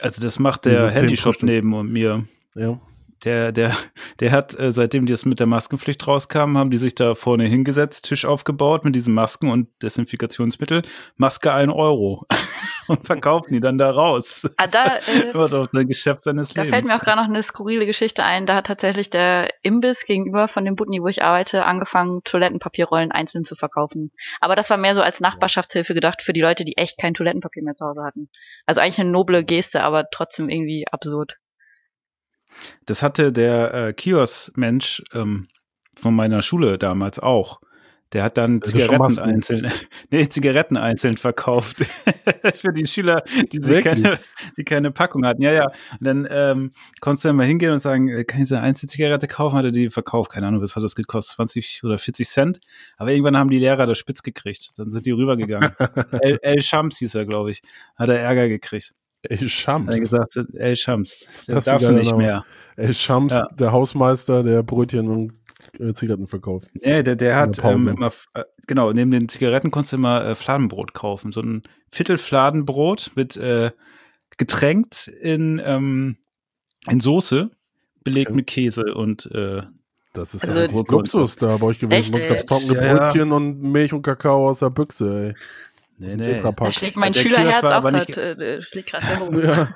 Also 0.00 0.22
das 0.22 0.38
macht 0.38 0.64
der 0.66 0.90
Handyshop 0.90 1.42
neben 1.42 1.74
und 1.74 1.92
mir. 1.92 2.26
Ja 2.54 2.80
der, 3.26 3.52
der, 3.52 3.76
der 4.20 4.30
hat, 4.30 4.58
äh, 4.58 4.72
seitdem 4.72 5.04
die 5.04 5.12
das 5.12 5.24
mit 5.24 5.40
der 5.40 5.46
Maskenpflicht 5.46 6.06
rauskam, 6.06 6.56
haben 6.56 6.70
die 6.70 6.76
sich 6.76 6.94
da 6.94 7.14
vorne 7.14 7.44
hingesetzt, 7.44 8.06
Tisch 8.06 8.24
aufgebaut 8.24 8.84
mit 8.84 8.94
diesen 8.94 9.12
Masken 9.12 9.50
und 9.50 9.68
Desinfikationsmittel. 9.82 10.82
Maske 11.16 11.52
ein 11.52 11.70
Euro. 11.70 12.24
und 12.88 13.04
verkaufen 13.04 13.52
die 13.52 13.60
dann 13.60 13.78
da 13.78 13.90
raus. 13.90 14.48
Ah, 14.56 14.66
da, 14.66 14.98
äh, 14.98 15.34
Wird 15.34 15.54
auf 15.54 15.68
das 15.72 15.86
Geschäft 15.86 16.24
seines 16.24 16.54
da 16.54 16.62
Lebens. 16.62 16.74
fällt 16.74 16.86
mir 16.86 16.96
auch 16.96 17.04
gerade 17.04 17.20
noch 17.20 17.28
eine 17.28 17.42
skurrile 17.42 17.84
Geschichte 17.84 18.22
ein. 18.22 18.46
Da 18.46 18.54
hat 18.54 18.66
tatsächlich 18.66 19.10
der 19.10 19.50
Imbiss 19.62 20.04
gegenüber 20.04 20.48
von 20.48 20.64
dem 20.64 20.76
Butni, 20.76 21.02
wo 21.02 21.08
ich 21.08 21.22
arbeite, 21.22 21.64
angefangen, 21.64 22.22
Toilettenpapierrollen 22.24 23.12
einzeln 23.12 23.44
zu 23.44 23.56
verkaufen. 23.56 24.12
Aber 24.40 24.56
das 24.56 24.70
war 24.70 24.76
mehr 24.76 24.94
so 24.94 25.02
als 25.02 25.20
Nachbarschaftshilfe 25.20 25.94
gedacht 25.94 26.22
für 26.22 26.32
die 26.32 26.40
Leute, 26.40 26.64
die 26.64 26.76
echt 26.76 26.98
kein 26.98 27.14
Toilettenpapier 27.14 27.62
mehr 27.62 27.74
zu 27.74 27.86
Hause 27.86 28.04
hatten. 28.04 28.28
Also 28.66 28.80
eigentlich 28.80 29.00
eine 29.00 29.10
noble 29.10 29.44
Geste, 29.44 29.82
aber 29.82 30.04
trotzdem 30.10 30.48
irgendwie 30.48 30.86
absurd. 30.90 31.36
Das 32.84 33.02
hatte 33.02 33.32
der 33.32 33.74
äh, 33.74 33.92
Kiosk-Mensch 33.92 35.02
ähm, 35.12 35.48
von 35.98 36.14
meiner 36.14 36.42
Schule 36.42 36.78
damals 36.78 37.18
auch. 37.18 37.60
Der 38.12 38.22
hat 38.22 38.36
dann 38.36 38.62
Zigaretten 38.62 39.18
einzeln, 39.18 39.72
nee, 40.10 40.28
Zigaretten 40.28 40.76
einzeln 40.76 41.16
verkauft 41.16 41.84
für 42.54 42.72
die 42.72 42.86
Schüler, 42.86 43.24
die 43.50 43.60
sich 43.60 43.82
keine, 43.82 44.20
die 44.56 44.62
keine 44.64 44.92
Packung 44.92 45.26
hatten. 45.26 45.42
Ja, 45.42 45.52
ja. 45.52 45.66
Und 45.66 46.06
dann 46.06 46.28
ähm, 46.30 46.72
konntest 47.00 47.24
du 47.24 47.30
dann 47.30 47.36
mal 47.36 47.46
hingehen 47.46 47.72
und 47.72 47.80
sagen, 47.80 48.08
äh, 48.08 48.22
kann 48.22 48.42
ich 48.42 48.48
so 48.48 48.54
eine 48.54 48.64
Einzelzigarette 48.64 49.26
kaufen? 49.26 49.56
Hat 49.56 49.64
er 49.64 49.70
die 49.72 49.90
verkauft? 49.90 50.30
Keine 50.30 50.46
Ahnung, 50.46 50.62
was 50.62 50.76
hat 50.76 50.84
das 50.84 50.94
gekostet? 50.94 51.34
20 51.34 51.82
oder 51.82 51.98
40 51.98 52.28
Cent? 52.28 52.60
Aber 52.96 53.10
irgendwann 53.10 53.36
haben 53.36 53.50
die 53.50 53.58
Lehrer 53.58 53.86
das 53.86 53.98
spitz 53.98 54.22
gekriegt. 54.22 54.70
Dann 54.76 54.92
sind 54.92 55.04
die 55.04 55.10
rübergegangen. 55.10 55.72
El, 56.22 56.38
El 56.42 56.62
Shams 56.62 56.98
hieß 56.98 57.16
er, 57.16 57.26
glaube 57.26 57.50
ich. 57.50 57.62
Hat 57.96 58.08
er 58.08 58.20
Ärger 58.20 58.48
gekriegt. 58.48 58.94
El 59.30 59.48
Shams. 59.48 59.88
Hat 59.88 59.94
er 59.94 60.00
gesagt, 60.00 60.38
El 60.54 60.76
Shams. 60.76 61.28
Der 61.48 61.60
darf 61.60 61.88
nicht 61.90 62.10
Name. 62.10 62.22
mehr. 62.22 62.44
El 62.76 62.94
Shams, 62.94 63.32
ja. 63.32 63.48
der 63.58 63.72
Hausmeister, 63.72 64.42
der 64.42 64.62
Brötchen 64.62 65.08
und 65.08 65.32
äh, 65.80 65.92
Zigaretten 65.92 66.26
verkauft. 66.26 66.68
Ja, 66.82 67.02
der, 67.02 67.16
der 67.16 67.36
hat 67.36 67.60
ähm, 67.64 67.88
immer, 67.88 68.12
äh, 68.34 68.44
genau, 68.66 68.92
neben 68.92 69.10
den 69.10 69.28
Zigaretten 69.28 69.70
konntest 69.70 69.92
du 69.92 69.96
immer 69.96 70.24
äh, 70.24 70.34
Fladenbrot 70.34 70.94
kaufen. 70.94 71.32
So 71.32 71.40
ein 71.40 71.62
Viertel 71.90 72.18
Fladenbrot 72.18 73.12
mit 73.14 73.36
äh, 73.36 73.70
getränkt 74.36 75.08
in, 75.08 75.60
ähm, 75.64 76.16
in 76.88 77.00
Soße, 77.00 77.50
belegt 78.04 78.28
okay. 78.28 78.36
mit 78.36 78.46
Käse 78.46 78.94
und 78.94 79.26
äh, 79.32 79.62
das 80.12 80.34
ist 80.34 80.48
also 80.48 80.76
ja 80.78 80.84
Luxus 80.88 81.36
da 81.36 81.58
bei 81.58 81.66
euch 81.66 81.78
gewesen. 81.78 82.10
Bei 82.10 82.16
uns 82.16 82.26
gab 82.26 82.38
es 82.38 82.46
trockene 82.46 82.82
ja, 82.82 82.94
Brötchen 82.94 83.28
ja. 83.28 83.36
und 83.36 83.62
Milch 83.62 83.92
und 83.92 84.02
Kakao 84.02 84.48
aus 84.48 84.60
der 84.60 84.70
Büchse, 84.70 85.26
ey. 85.28 85.34
Nee, 85.98 86.14
nee. 86.14 86.42
Da 86.42 86.72
schlägt 86.72 86.96
mein 86.96 87.14
Schülerherz 87.14 87.64
auch 87.64 87.82
gerade, 87.82 87.98
äh, 87.98 88.62
schlägt 88.62 88.90
gerade 88.90 89.06
sehr 89.06 89.20
hoch. 89.20 89.32
ja. 89.42 89.68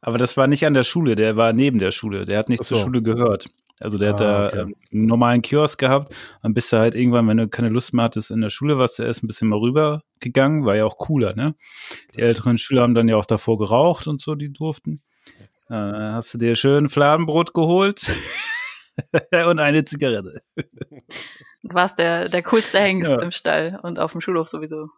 Aber 0.00 0.18
das 0.18 0.36
war 0.36 0.46
nicht 0.46 0.66
an 0.66 0.74
der 0.74 0.82
Schule, 0.82 1.14
der 1.14 1.36
war 1.36 1.54
neben 1.54 1.78
der 1.78 1.90
Schule. 1.90 2.26
Der 2.26 2.38
hat 2.38 2.50
nicht 2.50 2.62
so. 2.62 2.74
zur 2.74 2.84
Schule 2.84 3.02
gehört. 3.02 3.46
Also 3.80 3.98
der 3.98 4.10
ah, 4.10 4.12
hat 4.12 4.20
da 4.20 4.46
okay. 4.48 4.58
ähm, 4.60 4.74
einen 4.92 5.06
normalen 5.06 5.42
Kiosk 5.42 5.80
gehabt. 5.80 6.14
Dann 6.42 6.54
bist 6.54 6.72
du 6.72 6.76
halt 6.76 6.94
irgendwann, 6.94 7.26
wenn 7.26 7.38
du 7.38 7.48
keine 7.48 7.70
Lust 7.70 7.94
mehr 7.94 8.04
hattest 8.04 8.30
in 8.30 8.40
der 8.40 8.50
Schule, 8.50 8.78
was 8.78 8.96
du 8.96 9.02
erst 9.02 9.24
ein 9.24 9.26
bisschen 9.26 9.48
mal 9.48 9.58
rübergegangen. 9.58 10.64
War 10.64 10.76
ja 10.76 10.84
auch 10.84 10.98
cooler, 10.98 11.34
ne? 11.34 11.54
Die 12.14 12.20
älteren 12.20 12.58
Schüler 12.58 12.82
haben 12.82 12.94
dann 12.94 13.08
ja 13.08 13.16
auch 13.16 13.26
davor 13.26 13.58
geraucht 13.58 14.06
und 14.06 14.20
so, 14.20 14.34
die 14.34 14.52
durften. 14.52 15.02
Dann 15.68 16.12
hast 16.12 16.34
du 16.34 16.38
dir 16.38 16.54
schön 16.54 16.88
Fladenbrot 16.88 17.54
geholt 17.54 18.12
und 19.48 19.58
eine 19.58 19.84
Zigarette. 19.84 20.42
Du 21.64 21.74
warst 21.74 21.98
der, 21.98 22.28
der 22.28 22.42
coolste 22.42 22.78
Hengst 22.78 23.10
ja. 23.10 23.22
im 23.22 23.32
Stall 23.32 23.80
und 23.82 23.98
auf 23.98 24.12
dem 24.12 24.20
Schulhof 24.20 24.48
sowieso. 24.48 24.90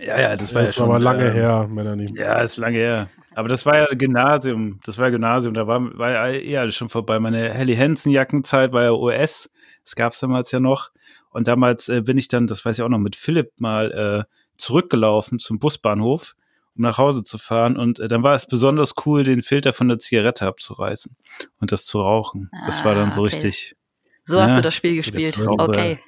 Ja, 0.00 0.18
ja, 0.18 0.36
das 0.36 0.54
war 0.54 0.62
das 0.62 0.74
ja 0.74 0.80
schon. 0.80 0.90
aber 0.90 0.98
lange 0.98 1.26
äh, 1.26 1.32
her, 1.32 1.68
Melanie. 1.70 2.08
Ja, 2.14 2.40
ist 2.40 2.56
lange 2.56 2.78
her. 2.78 3.10
Aber 3.34 3.48
das 3.48 3.66
war 3.66 3.76
ja 3.76 3.86
Gymnasium. 3.94 4.80
Das 4.84 4.96
war 4.96 5.10
Gymnasium. 5.10 5.52
Da 5.52 5.66
war, 5.66 5.98
war 5.98 6.10
ja 6.10 6.28
eh 6.28 6.56
alles 6.56 6.76
schon 6.76 6.88
vorbei. 6.88 7.20
Meine 7.20 7.52
Helly 7.52 7.76
Hansen 7.76 8.10
Jackenzeit 8.10 8.72
war 8.72 8.84
ja 8.84 8.92
OS. 8.92 9.50
Das 9.84 9.94
gab's 9.94 10.18
damals 10.20 10.50
ja 10.50 10.60
noch. 10.60 10.90
Und 11.28 11.46
damals 11.46 11.90
äh, 11.90 12.00
bin 12.00 12.16
ich 12.16 12.28
dann, 12.28 12.46
das 12.46 12.64
weiß 12.64 12.78
ich 12.78 12.82
auch 12.82 12.88
noch, 12.88 12.98
mit 12.98 13.14
Philipp 13.14 13.52
mal 13.60 14.26
äh, 14.26 14.34
zurückgelaufen 14.56 15.40
zum 15.40 15.58
Busbahnhof, 15.58 16.36
um 16.74 16.82
nach 16.82 16.96
Hause 16.96 17.22
zu 17.22 17.36
fahren. 17.36 17.76
Und 17.76 18.00
äh, 18.00 18.08
dann 18.08 18.22
war 18.22 18.34
es 18.34 18.46
besonders 18.46 18.94
cool, 19.04 19.24
den 19.24 19.42
Filter 19.42 19.74
von 19.74 19.88
der 19.88 19.98
Zigarette 19.98 20.46
abzureißen 20.46 21.14
und 21.60 21.70
das 21.70 21.84
zu 21.84 22.00
rauchen. 22.00 22.48
Ah, 22.52 22.64
das 22.66 22.82
war 22.84 22.94
dann 22.94 23.10
so 23.10 23.22
okay. 23.22 23.34
richtig. 23.34 23.76
So 24.24 24.36
ja, 24.36 24.48
hast 24.48 24.56
du 24.56 24.62
das 24.62 24.74
Spiel 24.74 24.96
gespielt. 24.96 25.38
Okay. 25.46 25.98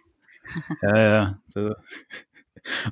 Ja, 0.83 0.99
ja. 0.99 1.39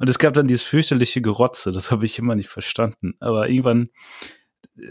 Und 0.01 0.11
es 0.11 0.19
gab 0.19 0.35
dann 0.35 0.49
dieses 0.49 0.65
fürchterliche 0.65 1.23
Gerotze, 1.23 1.73
das 1.73 1.91
habe 1.91 2.05
ich 2.05 2.19
immer 2.19 2.35
nicht 2.35 2.49
verstanden. 2.49 3.15
Aber 3.21 3.49
irgendwann 3.49 3.89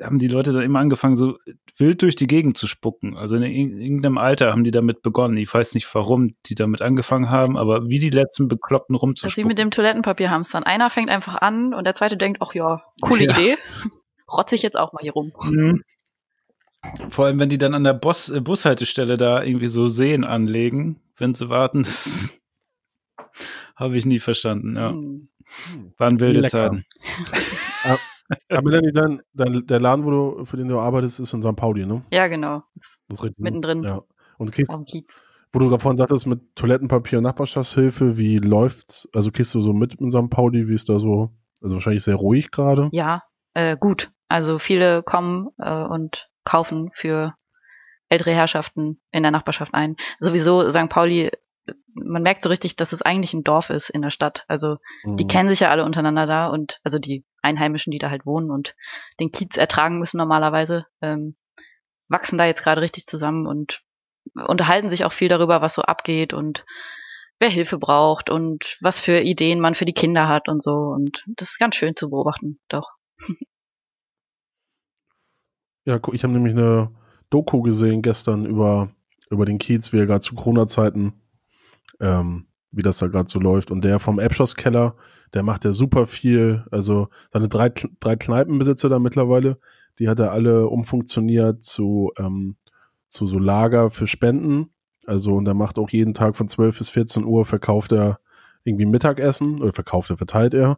haben 0.04 0.20
die 0.20 0.28
Leute 0.28 0.54
dann 0.54 0.62
immer 0.64 0.80
angefangen, 0.80 1.16
so 1.16 1.38
wild 1.78 2.02
durch 2.02 2.16
die 2.16 2.28
Gegend 2.28 2.58
zu 2.58 2.68
spucken. 2.68 3.18
Also 3.18 3.36
in 3.36 3.44
irgendeinem 3.44 4.18
Alter 4.18 4.52
haben 4.52 4.64
die 4.64 4.72
damit 4.72 5.02
begonnen. 5.02 5.38
Ich 5.38 5.52
weiß 5.52 5.74
nicht, 5.74 5.94
warum 5.96 6.36
die 6.46 6.56
damit 6.56 6.82
angefangen 6.82 7.30
haben, 7.30 7.58
aber 7.58 7.88
wie 7.88 8.00
die 8.00 8.10
letzten 8.10 8.48
Bekloppten 8.48 8.96
rumzuspucken. 8.96 9.30
Das 9.30 9.38
ist 9.38 9.44
wie 9.44 9.48
mit 9.48 9.58
dem 9.58 9.72
Toilettenpapierhamstern. 9.72 10.64
Einer 10.64 10.90
fängt 10.90 11.10
einfach 11.10 11.36
an 11.36 11.74
und 11.74 11.86
der 11.86 11.96
zweite 11.96 12.18
denkt, 12.18 12.42
ach 12.42 12.54
ja, 12.54 12.84
coole 13.02 13.26
ja. 13.26 13.38
Idee. 13.38 13.58
Rotze 14.32 14.56
ich 14.56 14.62
jetzt 14.62 14.78
auch 14.78 14.94
mal 14.94 15.02
hier 15.02 15.14
rum. 15.14 15.34
Mhm. 15.44 15.84
Vor 17.10 17.26
allem, 17.26 17.40
wenn 17.40 17.50
die 17.50 17.58
dann 17.58 17.74
an 17.74 17.84
der 17.84 17.94
Bus 17.94 18.30
äh, 18.30 18.42
Bushaltestelle 18.42 19.18
da 19.18 19.44
irgendwie 19.44 19.68
so 19.68 19.88
Seen 19.88 20.24
anlegen, 20.24 21.00
wenn 21.18 21.34
sie 21.34 21.50
warten, 21.50 21.84
das 21.84 22.30
habe 23.76 23.98
ich 23.98 24.06
nie 24.06 24.20
verstanden, 24.20 24.76
ja. 24.76 24.90
Hm. 24.90 25.28
Waren 25.98 26.20
wilde 26.20 26.40
Lecker. 26.40 26.72
Zeiten. 26.72 26.86
Aber 28.50 28.62
Melanie, 28.70 28.92
dein, 28.94 29.22
dein, 29.34 29.66
der 29.68 29.80
Laden, 29.80 30.06
wo 30.06 30.12
du, 30.12 30.46
für 30.46 30.58
den 30.58 30.70
du 30.70 30.80
arbeitest, 30.80 31.20
ist 31.20 31.34
in 31.34 31.44
St. 31.44 31.56
Pauli, 31.56 31.86
ne? 31.86 32.02
Ja, 32.12 32.28
genau. 32.28 32.64
Mittendrin. 33.38 33.84
Ja. 33.84 34.02
Und 34.38 34.50
du 34.50 34.54
kriegst, 34.54 34.72
wo 35.52 35.60
du 35.60 35.70
davon 35.70 35.98
sagtest, 35.98 36.28
mit 36.28 36.56
Toilettenpapier 36.56 37.18
und 37.18 37.26
Nachbarschaftshilfe, 37.26 38.18
wie 38.18 38.38
läuft's? 38.38 39.08
Also 39.14 39.32
kriegst 39.32 39.54
du 39.54 39.62
so 39.62 39.74
mit 39.74 39.96
in 39.96 40.10
St. 40.12 40.30
Pauli, 40.30 40.68
wie 40.70 40.76
ist 40.76 40.88
da 40.88 41.00
so? 41.00 41.32
Also 41.62 41.76
wahrscheinlich 41.76 42.04
sehr 42.04 42.16
ruhig 42.16 42.52
gerade. 42.52 42.90
Ja, 42.94 43.24
äh, 43.54 43.76
gut. 43.78 44.12
Also 44.30 44.60
viele 44.60 45.04
kommen 45.04 45.50
äh, 45.58 45.84
und 45.84 46.31
kaufen 46.44 46.92
für 46.94 47.36
ältere 48.10 48.32
Herrschaften 48.32 49.02
in 49.12 49.24
der 49.24 49.32
Nachbarschaft 49.32 49.74
ein. 49.74 49.96
Sowieso 50.20 50.70
St. 50.70 50.90
Pauli 50.90 51.32
man 51.94 52.24
merkt 52.24 52.44
so 52.44 52.50
richtig, 52.50 52.76
dass 52.76 52.94
es 52.94 53.02
eigentlich 53.02 53.34
ein 53.34 53.44
Dorf 53.44 53.70
ist 53.70 53.90
in 53.90 54.02
der 54.02 54.12
Stadt. 54.12 54.46
Also 54.48 54.78
die 55.04 55.24
mhm. 55.24 55.28
kennen 55.28 55.50
sich 55.50 55.60
ja 55.60 55.70
alle 55.70 55.86
untereinander 55.86 56.26
da 56.26 56.48
und 56.48 56.80
also 56.84 57.00
die 57.00 57.26
Einheimischen, 57.42 57.92
die 57.92 58.00
da 58.00 58.10
halt 58.10 58.26
wohnen 58.26 58.52
und 58.52 58.76
den 59.20 59.32
Kiez 59.32 59.58
ertragen 59.58 60.00
müssen 60.00 60.18
normalerweise, 60.18 60.86
ähm, 61.02 61.36
wachsen 62.08 62.38
da 62.38 62.46
jetzt 62.46 62.64
gerade 62.64 62.82
richtig 62.82 63.06
zusammen 63.06 63.48
und 63.48 63.82
unterhalten 64.48 64.90
sich 64.90 65.06
auch 65.06 65.14
viel 65.14 65.30
darüber, 65.30 65.62
was 65.62 65.74
so 65.74 65.82
abgeht 65.82 66.34
und 66.34 66.66
wer 67.40 67.50
Hilfe 67.50 67.78
braucht 67.78 68.30
und 68.30 68.78
was 68.82 69.00
für 69.00 69.20
Ideen 69.20 69.60
man 69.60 69.76
für 69.76 69.86
die 69.86 69.94
Kinder 69.94 70.28
hat 70.28 70.48
und 70.48 70.64
so. 70.64 70.72
Und 70.72 71.24
das 71.26 71.50
ist 71.50 71.60
ganz 71.60 71.76
schön 71.76 71.96
zu 71.96 72.10
beobachten, 72.10 72.60
doch. 72.70 72.90
Ja, 75.86 76.00
ich 76.12 76.24
habe 76.24 76.34
nämlich 76.34 76.54
eine 76.54 76.92
Doku 77.30 77.62
gesehen 77.62 78.02
gestern 78.02 78.46
über, 78.46 78.90
über 79.30 79.46
den 79.46 79.58
Kiez, 79.58 79.94
wie 79.94 79.98
er 79.98 80.06
gerade 80.06 80.20
zu 80.20 80.36
Corona-Zeiten 80.36 81.14
ähm, 82.02 82.48
wie 82.72 82.82
das 82.82 82.98
da 82.98 83.08
gerade 83.08 83.30
so 83.30 83.40
läuft. 83.40 83.72
Und 83.72 83.84
der 83.84 84.00
vom 84.00 84.20
Abschoss-Keller, 84.20 84.96
der 85.34 85.44
macht 85.44 85.64
ja 85.64 85.74
super 85.74 86.08
viel. 86.08 86.66
Also 86.72 87.08
seine 87.32 87.48
drei, 87.48 87.72
drei 88.00 88.16
Kneipenbesitzer 88.16 88.90
da 88.90 89.00
mittlerweile, 89.00 89.58
die 90.00 90.10
hat 90.10 90.20
er 90.20 90.32
alle 90.32 90.68
umfunktioniert 90.68 91.62
zu, 91.62 92.12
ähm, 92.18 92.58
zu 93.08 93.28
so 93.28 93.40
Lager 93.40 93.92
für 93.92 94.08
Spenden. 94.08 94.72
Also 95.06 95.36
und 95.36 95.48
er 95.48 95.54
macht 95.54 95.78
auch 95.78 95.90
jeden 95.90 96.14
Tag 96.14 96.36
von 96.36 96.48
12 96.48 96.78
bis 96.78 96.90
14 96.90 97.26
Uhr 97.26 97.46
verkauft 97.46 97.92
er 97.92 98.20
irgendwie 98.64 98.86
Mittagessen 98.86 99.62
oder 99.62 99.74
verkauft 99.74 100.10
er, 100.12 100.18
verteilt 100.18 100.54
er. 100.54 100.78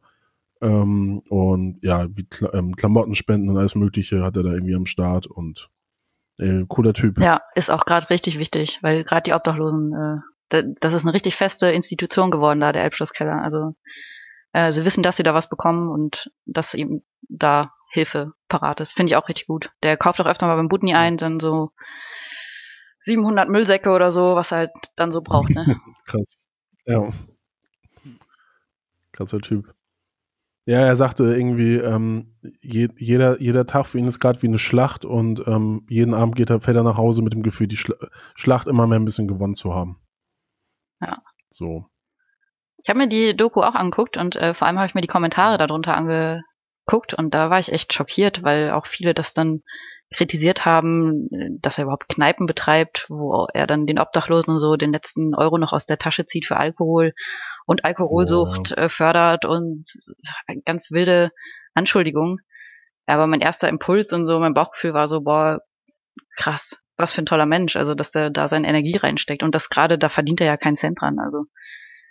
Ähm, 0.64 1.22
und 1.28 1.80
ja, 1.84 2.08
wie 2.16 2.24
Kla 2.24 2.54
ähm, 2.54 2.76
Klamottenspenden 2.76 3.50
und 3.50 3.58
alles 3.58 3.76
Mögliche 3.76 4.24
hat 4.24 4.38
er 4.38 4.44
da 4.44 4.54
irgendwie 4.54 4.76
am 4.76 4.86
Start 4.86 5.28
und 5.28 5.70
äh, 6.40 6.64
cooler 6.70 6.94
Typ. 6.94 7.20
Ja, 7.20 7.42
ist 7.54 7.70
auch 7.70 7.84
gerade 7.86 8.10
richtig 8.10 8.40
wichtig, 8.40 8.80
weil 8.82 9.04
gerade 9.04 9.24
die 9.24 9.34
Obdachlosen, 9.34 10.24
äh, 10.50 10.64
das 10.80 10.94
ist 10.94 11.04
eine 11.04 11.14
richtig 11.14 11.36
feste 11.36 11.68
Institution 11.68 12.32
geworden 12.32 12.62
da, 12.62 12.72
der 12.72 12.84
Elbschlosskeller. 12.84 13.42
Also 13.42 13.76
äh, 14.54 14.72
sie 14.72 14.86
wissen, 14.86 15.04
dass 15.04 15.18
sie 15.18 15.24
da 15.24 15.34
was 15.34 15.50
bekommen 15.50 15.90
und 15.90 16.32
dass 16.46 16.74
eben 16.74 17.04
da 17.28 17.74
Hilfe 17.90 18.32
parat 18.48 18.80
ist. 18.80 18.94
Finde 18.94 19.12
ich 19.12 19.18
auch 19.18 19.28
richtig 19.28 19.48
gut. 19.48 19.72
Der 19.84 19.98
kauft 19.98 20.22
auch 20.22 20.26
öfter 20.26 20.48
mal 20.48 20.56
beim 20.56 20.70
Butni 20.70 20.96
ein, 20.96 21.18
dann 21.18 21.42
so 21.42 21.72
700 23.02 23.50
Müllsäcke 23.50 23.90
oder 23.90 24.14
so, 24.14 24.36
was 24.36 24.52
er 24.52 24.60
halt 24.60 24.72
dann 24.96 25.12
so 25.12 25.22
braucht. 25.22 25.50
Ne? 25.50 25.78
Krass. 26.06 26.38
Ja. 26.86 27.12
Krasser 29.12 29.40
Typ. 29.40 29.74
Ja, 30.66 30.80
er 30.80 30.96
sagte 30.96 31.26
irgendwie, 31.26 31.76
ähm, 31.76 32.38
je, 32.62 32.88
jeder, 32.98 33.42
jeder 33.42 33.66
Tag 33.66 33.86
für 33.86 33.98
ihn 33.98 34.08
ist 34.08 34.22
gerade 34.22 34.42
wie 34.42 34.48
eine 34.48 34.60
Schlacht 34.60 35.04
und 35.04 35.46
ähm, 35.46 35.86
jeden 35.90 36.14
Abend 36.14 36.38
geht 36.38 36.50
er, 36.50 36.62
fährt 36.62 36.78
er 36.78 36.84
nach 36.84 36.96
Hause 36.96 37.22
mit 37.22 37.34
dem 37.34 37.44
Gefühl, 37.44 37.68
die 37.68 37.76
Schla 37.76 37.96
Schlacht 38.36 38.68
immer 38.68 38.88
mehr 38.88 39.00
ein 39.00 39.06
bisschen 39.06 39.28
gewonnen 39.28 39.56
zu 39.56 39.76
haben. 39.76 40.02
Ja. 41.02 41.22
So. 41.50 41.86
Ich 42.82 42.90
habe 42.90 43.00
mir 43.00 43.10
die 43.10 43.36
Doku 43.36 43.62
auch 43.62 43.76
angeguckt 43.76 44.16
und 44.16 44.38
äh, 44.38 44.54
vor 44.54 44.68
allem 44.68 44.78
habe 44.78 44.88
ich 44.88 44.96
mir 44.96 45.02
die 45.02 45.08
Kommentare 45.08 45.58
darunter 45.58 45.96
angeguckt 45.98 47.14
und 47.14 47.34
da 47.34 47.50
war 47.50 47.60
ich 47.60 47.72
echt 47.72 47.94
schockiert, 47.94 48.44
weil 48.44 48.72
auch 48.72 48.88
viele 48.88 49.14
das 49.14 49.34
dann 49.34 49.64
kritisiert 50.14 50.66
haben, 50.66 51.28
dass 51.62 51.78
er 51.78 51.86
überhaupt 51.86 52.10
Kneipen 52.10 52.46
betreibt, 52.46 53.06
wo 53.10 53.48
er 53.54 53.68
dann 53.68 53.86
den 53.86 54.00
Obdachlosen 54.00 54.54
und 54.54 54.60
so 54.60 54.76
den 54.76 54.92
letzten 54.92 55.36
Euro 55.36 55.58
noch 55.58 55.74
aus 55.74 55.86
der 55.86 55.98
Tasche 55.98 56.26
zieht 56.26 56.46
für 56.46 56.58
Alkohol 56.58 57.14
und 57.66 57.86
Alkoholsucht 57.86 58.72
äh, 58.72 58.90
fördert 58.90 59.46
und 59.46 59.86
ganz 60.66 60.92
wilde 60.92 61.32
Anschuldigungen. 61.74 62.40
Aber 63.06 63.28
mein 63.28 63.42
erster 63.42 63.68
Impuls 63.70 64.14
und 64.14 64.28
so, 64.28 64.40
mein 64.40 64.54
Bauchgefühl 64.54 64.94
war 64.94 65.08
so, 65.08 65.22
boah, 65.22 65.60
krass, 66.36 66.78
was 66.98 67.14
für 67.14 67.22
ein 67.22 67.26
toller 67.26 67.46
Mensch, 67.46 67.76
also 67.76 67.96
dass 67.96 68.12
der 68.12 68.30
da 68.30 68.48
seine 68.48 68.68
Energie 68.68 68.98
reinsteckt 68.98 69.44
und 69.44 69.54
das 69.56 69.70
gerade, 69.70 69.98
da 69.98 70.10
verdient 70.10 70.42
er 70.42 70.48
ja 70.48 70.58
keinen 70.58 70.78
Cent 70.78 71.02
dran, 71.02 71.20
also. 71.20 71.46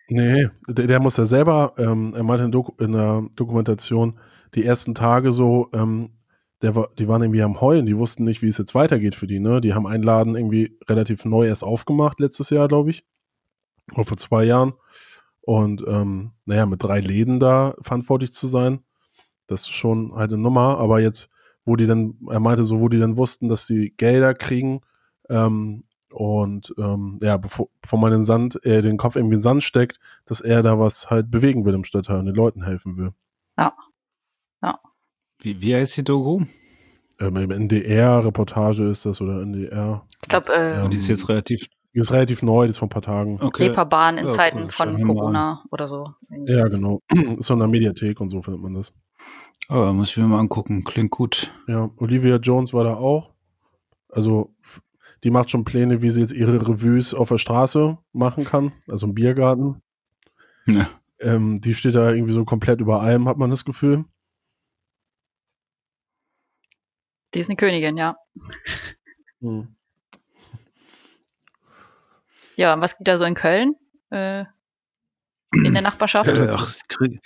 Nee, 0.08 0.48
der, 0.68 0.86
der 0.86 1.00
muss 1.00 1.16
ja 1.16 1.26
selber, 1.26 1.72
ähm, 1.78 2.12
er 2.14 2.24
meinte 2.24 2.44
in, 2.44 2.52
Doku 2.52 2.72
in 2.82 2.92
der 2.92 3.24
Dokumentation, 3.36 4.18
die 4.54 4.64
ersten 4.64 4.94
Tage 4.94 5.32
so, 5.32 5.70
ähm, 5.72 6.10
der 6.62 6.74
war, 6.74 6.88
die 6.98 7.08
waren 7.08 7.22
irgendwie 7.22 7.42
am 7.42 7.60
Heulen, 7.60 7.86
die 7.86 7.96
wussten 7.98 8.24
nicht, 8.24 8.40
wie 8.42 8.48
es 8.48 8.58
jetzt 8.58 8.74
weitergeht 8.74 9.14
für 9.14 9.26
die, 9.26 9.40
ne? 9.40 9.60
Die 9.60 9.74
haben 9.74 9.86
einen 9.86 10.02
Laden 10.02 10.36
irgendwie 10.36 10.78
relativ 10.88 11.24
neu 11.24 11.46
erst 11.46 11.64
aufgemacht, 11.64 12.20
letztes 12.20 12.50
Jahr, 12.50 12.68
glaube 12.68 12.90
ich. 12.90 13.04
Oder 13.94 14.04
vor 14.04 14.16
zwei 14.16 14.44
Jahren. 14.44 14.74
Und 15.40 15.82
ähm, 15.88 16.32
naja, 16.44 16.66
mit 16.66 16.82
drei 16.82 17.00
Läden 17.00 17.40
da 17.40 17.74
verantwortlich 17.80 18.32
zu 18.32 18.46
sein, 18.46 18.84
das 19.48 19.62
ist 19.62 19.72
schon 19.72 20.14
halt 20.14 20.32
eine 20.32 20.40
Nummer. 20.40 20.78
Aber 20.78 21.00
jetzt, 21.00 21.28
wo 21.64 21.74
die 21.74 21.86
dann, 21.86 22.16
er 22.30 22.40
meinte 22.40 22.64
so, 22.64 22.80
wo 22.80 22.88
die 22.88 23.00
dann 23.00 23.16
wussten, 23.16 23.48
dass 23.48 23.66
die 23.66 23.92
Gelder 23.96 24.34
kriegen 24.34 24.82
ähm, 25.28 25.84
und 26.12 26.74
ähm, 26.78 27.18
ja, 27.22 27.36
bevor, 27.38 27.68
bevor 27.80 27.98
man 27.98 28.12
den 28.12 28.24
Sand, 28.24 28.64
äh, 28.64 28.82
den 28.82 28.98
Kopf 28.98 29.16
irgendwie 29.16 29.34
in 29.34 29.38
den 29.38 29.42
Sand 29.42 29.62
steckt, 29.64 29.98
dass 30.26 30.40
er 30.40 30.62
da 30.62 30.78
was 30.78 31.10
halt 31.10 31.30
bewegen 31.30 31.64
will 31.64 31.74
im 31.74 31.84
Stadtteil 31.84 32.18
und 32.18 32.26
den 32.26 32.34
Leuten 32.34 32.62
helfen 32.62 32.96
will. 32.96 33.12
Ja. 33.58 33.64
Ja. 33.64 33.74
Wie, 35.42 35.60
wie 35.60 35.74
heißt 35.74 35.96
die 35.96 36.04
Doku? 36.04 36.44
Ähm, 37.20 37.36
Im 37.36 37.50
NDR-Reportage 37.50 38.90
ist 38.90 39.04
das 39.06 39.20
oder 39.20 39.42
NDR. 39.42 40.06
Ich 40.22 40.28
glaube, 40.28 40.52
äh, 40.52 40.84
Ähm, 40.84 40.90
die 40.90 40.96
ist 40.96 41.08
jetzt 41.08 41.28
relativ. 41.28 41.66
Die 41.94 42.00
ist 42.00 42.10
relativ 42.10 42.42
neu, 42.42 42.64
die 42.64 42.70
ist 42.70 42.78
vor 42.78 42.86
ein 42.86 42.90
paar 42.90 43.02
Tagen. 43.02 43.38
Okay. 43.38 43.64
Reeperbahn 43.68 44.16
in 44.16 44.26
Ja, 44.26 44.32
Zeiten 44.32 44.62
cool, 44.62 44.70
von 44.70 45.02
Corona 45.02 45.62
oder 45.70 45.86
so. 45.86 46.08
Ja, 46.46 46.66
genau. 46.68 47.02
Ist 47.38 47.46
so 47.46 47.52
in 47.52 47.58
der 47.58 47.68
Mediathek 47.68 48.18
und 48.18 48.30
so 48.30 48.40
findet 48.40 48.62
man 48.62 48.72
das. 48.72 48.94
Oh, 49.68 49.92
muss 49.92 50.08
ich 50.08 50.16
mir 50.16 50.26
mal 50.26 50.38
angucken. 50.38 50.84
Klingt 50.84 51.10
gut. 51.10 51.50
Ja, 51.68 51.90
Olivia 51.98 52.36
Jones 52.36 52.72
war 52.72 52.84
da 52.84 52.94
auch. 52.94 53.34
Also, 54.08 54.54
die 55.22 55.30
macht 55.30 55.50
schon 55.50 55.64
Pläne, 55.64 56.00
wie 56.00 56.08
sie 56.08 56.22
jetzt 56.22 56.32
ihre 56.32 56.66
Revues 56.66 57.12
auf 57.12 57.28
der 57.28 57.36
Straße 57.36 57.98
machen 58.14 58.44
kann. 58.44 58.72
Also 58.90 59.06
im 59.06 59.12
Biergarten. 59.14 59.82
Ja. 60.66 60.88
Ähm, 61.20 61.60
die 61.60 61.74
steht 61.74 61.94
da 61.94 62.10
irgendwie 62.10 62.32
so 62.32 62.46
komplett 62.46 62.80
über 62.80 63.02
allem, 63.02 63.28
hat 63.28 63.36
man 63.36 63.50
das 63.50 63.66
Gefühl. 63.66 64.06
Die 67.34 67.40
ist 67.40 67.48
eine 67.48 67.56
Königin, 67.56 67.96
ja. 67.96 68.16
Hm. 69.40 69.74
Ja, 72.56 72.74
und 72.74 72.80
was 72.80 72.96
geht 72.96 73.08
da 73.08 73.16
so 73.18 73.24
in 73.24 73.34
Köln? 73.34 73.74
Äh, 74.10 74.44
in 75.52 75.72
der 75.74 75.82
Nachbarschaft? 75.82 76.28
Äh, 76.28 76.48
Ach, 76.50 76.68
ich 76.76 76.88
krieg, 76.88 77.20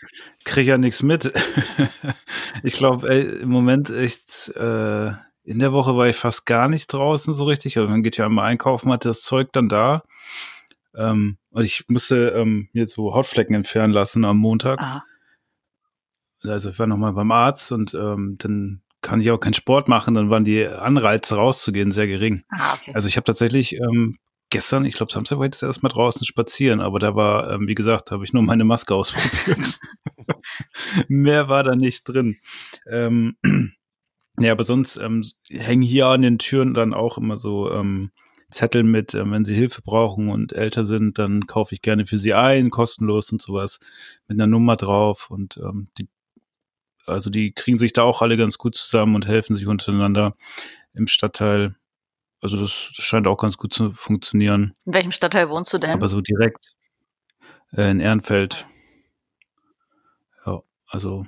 krieg 0.44 0.66
ja 0.66 0.78
nichts 0.78 1.02
mit. 1.02 1.32
ich 2.62 2.74
glaube, 2.74 3.08
im 3.08 3.48
Moment 3.48 3.90
echt, 3.90 4.48
äh, 4.56 5.08
in 5.42 5.58
der 5.60 5.72
Woche 5.72 5.96
war 5.96 6.08
ich 6.08 6.16
fast 6.16 6.46
gar 6.46 6.68
nicht 6.68 6.92
draußen 6.92 7.34
so 7.34 7.44
richtig, 7.44 7.78
aber 7.78 7.88
man 7.88 8.02
geht 8.02 8.16
ja 8.16 8.26
einmal 8.26 8.46
einkaufen, 8.46 8.90
hat 8.92 9.04
das 9.04 9.22
Zeug 9.22 9.52
dann 9.52 9.68
da. 9.68 10.02
Ähm, 10.96 11.38
und 11.50 11.64
ich 11.64 11.84
musste 11.88 12.30
ähm, 12.30 12.68
mir 12.72 12.88
so 12.88 13.14
Hautflecken 13.14 13.54
entfernen 13.54 13.92
lassen 13.92 14.24
am 14.24 14.38
Montag. 14.38 14.80
Ah, 14.80 15.04
Also 16.42 16.70
ich 16.70 16.78
war 16.78 16.86
nochmal 16.86 17.12
beim 17.12 17.30
Arzt 17.30 17.70
und 17.70 17.94
ähm, 17.94 18.36
dann 18.38 18.82
kann 19.06 19.20
ich 19.20 19.30
auch 19.30 19.38
keinen 19.38 19.54
Sport 19.54 19.86
machen, 19.86 20.14
dann 20.14 20.30
waren 20.30 20.42
die 20.42 20.66
Anreize 20.66 21.36
rauszugehen 21.36 21.92
sehr 21.92 22.08
gering. 22.08 22.42
ah, 22.50 22.74
okay. 22.74 22.90
Also 22.92 23.06
ich 23.06 23.16
habe 23.16 23.24
tatsächlich 23.24 23.76
ähm, 23.76 24.18
gestern, 24.50 24.84
ich 24.84 24.96
glaube 24.96 25.12
Samstag 25.12 25.38
war 25.38 25.44
ich 25.44 25.52
das 25.52 25.62
erstmal 25.62 25.92
draußen 25.92 26.26
spazieren, 26.26 26.80
aber 26.80 26.98
da 26.98 27.14
war, 27.14 27.52
ähm, 27.52 27.68
wie 27.68 27.76
gesagt, 27.76 28.10
habe 28.10 28.24
ich 28.24 28.32
nur 28.32 28.42
meine 28.42 28.64
Maske 28.64 28.94
ausprobiert. 28.96 29.78
Mehr 31.08 31.48
war 31.48 31.62
da 31.62 31.76
nicht 31.76 32.02
drin. 32.02 32.38
Ähm, 32.90 33.36
ja, 34.40 34.50
aber 34.50 34.64
sonst 34.64 34.96
ähm, 34.96 35.24
hängen 35.50 35.82
hier 35.82 36.06
an 36.06 36.22
den 36.22 36.40
Türen 36.40 36.74
dann 36.74 36.92
auch 36.92 37.16
immer 37.16 37.36
so 37.36 37.72
ähm, 37.72 38.10
Zettel 38.50 38.82
mit, 38.82 39.14
ähm, 39.14 39.30
wenn 39.30 39.44
sie 39.44 39.54
Hilfe 39.54 39.82
brauchen 39.82 40.30
und 40.30 40.52
älter 40.52 40.84
sind, 40.84 41.20
dann 41.20 41.46
kaufe 41.46 41.76
ich 41.76 41.80
gerne 41.80 42.06
für 42.06 42.18
sie 42.18 42.34
ein, 42.34 42.70
kostenlos 42.70 43.30
und 43.30 43.40
sowas, 43.40 43.78
mit 44.26 44.36
einer 44.36 44.48
Nummer 44.48 44.74
drauf 44.74 45.30
und 45.30 45.58
ähm, 45.58 45.90
die 45.96 46.08
also 47.06 47.30
die 47.30 47.52
kriegen 47.52 47.78
sich 47.78 47.92
da 47.92 48.02
auch 48.02 48.22
alle 48.22 48.36
ganz 48.36 48.58
gut 48.58 48.76
zusammen 48.76 49.14
und 49.14 49.26
helfen 49.26 49.56
sich 49.56 49.66
untereinander 49.66 50.34
im 50.94 51.06
Stadtteil. 51.06 51.76
Also 52.40 52.58
das, 52.58 52.70
scheint 52.70 53.26
auch 53.26 53.38
ganz 53.38 53.56
gut 53.56 53.72
zu 53.72 53.92
funktionieren. 53.92 54.74
in 54.84 54.92
welchem 54.92 55.12
Stadtteil 55.12 55.48
wohnst 55.48 55.72
du 55.72 55.78
denn? 55.78 55.90
Aber 55.90 56.08
so 56.08 56.20
direkt 56.20 56.74
äh, 57.72 57.90
in 57.90 58.00
Ehrenfeld. 58.00 58.66
Ja, 60.44 60.62
also 60.86 61.26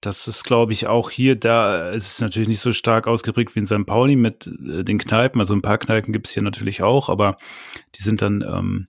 das 0.00 0.28
ist, 0.28 0.44
glaube 0.44 0.72
ich, 0.72 0.86
auch 0.86 1.10
hier, 1.10 1.36
da 1.36 1.90
es 1.90 2.12
ist 2.12 2.20
natürlich 2.20 2.48
nicht 2.48 2.60
so 2.60 2.72
stark 2.72 3.06
ausgeprägt 3.06 3.54
wie 3.54 3.60
in 3.60 3.66
St. 3.66 3.84
Pauli 3.86 4.16
mit 4.16 4.46
äh, 4.46 4.82
den 4.82 4.98
Kneipen. 4.98 5.40
Also 5.40 5.54
ein 5.54 5.62
paar 5.62 5.78
Kneipen 5.78 6.12
gibt 6.12 6.26
es 6.26 6.32
hier 6.32 6.42
natürlich 6.42 6.82
auch, 6.82 7.08
aber 7.08 7.36
die 7.96 8.02
sind 8.02 8.22
dann, 8.22 8.42
ähm, 8.42 8.88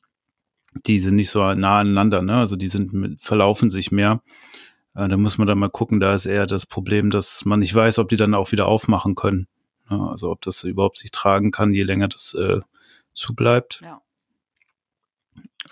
die 0.86 1.00
sind 1.00 1.16
nicht 1.16 1.30
so 1.30 1.40
nah 1.54 1.80
aneinander, 1.80 2.22
ne? 2.22 2.38
Also 2.38 2.56
die 2.56 2.70
sind 2.70 2.94
mit, 2.94 3.22
verlaufen 3.22 3.70
sich 3.70 3.92
mehr. 3.92 4.22
Da 4.94 5.16
muss 5.16 5.38
man 5.38 5.48
dann 5.48 5.60
mal 5.60 5.70
gucken, 5.70 6.00
da 6.00 6.14
ist 6.14 6.26
eher 6.26 6.46
das 6.46 6.66
Problem, 6.66 7.12
dass 7.12 7.46
man 7.46 7.60
nicht 7.60 7.74
weiß, 7.74 8.00
ob 8.00 8.10
die 8.10 8.18
dann 8.18 8.34
auch 8.34 8.52
wieder 8.52 8.68
aufmachen 8.68 9.16
können. 9.16 9.48
Ne? 9.90 10.10
Also 10.10 10.30
ob 10.32 10.42
das 10.42 10.64
überhaupt 10.64 10.98
sich 10.98 11.12
tragen 11.12 11.52
kann, 11.52 11.74
je 11.74 11.84
länger 11.84 12.10
das 12.10 12.34
äh, 12.34 12.60
zubleibt. 13.14 13.82
Ja. 13.84 14.02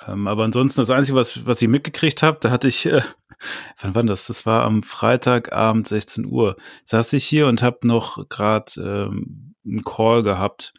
Ähm, 0.08 0.27
aber 0.27 0.43
ansonsten 0.43 0.82
das 0.82 0.89
Einzige, 0.89 1.17
was, 1.17 1.45
was 1.45 1.62
ich 1.62 1.67
mitgekriegt 1.67 2.23
habe, 2.23 2.38
da 2.39 2.51
hatte 2.51 2.67
ich, 2.67 2.86
äh, 2.86 3.01
wann 3.82 3.95
war 3.95 4.03
das? 4.03 4.27
Das 4.27 4.45
war 4.45 4.63
am 4.63 4.84
Freitagabend 4.84 5.88
16 5.88 6.25
Uhr. 6.25 6.55
Saß 6.86 7.13
ich 7.13 7.25
hier 7.25 7.47
und 7.47 7.62
habe 7.62 7.88
noch 7.88 8.27
gerade 8.29 8.71
ähm, 8.77 9.55
einen 9.65 9.84
Call 9.84 10.23
gehabt 10.23 10.73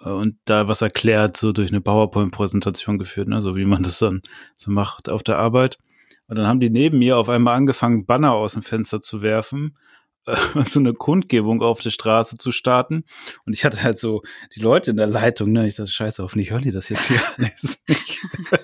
äh, 0.00 0.10
und 0.10 0.36
da 0.44 0.68
was 0.68 0.82
erklärt, 0.82 1.36
so 1.36 1.52
durch 1.52 1.70
eine 1.70 1.80
PowerPoint-Präsentation 1.80 2.98
geführt, 2.98 3.28
ne? 3.28 3.42
so 3.42 3.56
wie 3.56 3.64
man 3.64 3.82
das 3.82 3.98
dann 3.98 4.22
so 4.56 4.70
macht 4.70 5.08
auf 5.08 5.22
der 5.22 5.38
Arbeit. 5.38 5.78
Und 6.26 6.36
dann 6.38 6.46
haben 6.46 6.60
die 6.60 6.70
neben 6.70 6.98
mir 6.98 7.16
auf 7.18 7.28
einmal 7.28 7.56
angefangen, 7.56 8.06
Banner 8.06 8.32
aus 8.32 8.54
dem 8.54 8.62
Fenster 8.62 9.00
zu 9.00 9.22
werfen 9.22 9.76
äh, 10.26 10.36
und 10.54 10.68
so 10.70 10.80
eine 10.80 10.94
Kundgebung 10.94 11.62
auf 11.62 11.80
der 11.80 11.90
Straße 11.90 12.36
zu 12.36 12.52
starten. 12.52 13.04
Und 13.44 13.52
ich 13.52 13.64
hatte 13.64 13.82
halt 13.82 13.98
so 13.98 14.22
die 14.54 14.60
Leute 14.60 14.90
in 14.90 14.96
der 14.96 15.06
Leitung, 15.06 15.52
ne? 15.52 15.66
Ich 15.66 15.76
dachte, 15.76 15.90
scheiße, 15.90 16.22
hoffentlich 16.22 16.50
hören 16.50 16.62
die 16.62 16.72
das 16.72 16.88
jetzt 16.88 17.08
hier 17.08 17.20
alles 17.36 17.82
nicht. 17.88 18.20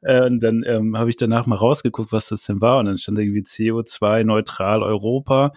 Äh, 0.00 0.24
und 0.24 0.40
dann 0.40 0.62
ähm, 0.64 0.96
habe 0.96 1.10
ich 1.10 1.16
danach 1.16 1.46
mal 1.46 1.56
rausgeguckt, 1.56 2.12
was 2.12 2.28
das 2.28 2.44
denn 2.44 2.60
war. 2.60 2.78
Und 2.78 2.86
dann 2.86 2.98
stand 2.98 3.18
irgendwie 3.18 3.42
CO2-neutral 3.42 4.82
Europa. 4.82 5.52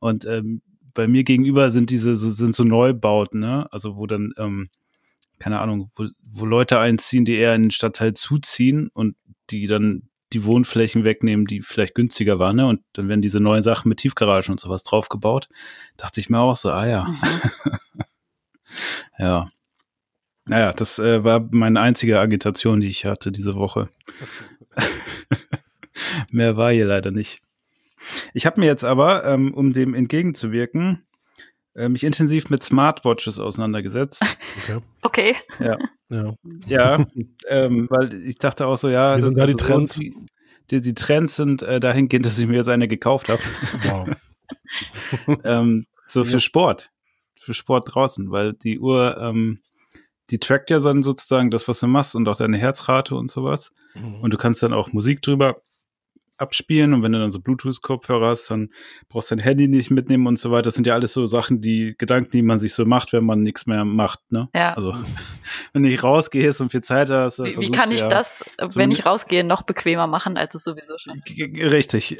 Und 0.00 0.26
ähm, 0.26 0.62
bei 0.94 1.06
mir 1.06 1.22
gegenüber 1.22 1.70
sind 1.70 1.90
diese 1.90 2.16
so, 2.16 2.28
sind 2.28 2.56
so 2.56 2.64
Neubauten, 2.64 3.40
ne? 3.40 3.68
Also 3.70 3.96
wo 3.96 4.06
dann 4.06 4.34
ähm, 4.36 4.68
keine 5.38 5.60
Ahnung, 5.60 5.90
wo, 5.94 6.06
wo 6.22 6.44
Leute 6.44 6.78
einziehen, 6.78 7.24
die 7.24 7.36
eher 7.36 7.54
in 7.54 7.62
den 7.62 7.70
Stadtteil 7.70 8.12
zuziehen 8.14 8.90
und 8.92 9.16
die 9.50 9.66
dann 9.66 10.08
die 10.34 10.44
Wohnflächen 10.44 11.04
wegnehmen, 11.04 11.46
die 11.46 11.62
vielleicht 11.62 11.94
günstiger 11.94 12.38
waren, 12.38 12.56
ne? 12.56 12.66
Und 12.66 12.82
dann 12.92 13.08
werden 13.08 13.22
diese 13.22 13.40
neuen 13.40 13.62
Sachen 13.62 13.88
mit 13.88 13.98
Tiefgaragen 13.98 14.52
und 14.52 14.60
sowas 14.60 14.82
draufgebaut. 14.82 15.48
Dachte 15.96 16.20
ich 16.20 16.28
mir 16.28 16.38
auch 16.38 16.56
so, 16.56 16.70
ah 16.70 16.86
ja. 16.86 17.04
Mhm. 17.04 17.78
ja. 19.18 19.50
Naja, 20.46 20.72
das 20.72 20.98
äh, 20.98 21.24
war 21.24 21.48
meine 21.52 21.80
einzige 21.80 22.20
Agitation, 22.20 22.80
die 22.80 22.88
ich 22.88 23.06
hatte 23.06 23.32
diese 23.32 23.54
Woche. 23.54 23.88
Mehr 26.30 26.56
war 26.56 26.72
hier 26.72 26.84
leider 26.84 27.10
nicht. 27.10 27.40
Ich 28.34 28.44
habe 28.44 28.60
mir 28.60 28.66
jetzt 28.66 28.84
aber, 28.84 29.24
ähm, 29.24 29.54
um 29.54 29.72
dem 29.72 29.94
entgegenzuwirken, 29.94 31.06
äh, 31.74 31.88
mich 31.88 32.04
intensiv 32.04 32.50
mit 32.50 32.62
Smartwatches 32.62 33.38
auseinandergesetzt. 33.40 34.22
Okay. 34.62 34.78
Okay. 35.02 35.36
Ja, 35.60 35.78
Ja. 36.08 36.34
ja 36.66 37.04
ähm, 37.48 37.86
weil 37.90 38.12
ich 38.14 38.38
dachte 38.38 38.66
auch 38.66 38.76
so, 38.76 38.88
ja, 38.88 39.16
Wie 39.16 39.20
sind 39.22 39.36
da 39.38 39.46
die 39.46 39.52
so 39.52 39.58
Trends? 39.58 39.96
Die, 39.96 40.14
die, 40.70 40.80
die 40.80 40.94
Trends 40.94 41.36
sind 41.36 41.62
äh, 41.62 41.80
dahingehend, 41.80 42.26
dass 42.26 42.38
ich 42.38 42.46
mir 42.46 42.56
jetzt 42.56 42.68
eine 42.68 42.88
gekauft 42.88 43.28
habe. 43.28 43.42
Wow. 43.84 44.08
ähm, 45.44 45.86
so 46.06 46.22
Ja. 46.22 46.30
für 46.30 46.40
Sport. 46.40 46.90
Für 47.38 47.54
Sport 47.54 47.94
draußen, 47.94 48.30
weil 48.30 48.54
die 48.54 48.78
Uhr, 48.78 49.18
ähm, 49.20 49.60
die 50.30 50.38
trackt 50.38 50.70
ja 50.70 50.78
dann 50.78 51.02
sozusagen 51.02 51.50
das, 51.50 51.68
was 51.68 51.80
du 51.80 51.86
machst 51.86 52.14
und 52.14 52.26
auch 52.28 52.36
deine 52.36 52.56
Herzrate 52.56 53.14
und 53.14 53.30
sowas. 53.30 53.72
Und 54.22 54.32
du 54.32 54.38
kannst 54.38 54.62
dann 54.62 54.72
auch 54.72 54.92
Musik 54.94 55.20
drüber 55.20 55.56
abspielen 56.36 56.92
und 56.92 57.02
wenn 57.02 57.12
du 57.12 57.18
dann 57.18 57.30
so 57.30 57.40
Bluetooth-Kopfhörer 57.40 58.28
hast, 58.28 58.50
dann 58.50 58.70
brauchst 59.08 59.30
du 59.30 59.36
dein 59.36 59.44
Handy 59.44 59.68
nicht 59.68 59.90
mitnehmen 59.90 60.26
und 60.26 60.38
so 60.38 60.50
weiter. 60.50 60.62
Das 60.62 60.74
sind 60.74 60.86
ja 60.86 60.94
alles 60.94 61.12
so 61.12 61.26
Sachen, 61.26 61.60
die 61.60 61.94
Gedanken, 61.96 62.30
die 62.32 62.42
man 62.42 62.58
sich 62.58 62.74
so 62.74 62.84
macht, 62.84 63.12
wenn 63.12 63.24
man 63.24 63.42
nichts 63.42 63.66
mehr 63.66 63.84
macht, 63.84 64.20
ne? 64.30 64.48
Ja. 64.54 64.74
Also, 64.74 64.92
wenn 65.72 65.82
du 65.82 65.88
nicht 65.88 66.02
rausgehst 66.02 66.60
und 66.60 66.70
viel 66.70 66.82
Zeit 66.82 67.10
hast, 67.10 67.38
Wie, 67.38 67.56
wie 67.58 67.70
kann 67.70 67.92
ich 67.92 68.00
ja, 68.00 68.08
das, 68.08 68.28
wenn 68.76 68.90
ich 68.90 69.06
rausgehe, 69.06 69.44
noch 69.44 69.62
bequemer 69.62 70.06
machen, 70.06 70.36
als 70.36 70.54
es 70.54 70.64
sowieso 70.64 70.98
schon 70.98 71.22
ist? 71.24 71.38
Richtig. 71.38 72.16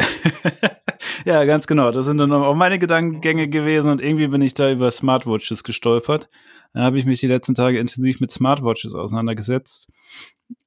ja, 1.24 1.44
ganz 1.44 1.66
genau. 1.66 1.90
Das 1.90 2.06
sind 2.06 2.18
dann 2.18 2.32
auch 2.32 2.54
meine 2.54 2.78
Gedankengänge 2.78 3.48
gewesen 3.48 3.90
und 3.90 4.00
irgendwie 4.00 4.28
bin 4.28 4.42
ich 4.42 4.54
da 4.54 4.70
über 4.70 4.90
Smartwatches 4.90 5.64
gestolpert. 5.64 6.28
Da 6.72 6.82
habe 6.82 6.98
ich 6.98 7.04
mich 7.04 7.20
die 7.20 7.26
letzten 7.26 7.54
Tage 7.54 7.78
intensiv 7.78 8.20
mit 8.20 8.30
Smartwatches 8.30 8.94
auseinandergesetzt. 8.94 9.88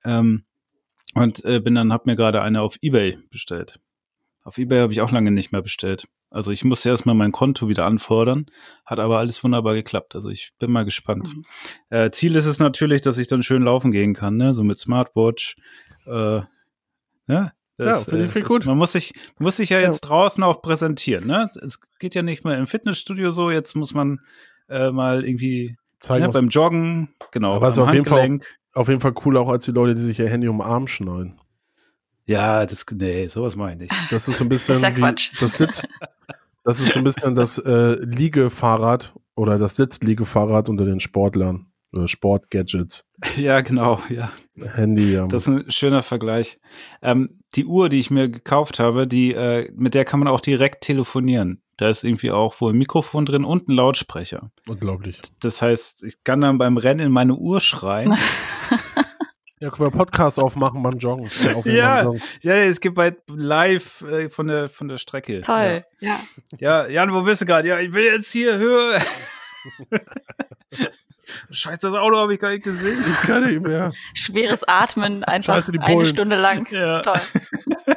Ähm, 0.04 0.44
und 1.14 1.44
äh, 1.46 1.60
bin 1.60 1.76
dann, 1.76 1.92
habe 1.94 2.04
mir 2.10 2.16
gerade 2.16 2.42
eine 2.42 2.62
auf 2.62 2.78
Ebay 2.82 3.18
bestellt. 3.30 3.80
Auf 4.44 4.58
Ebay 4.58 4.80
habe 4.80 4.94
ich 4.94 5.02
auch 5.02 5.12
lange 5.12 5.32
nicht 5.32 5.52
mehr 5.52 5.62
bestellt. 5.62 6.08
Also 6.30 6.52
ich 6.52 6.64
musste 6.66 6.90
erstmal 6.90 7.16
mein 7.16 7.32
Konto 7.32 7.70
wieder 7.70 7.86
anfordern, 7.86 8.48
hat 8.86 9.00
aber 9.00 9.18
alles 9.18 9.44
wunderbar 9.44 9.76
geklappt. 9.76 10.14
Also 10.16 10.30
ich 10.30 10.52
bin 10.60 10.72
mal 10.72 10.84
gespannt. 10.86 11.34
Mhm. 11.36 11.46
Äh, 11.90 12.12
Ziel 12.12 12.36
ist 12.36 12.46
es 12.48 12.60
natürlich, 12.60 13.02
dass 13.02 13.18
ich 13.18 13.28
dann 13.28 13.44
schön 13.44 13.64
laufen 13.64 13.92
gehen 13.92 14.14
kann, 14.14 14.36
ne? 14.36 14.54
So 14.54 14.64
mit 14.64 14.78
Smartwatch. 14.78 15.56
Äh, 16.06 16.42
ja, 16.42 16.48
Ja, 17.28 17.52
finde 17.78 17.96
ich- 17.96 18.06
finde 18.06 18.26
ich 18.26 18.34
das- 18.34 18.44
gut. 18.48 18.66
Man 18.66 18.78
muss 18.78 18.92
sich, 18.92 19.14
muss 19.40 19.58
sich 19.58 19.70
ja 19.70 19.80
jetzt 19.80 20.02
draußen 20.02 20.44
auch 20.44 20.62
präsentieren, 20.62 21.28
ne? 21.28 21.50
Es 21.64 21.80
geht 22.00 22.14
ja 22.16 22.22
nicht 22.24 22.44
mehr 22.44 22.58
im 22.58 22.68
Fitnessstudio 22.68 23.32
so, 23.32 23.50
jetzt 23.52 23.76
muss 23.76 23.94
man 23.94 24.20
äh, 24.70 24.92
mal 24.92 25.24
irgendwie 25.26 25.78
Zeigen 26.00 26.24
ja, 26.24 26.28
auf, 26.28 26.34
beim 26.34 26.50
Joggen, 26.50 27.16
genau, 27.32 27.54
Aber 27.54 27.70
ist 27.70 27.78
am 27.80 27.88
auf 27.88 27.94
jeden 27.94 28.06
Fall- 28.06 28.22
Handgelenk. 28.22 28.58
Auf 28.78 28.88
jeden 28.88 29.02
Fall 29.02 29.14
cooler 29.14 29.42
auch 29.42 29.50
als 29.50 29.66
die 29.66 29.72
Leute, 29.72 29.96
die 29.96 30.02
sich 30.02 30.20
ihr 30.20 30.30
Handy 30.30 30.48
um 30.48 30.58
den 30.58 30.68
Arm 30.68 30.88
schneiden. 30.88 31.40
Ja, 32.26 32.66
das, 32.66 32.86
nee, 32.94 33.28
sowas 33.28 33.56
meine 33.56 33.86
ich. 33.86 33.92
Das 34.10 34.28
ist 34.28 34.38
so 34.38 34.44
ein 34.44 34.50
bisschen 34.50 34.82
Das 34.82 34.98
ja 34.98 34.98
wie, 34.98 35.16
das 35.40 35.54
Sitz, 35.54 35.84
das 36.64 36.80
ist 36.80 36.94
so 36.94 37.00
ein 37.00 37.06
bisschen 37.06 37.36
das 37.36 37.58
äh, 37.58 37.94
Liegefahrrad 38.04 39.14
oder 39.36 39.58
das 39.58 39.78
Sitzliegefahrrad 39.78 40.70
unter 40.70 40.86
den 40.86 41.00
Sportlern. 41.00 41.68
Oder 41.94 42.10
Sportgadgets. 42.10 43.06
ja, 43.38 43.62
genau, 43.62 44.02
ja. 44.10 44.32
Handy, 44.76 45.14
ja. 45.14 45.26
Das 45.28 45.44
ist 45.44 45.48
ein 45.48 45.72
schöner 45.72 46.04
Vergleich. 46.04 46.60
Ähm, 47.02 47.40
die 47.56 47.66
Uhr, 47.66 47.88
die 47.88 48.00
ich 48.00 48.12
mir 48.12 48.30
gekauft 48.30 48.80
habe, 48.80 49.08
die, 49.08 49.34
äh, 49.34 49.72
mit 49.74 49.94
der 49.94 50.04
kann 50.04 50.20
man 50.20 50.28
auch 50.28 50.42
direkt 50.42 50.84
telefonieren. 50.84 51.62
Da 51.78 51.90
ist 51.90 52.04
irgendwie 52.04 52.32
auch 52.32 52.60
wohl 52.60 52.74
ein 52.74 52.78
Mikrofon 52.78 53.26
drin 53.26 53.46
und 53.46 53.68
ein 53.70 53.74
Lautsprecher. 53.74 54.50
Unglaublich. 54.68 55.20
Das 55.40 55.62
heißt, 55.62 56.04
ich 56.04 56.24
kann 56.24 56.42
dann 56.42 56.58
beim 56.58 56.78
Rennen 56.78 57.00
in 57.08 57.12
meine 57.12 57.36
Uhr 57.36 57.60
schreien. 57.62 58.18
Ja, 59.60 59.72
können 59.72 59.92
wir 59.92 59.98
Podcast 59.98 60.40
aufmachen 60.40 60.84
beim 60.84 61.00
Joggen. 61.00 61.32
Ja, 61.66 62.12
Ja. 62.44 62.54
es 62.54 62.80
gibt 62.80 62.94
bald 62.94 63.16
live 63.28 64.02
äh, 64.04 64.30
von 64.30 64.46
der 64.46 64.70
von 64.70 64.88
der 64.88 65.00
Strecke. 65.00 65.42
Toll. 65.42 65.84
Ja. 66.00 66.20
Ja. 66.60 66.86
ja, 66.86 66.88
Jan, 66.88 67.12
wo 67.12 67.24
bist 67.24 67.42
du 67.42 67.48
gerade? 67.48 67.68
Ja, 67.68 67.80
ich 67.80 67.92
will 67.92 68.04
jetzt 68.06 68.32
hier 68.32 68.56
höher. 68.60 69.02
Scheiße, 71.50 71.80
das 71.82 71.94
Auto 71.96 72.18
habe 72.18 72.36
ich 72.36 72.40
gar 72.40 72.52
nicht 72.52 72.66
gesehen. 72.66 73.02
Ich 73.02 73.28
kann 73.28 73.46
nicht 73.46 73.62
mehr. 73.64 73.94
Schweres 74.14 74.60
Atmen, 74.68 75.24
einfach 75.24 75.56
Scheiße, 75.56 75.72
die 75.72 75.80
eine. 75.80 76.06
Stunde 76.06 76.36
lang. 76.36 76.68
Ja, 76.72 77.02
Toll. 77.02 77.20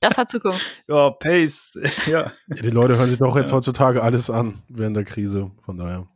Das 0.00 0.16
hat 0.16 0.30
Zukunft. 0.30 0.84
ja 0.88 1.10
Pace. 1.10 1.78
Ja. 2.06 2.30
Ja, 2.48 2.62
die 2.62 2.70
Leute 2.70 2.96
hören 2.96 3.08
sich 3.08 3.18
doch 3.18 3.36
jetzt 3.36 3.50
Ja. 3.50 3.56
heutzutage 3.56 4.02
alles 4.02 4.30
an 4.30 4.62
während 4.68 4.96
der 4.96 5.04
Krise. 5.04 5.50
Von 5.64 5.76
daher. 5.78 6.06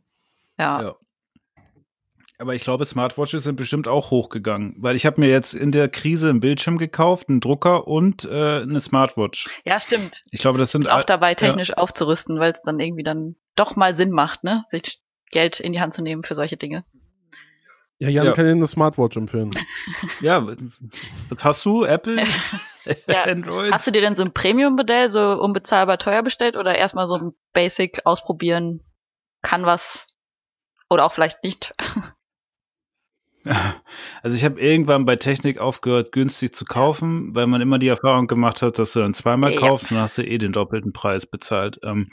Ja. 0.57 0.81
ja. 0.81 0.95
Aber 2.39 2.55
ich 2.55 2.63
glaube, 2.63 2.83
Smartwatches 2.85 3.43
sind 3.43 3.55
bestimmt 3.55 3.87
auch 3.87 4.09
hochgegangen, 4.11 4.75
weil 4.79 4.95
ich 4.95 5.05
habe 5.05 5.21
mir 5.21 5.29
jetzt 5.29 5.53
in 5.53 5.71
der 5.71 5.87
Krise 5.87 6.29
einen 6.29 6.39
Bildschirm 6.39 6.77
gekauft, 6.77 7.29
einen 7.29 7.39
Drucker 7.39 7.87
und 7.87 8.25
äh, 8.25 8.61
eine 8.61 8.79
Smartwatch. 8.79 9.47
Ja, 9.65 9.79
stimmt. 9.79 10.23
Ich 10.31 10.39
glaube, 10.41 10.57
das 10.57 10.71
sind 10.71 10.81
Bin 10.83 10.91
auch 10.91 11.03
dabei, 11.03 11.35
technisch 11.35 11.71
aufzurüsten, 11.77 12.39
weil 12.39 12.51
es 12.53 12.61
dann 12.63 12.79
irgendwie 12.79 13.03
dann 13.03 13.35
doch 13.55 13.75
mal 13.75 13.95
Sinn 13.95 14.11
macht, 14.11 14.43
ne? 14.43 14.65
Sich 14.69 14.99
Geld 15.31 15.59
in 15.59 15.73
die 15.73 15.79
Hand 15.79 15.93
zu 15.93 16.01
nehmen 16.01 16.23
für 16.23 16.35
solche 16.35 16.57
Dinge. 16.57 16.83
Ja, 17.99 18.09
Jan 18.09 18.25
Ja. 18.25 18.31
kann 18.33 18.45
Ihnen 18.45 18.57
eine 18.57 18.67
Smartwatch 18.67 19.15
empfehlen. 19.15 19.51
ja. 20.19 20.45
Was 21.29 21.43
hast 21.45 21.65
du? 21.65 21.83
Apple? 21.85 22.21
Ja. 23.07 23.23
Android? 23.23 23.71
Hast 23.71 23.87
du 23.87 23.91
dir 23.91 24.01
denn 24.01 24.15
so 24.15 24.23
ein 24.23 24.33
Premium-Modell 24.33 25.09
so 25.09 25.19
unbezahlbar 25.39 25.97
teuer 25.97 26.23
bestellt 26.23 26.57
oder 26.57 26.75
erstmal 26.75 27.07
so 27.07 27.15
ein 27.15 27.33
Basic 27.53 28.01
ausprobieren, 28.05 28.81
kann 29.41 29.65
was 29.65 30.05
oder 30.89 31.05
auch 31.05 31.13
vielleicht 31.13 31.43
nicht? 31.43 31.73
Also 34.21 34.37
ich 34.37 34.45
habe 34.45 34.59
irgendwann 34.59 35.05
bei 35.05 35.17
Technik 35.17 35.57
aufgehört, 35.57 36.13
günstig 36.13 36.55
zu 36.55 36.63
kaufen, 36.63 37.35
weil 37.35 37.45
man 37.45 37.59
immer 37.59 37.77
die 37.77 37.89
Erfahrung 37.89 38.27
gemacht 38.27 38.61
hat, 38.61 38.79
dass 38.79 38.93
du 38.93 39.01
dann 39.01 39.13
zweimal 39.13 39.51
Ja. 39.51 39.59
kaufst 39.59 39.91
und 39.91 39.95
dann 39.95 40.03
hast 40.03 40.17
du 40.17 40.25
eh 40.25 40.37
den 40.37 40.53
doppelten 40.53 40.93
Preis 40.93 41.25
bezahlt. 41.25 41.77
Ähm, 41.83 42.07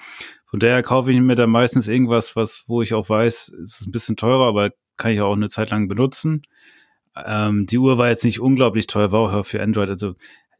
von 0.46 0.58
daher 0.58 0.82
kaufe 0.82 1.12
ich 1.12 1.20
mir 1.20 1.36
dann 1.36 1.50
meistens 1.50 1.86
irgendwas, 1.86 2.34
was, 2.34 2.64
wo 2.66 2.82
ich 2.82 2.94
auch 2.94 3.08
weiß, 3.08 3.48
es 3.62 3.80
ist 3.80 3.86
ein 3.86 3.92
bisschen 3.92 4.16
teurer, 4.16 4.48
aber 4.48 4.70
kann 4.96 5.12
ich 5.12 5.20
auch 5.20 5.32
eine 5.34 5.48
Zeit 5.48 5.70
lang 5.70 5.86
benutzen. 5.86 6.42
Ähm, 7.24 7.66
die 7.66 7.78
Uhr 7.78 7.96
war 7.96 8.08
jetzt 8.08 8.24
nicht 8.24 8.40
unglaublich 8.40 8.88
teuer, 8.88 9.12
war 9.12 9.20
auch 9.20 9.46
für 9.46 9.62
Android, 9.62 9.88
also 9.88 10.14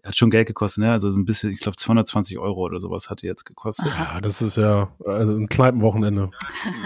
hat 0.05 0.17
schon 0.17 0.31
Geld 0.31 0.47
gekostet, 0.47 0.85
ne? 0.85 0.93
Also 0.93 1.11
so 1.11 1.19
ein 1.19 1.25
bisschen, 1.25 1.51
ich 1.51 1.61
glaube 1.61 1.77
220 1.77 2.39
Euro 2.39 2.61
oder 2.63 2.81
sowas 2.81 3.11
hat 3.11 3.23
die 3.23 3.27
jetzt 3.27 3.45
gekostet. 3.45 3.91
Ja, 3.99 4.21
das 4.21 4.41
ist 4.43 4.57
ja 4.57 4.89
also 5.05 5.35
ein 5.37 5.49
Kneipenwochenende. 5.49 6.31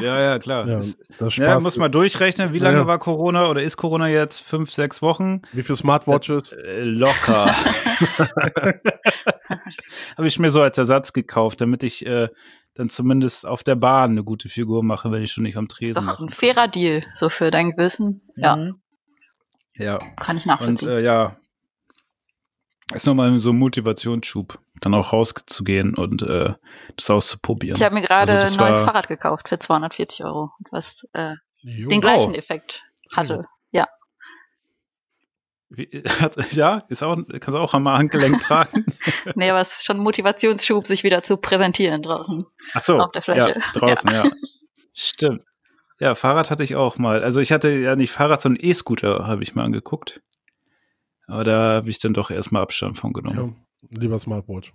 Ja, 0.00 0.20
ja, 0.20 0.38
klar. 0.38 0.66
Ja, 0.66 0.78
Ist- 0.78 0.98
das 1.18 1.36
ja, 1.36 1.50
Spaß. 1.52 1.62
muss 1.62 1.76
man 1.76 1.92
durchrechnen, 1.92 2.52
wie 2.52 2.58
lange 2.58 2.78
Ja. 2.78 2.86
war 2.86 2.98
Corona 2.98 3.48
oder 3.48 3.62
ist 3.62 3.76
Corona 3.76 4.08
jetzt? 4.08 4.40
Fünf, 4.40 4.70
sechs 4.72 5.00
Wochen? 5.02 5.42
Wie 5.52 5.62
viele 5.62 5.76
Smartwatches? 5.76 6.52
Äh, 6.52 6.82
Locker. 6.82 7.54
Habe 10.16 10.26
ich 10.26 10.38
mir 10.38 10.50
so 10.50 10.60
als 10.62 10.78
Ersatz 10.78 11.12
gekauft, 11.12 11.60
damit 11.60 11.82
ich 11.82 12.04
äh, 12.06 12.28
dann 12.74 12.88
zumindest 12.90 13.46
auf 13.46 13.62
der 13.62 13.76
Bahn 13.76 14.12
eine 14.12 14.24
gute 14.24 14.48
Figur 14.48 14.82
mache, 14.82 15.12
wenn 15.12 15.22
ich 15.22 15.32
schon 15.32 15.44
nicht 15.44 15.56
am 15.56 15.64
Ist 15.66 15.72
Tresen 15.76 15.94
doch 15.94 16.02
mache. 16.02 16.24
ein 16.24 16.30
fairer 16.30 16.68
Deal, 16.68 17.04
so 17.14 17.28
für 17.28 17.50
dein 17.50 17.70
Gewissen. 17.72 18.22
Ja, 18.36 18.56
Mhm. 18.56 18.80
Ja, 19.76 19.98
kann 20.16 20.36
ich 20.36 20.44
und 20.44 20.48
nachvollziehen. 20.50 20.88
äh, 20.88 21.00
ja, 21.00 21.36
ist 22.92 23.06
nochmal 23.06 23.38
so 23.38 23.50
ein 23.50 23.56
Motivationsschub, 23.58 24.58
dann 24.80 24.94
auch 24.94 25.12
rauszugehen 25.12 25.94
und 25.96 26.22
äh, 26.22 26.52
das 26.96 27.10
auszuprobieren. 27.10 27.76
ich 27.76 27.82
habe 27.82 27.94
mir 27.94 28.02
gerade 28.02 28.32
also 28.34 28.54
ein 28.60 28.68
neues 28.68 28.78
war- 28.80 28.84
Fahrrad 28.86 29.08
gekauft 29.08 29.48
für 29.48 29.58
240 29.58 30.24
Euro, 30.24 30.50
was 30.70 31.06
äh, 31.14 31.34
Jo. 31.62 31.88
den 31.88 32.00
gleichen. 32.00 32.34
Effekt 32.34 32.82
hatte. 33.12 33.46
Wie, 35.70 35.88
ja, 36.52 36.84
ist 36.88 37.02
auch, 37.02 37.16
kannst 37.16 37.48
du 37.48 37.58
auch 37.58 37.74
am 37.74 37.88
Handgelenk 37.88 38.40
tragen. 38.42 38.84
Nee, 39.34 39.50
aber 39.50 39.60
es 39.60 39.72
ist 39.72 39.84
schon 39.84 39.96
ein 39.96 40.02
Motivationsschub, 40.02 40.86
sich 40.86 41.02
wieder 41.02 41.22
zu 41.22 41.36
präsentieren 41.36 42.02
draußen. 42.02 42.46
Ach 42.74 42.80
so, 42.80 42.98
Auf 42.98 43.10
der 43.12 43.22
Fläche. 43.22 43.56
ja, 43.58 43.72
draußen, 43.72 44.10
ja. 44.10 44.30
Stimmt. 44.92 45.42
Ja, 45.98 46.14
Fahrrad 46.14 46.50
hatte 46.50 46.62
ich 46.62 46.76
auch 46.76 46.98
mal. 46.98 47.22
Also 47.24 47.40
ich 47.40 47.50
hatte 47.50 47.70
ja 47.70 47.96
nicht 47.96 48.12
Fahrrad, 48.12 48.42
sondern 48.42 48.64
E-Scooter 48.64 49.26
habe 49.26 49.42
ich 49.42 49.54
mal 49.54 49.64
angeguckt. 49.64 50.20
Aber 51.26 51.44
da 51.44 51.74
habe 51.76 51.88
ich 51.90 51.98
dann 51.98 52.14
doch 52.14 52.30
erstmal 52.30 52.62
Abstand 52.62 52.98
von 52.98 53.12
genommen. 53.12 53.56
Ja, 53.90 53.98
lieber 54.00 54.18
Smartwatch. 54.18 54.72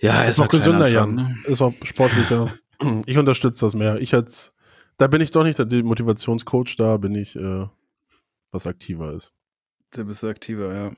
Ja, 0.00 0.22
ist 0.24 0.38
war 0.38 0.46
noch 0.46 0.50
gesünder, 0.50 0.86
kleiner 0.88 0.94
Jan. 0.94 1.18
Anfang, 1.18 1.34
ne? 1.42 1.48
Ist 1.48 1.62
auch 1.62 1.74
sportlicher. 1.82 2.52
Ich 3.04 3.18
unterstütze 3.18 3.66
das 3.66 3.74
mehr. 3.74 3.96
Ich 4.00 4.14
als, 4.14 4.56
da 4.96 5.06
bin 5.06 5.20
ich 5.20 5.30
doch 5.32 5.44
nicht 5.44 5.58
der 5.58 5.66
Motivationscoach, 5.84 6.76
da 6.78 6.96
bin 6.96 7.14
ich 7.14 7.36
äh, 7.36 7.66
was 8.52 8.66
aktiver 8.66 9.12
ist. 9.12 9.34
Du 9.94 10.06
bist 10.06 10.24
aktiver, 10.24 10.74
ja. 10.74 10.92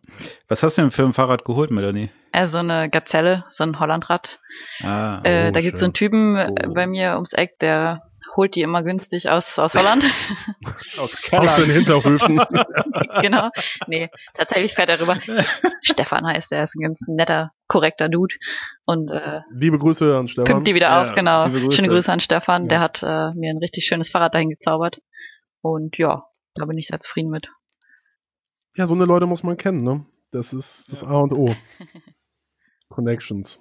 Was 0.47 0.63
hast 0.63 0.79
du 0.79 0.83
denn 0.83 0.93
für 0.93 1.03
ein 1.03 1.13
Fahrrad 1.13 1.45
geholt, 1.45 1.73
Melanie? 1.73 2.11
Äh, 2.31 2.47
so 2.47 2.59
eine 2.59 2.89
Gazelle, 2.89 3.45
so 3.49 3.65
ein 3.65 3.81
Hollandrad. 3.81 4.39
Ah, 4.85 5.21
Äh, 5.25 5.49
Oh, 5.49 5.51
da 5.51 5.61
gibt 5.61 5.75
es 5.75 5.81
so 5.81 5.87
einen. 5.87 5.95
Typen 5.95 6.37
äh, 6.37 6.53
Oh. 6.69 6.73
bei 6.73 6.87
mir 6.87 7.15
ums 7.15 7.33
Eck, 7.33 7.59
der 7.59 8.03
holt 8.37 8.55
die 8.55 8.63
immer 8.63 8.83
günstig 8.83 9.29
aus, 9.29 9.59
aus 9.59 9.75
Holland. 9.75 10.05
Aus 10.99 11.17
Aus 11.33 11.57
den. 11.57 11.71
Hinterhöfen. 11.71 12.41
genau. 13.23 13.51
Nee, 13.87 14.11
tatsächlich 14.35 14.75
fährt 14.75 14.89
er 14.91 15.01
rüber. 15.01 15.19
Stefan 15.83 16.27
heißt 16.27 16.53
er, 16.53 16.65
ist 16.65 16.75
ein 16.75 16.83
ganz 16.83 17.01
netter, 17.07 17.53
korrekter 17.67 18.09
Dude. 18.09 18.35
Und 18.85 19.11
äh, 19.11 19.41
Liebe 19.53 19.79
Grüße 19.79 20.17
an 20.17 20.29
Stefan. 20.29 20.45
pimpt 20.47 20.67
die 20.69 20.75
wieder 20.75 20.89
Ja, 20.89 21.09
auf, 21.11 21.15
genau. 21.15 21.49
Grüße. 21.49 21.73
Schöne 21.77 21.89
Grüße 21.89 22.13
an 22.13 22.21
Stefan, 22.21 22.63
Ja. 22.65 22.69
der 22.69 22.81
hat 22.81 23.03
äh, 23.03 23.33
mir 23.35 23.51
ein 23.51 23.59
richtig 23.59 23.85
schönes 23.87 24.11
Fahrrad 24.11 24.35
dahin 24.35 24.51
gezaubert. 24.51 25.01
Und 25.63 25.97
ja, 25.99 26.25
da 26.55 26.65
bin 26.67 26.77
ich 26.79 26.89
sehr 26.89 27.01
zufrieden 27.01 27.31
mit. 27.31 27.49
Ja, 28.77 28.87
so 28.87 28.95
eine 28.95 29.05
Leute 29.05 29.27
muss 29.27 29.43
man 29.43 29.57
kennen, 29.57 29.83
ne? 29.83 30.05
Das 30.31 30.53
ist 30.53 30.91
das 30.91 31.05
A 31.05 31.21
und 31.21 31.33
O. 31.33 31.55
Connections. 32.89 33.59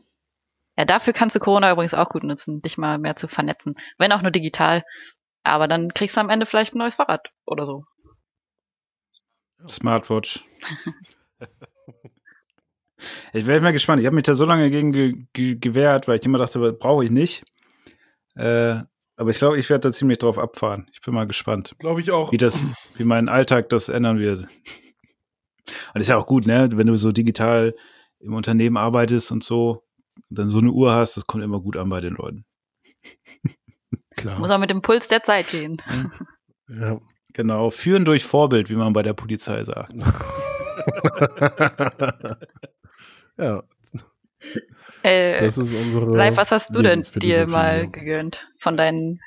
Ja, 0.77 0.85
dafür 0.85 1.13
kannst 1.13 1.35
du 1.35 1.39
Corona 1.39 1.71
übrigens 1.71 1.93
auch 1.93 2.09
gut 2.09 2.23
nutzen, 2.23 2.61
dich 2.61 2.77
mal 2.77 2.97
mehr 2.97 3.15
zu 3.15 3.27
vernetzen. 3.27 3.75
Wenn 3.97 4.11
auch 4.11 4.21
nur 4.21 4.31
digital. 4.31 4.83
Aber 5.43 5.67
dann 5.67 5.93
kriegst 5.93 6.15
du 6.15 6.21
am 6.21 6.29
Ende 6.29 6.45
vielleicht 6.45 6.75
ein 6.75 6.77
neues 6.77 6.95
Fahrrad 6.95 7.29
oder 7.45 7.65
so. 7.65 7.85
Smartwatch. 9.67 10.45
ich 13.33 13.45
wäre 13.45 13.61
mal 13.61 13.73
gespannt. 13.73 14.01
Ich 14.01 14.05
habe 14.05 14.15
mich 14.15 14.23
da 14.23 14.35
so 14.35 14.45
lange 14.45 14.69
gegen 14.69 14.91
ge 14.91 15.25
ge 15.33 15.55
gewehrt, 15.55 16.07
weil 16.07 16.19
ich 16.19 16.25
immer 16.25 16.37
dachte, 16.37 16.73
brauche 16.73 17.03
ich 17.03 17.11
nicht. 17.11 17.43
Äh, 18.35 18.79
aber 19.17 19.29
ich 19.29 19.37
glaube, 19.37 19.59
ich 19.59 19.69
werde 19.69 19.89
da 19.89 19.91
ziemlich 19.91 20.17
drauf 20.19 20.39
abfahren. 20.39 20.89
Ich 20.93 21.01
bin 21.01 21.13
mal 21.13 21.27
gespannt, 21.27 21.75
Glaube 21.79 22.01
ich 22.01 22.11
auch. 22.11 22.31
wie 22.31 22.37
das, 22.37 22.63
wie 22.95 23.03
mein 23.03 23.29
Alltag 23.29 23.69
das 23.69 23.89
ändern 23.89 24.19
wird. 24.19 24.47
Und 25.93 26.01
ist 26.01 26.07
ja 26.07 26.17
auch 26.17 26.25
gut, 26.25 26.47
ne? 26.47 26.69
Wenn 26.73 26.87
du 26.87 26.95
so 26.95 27.11
digital 27.11 27.75
im 28.19 28.33
Unternehmen 28.33 28.77
arbeitest 28.77 29.31
und 29.31 29.43
so, 29.43 29.83
dann 30.29 30.49
so 30.49 30.59
eine 30.59 30.71
Uhr 30.71 30.93
hast, 30.93 31.17
das 31.17 31.27
kommt 31.27 31.43
immer 31.43 31.59
gut 31.59 31.77
an 31.77 31.89
bei 31.89 32.01
den 32.01 32.13
Leuten. 32.15 32.45
Klar. 34.15 34.39
Muss 34.39 34.49
auch 34.49 34.59
mit 34.59 34.69
dem 34.69 34.81
Puls 34.81 35.07
der 35.07 35.23
Zeit 35.23 35.49
gehen. 35.49 35.81
Ja. 36.67 36.99
Genau, 37.33 37.69
führen 37.69 38.05
durch 38.05 38.23
Vorbild, 38.25 38.69
wie 38.69 38.75
man 38.75 38.93
bei 38.93 39.03
der 39.03 39.13
Polizei 39.13 39.63
sagt. 39.63 39.93
ja, 43.37 43.63
Äh, 45.03 45.39
das 45.39 45.57
ist 45.57 45.73
unsere. 45.73 46.15
Live, 46.15 46.37
was 46.37 46.51
hast 46.51 46.75
du 46.75 46.81
denn 46.81 47.01
dir 47.01 47.47
mal 47.47 47.79
ja. 47.83 47.85
gegönnt 47.85 48.47
von 48.59 48.77
deinen 48.77 49.19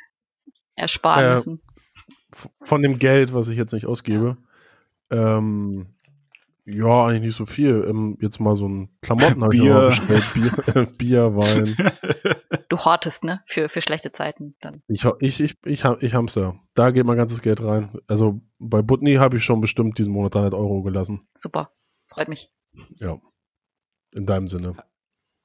Ersparnissen? 0.77 1.63
F- 2.33 2.49
Von 2.63 2.83
dem 2.83 2.99
Geld, 2.99 3.33
was 3.33 3.49
ich 3.49 3.57
jetzt 3.57 3.73
nicht 3.73 3.87
ausgebe. 3.87 4.37
Ähm, 5.11 5.94
ja, 6.67 7.07
eigentlich 7.07 7.23
nicht 7.23 7.37
so 7.37 7.47
viel. 7.47 7.85
Ähm, 7.89 8.17
jetzt 8.21 8.41
mal 8.41 8.57
so 8.57 8.67
ein 8.69 8.89
Klamotten 9.03 9.43
habe 9.45 9.55
ich 9.55 9.63
mal 9.63 9.87
bestellt. 9.89 10.25
Bier, 10.35 10.87
Bier, 10.99 11.37
Wein. 11.37 11.77
Du 12.71 12.79
hortest, 12.79 13.23
ne? 13.23 13.41
Für, 13.47 13.69
für 13.69 13.83
schlechte 13.83 14.11
Zeiten 14.11 14.57
dann. 14.61 14.83
Ich, 14.89 15.05
ich, 15.21 15.41
ich, 15.41 15.55
ich, 15.65 15.85
ich 15.85 16.15
Hamster. 16.15 16.55
Da 16.75 16.91
geht 16.91 17.05
mein 17.07 17.17
ganzes 17.17 17.41
Geld 17.43 17.63
rein. 17.63 17.97
Also 18.09 18.41
bei 18.59 18.83
Butni 18.83 19.15
habe 19.15 19.37
ich 19.37 19.45
schon 19.45 19.61
bestimmt 19.61 19.99
diesen 19.99 20.13
Monat 20.13 20.35
300 20.35 20.55
Euro 20.55 20.83
gelassen. 20.83 21.29
Super. 21.39 21.71
Freut 22.09 22.29
mich. 22.29 22.51
Ja. 22.99 23.19
In 24.17 24.27
deinem 24.27 24.49
Sinne. 24.49 24.75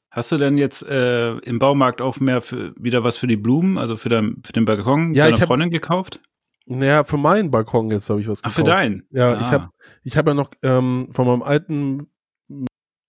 Hast 0.09 0.31
du 0.31 0.37
denn 0.37 0.57
jetzt 0.57 0.81
äh, 0.87 1.37
im 1.39 1.59
Baumarkt 1.59 2.01
auch 2.01 2.19
mehr 2.19 2.41
für, 2.41 2.73
wieder 2.79 3.03
was 3.03 3.17
für 3.17 3.27
die 3.27 3.37
Blumen, 3.37 3.77
also 3.77 3.95
für, 3.95 4.09
dein, 4.09 4.41
für 4.43 4.53
den 4.53 4.65
Balkon 4.65 5.13
Ja, 5.13 5.25
deiner 5.25 5.35
ich 5.35 5.41
hab- 5.41 5.47
Freundin 5.49 5.69
gekauft? 5.69 6.21
Naja, 6.65 7.03
für 7.03 7.17
meinen 7.17 7.51
Balkon 7.51 7.89
jetzt 7.91 8.09
habe 8.09 8.21
ich 8.21 8.27
was 8.27 8.39
Ach, 8.39 8.49
gekauft. 8.49 8.55
für 8.55 8.63
deinen? 8.63 9.07
Ja, 9.11 9.33
ah. 9.33 9.41
ich 9.41 9.47
habe 9.47 9.69
ich 10.03 10.17
hab 10.17 10.27
ja 10.27 10.33
noch 10.33 10.51
ähm, 10.61 11.09
von 11.11 11.27
meinem 11.27 11.41
alten, 11.41 12.07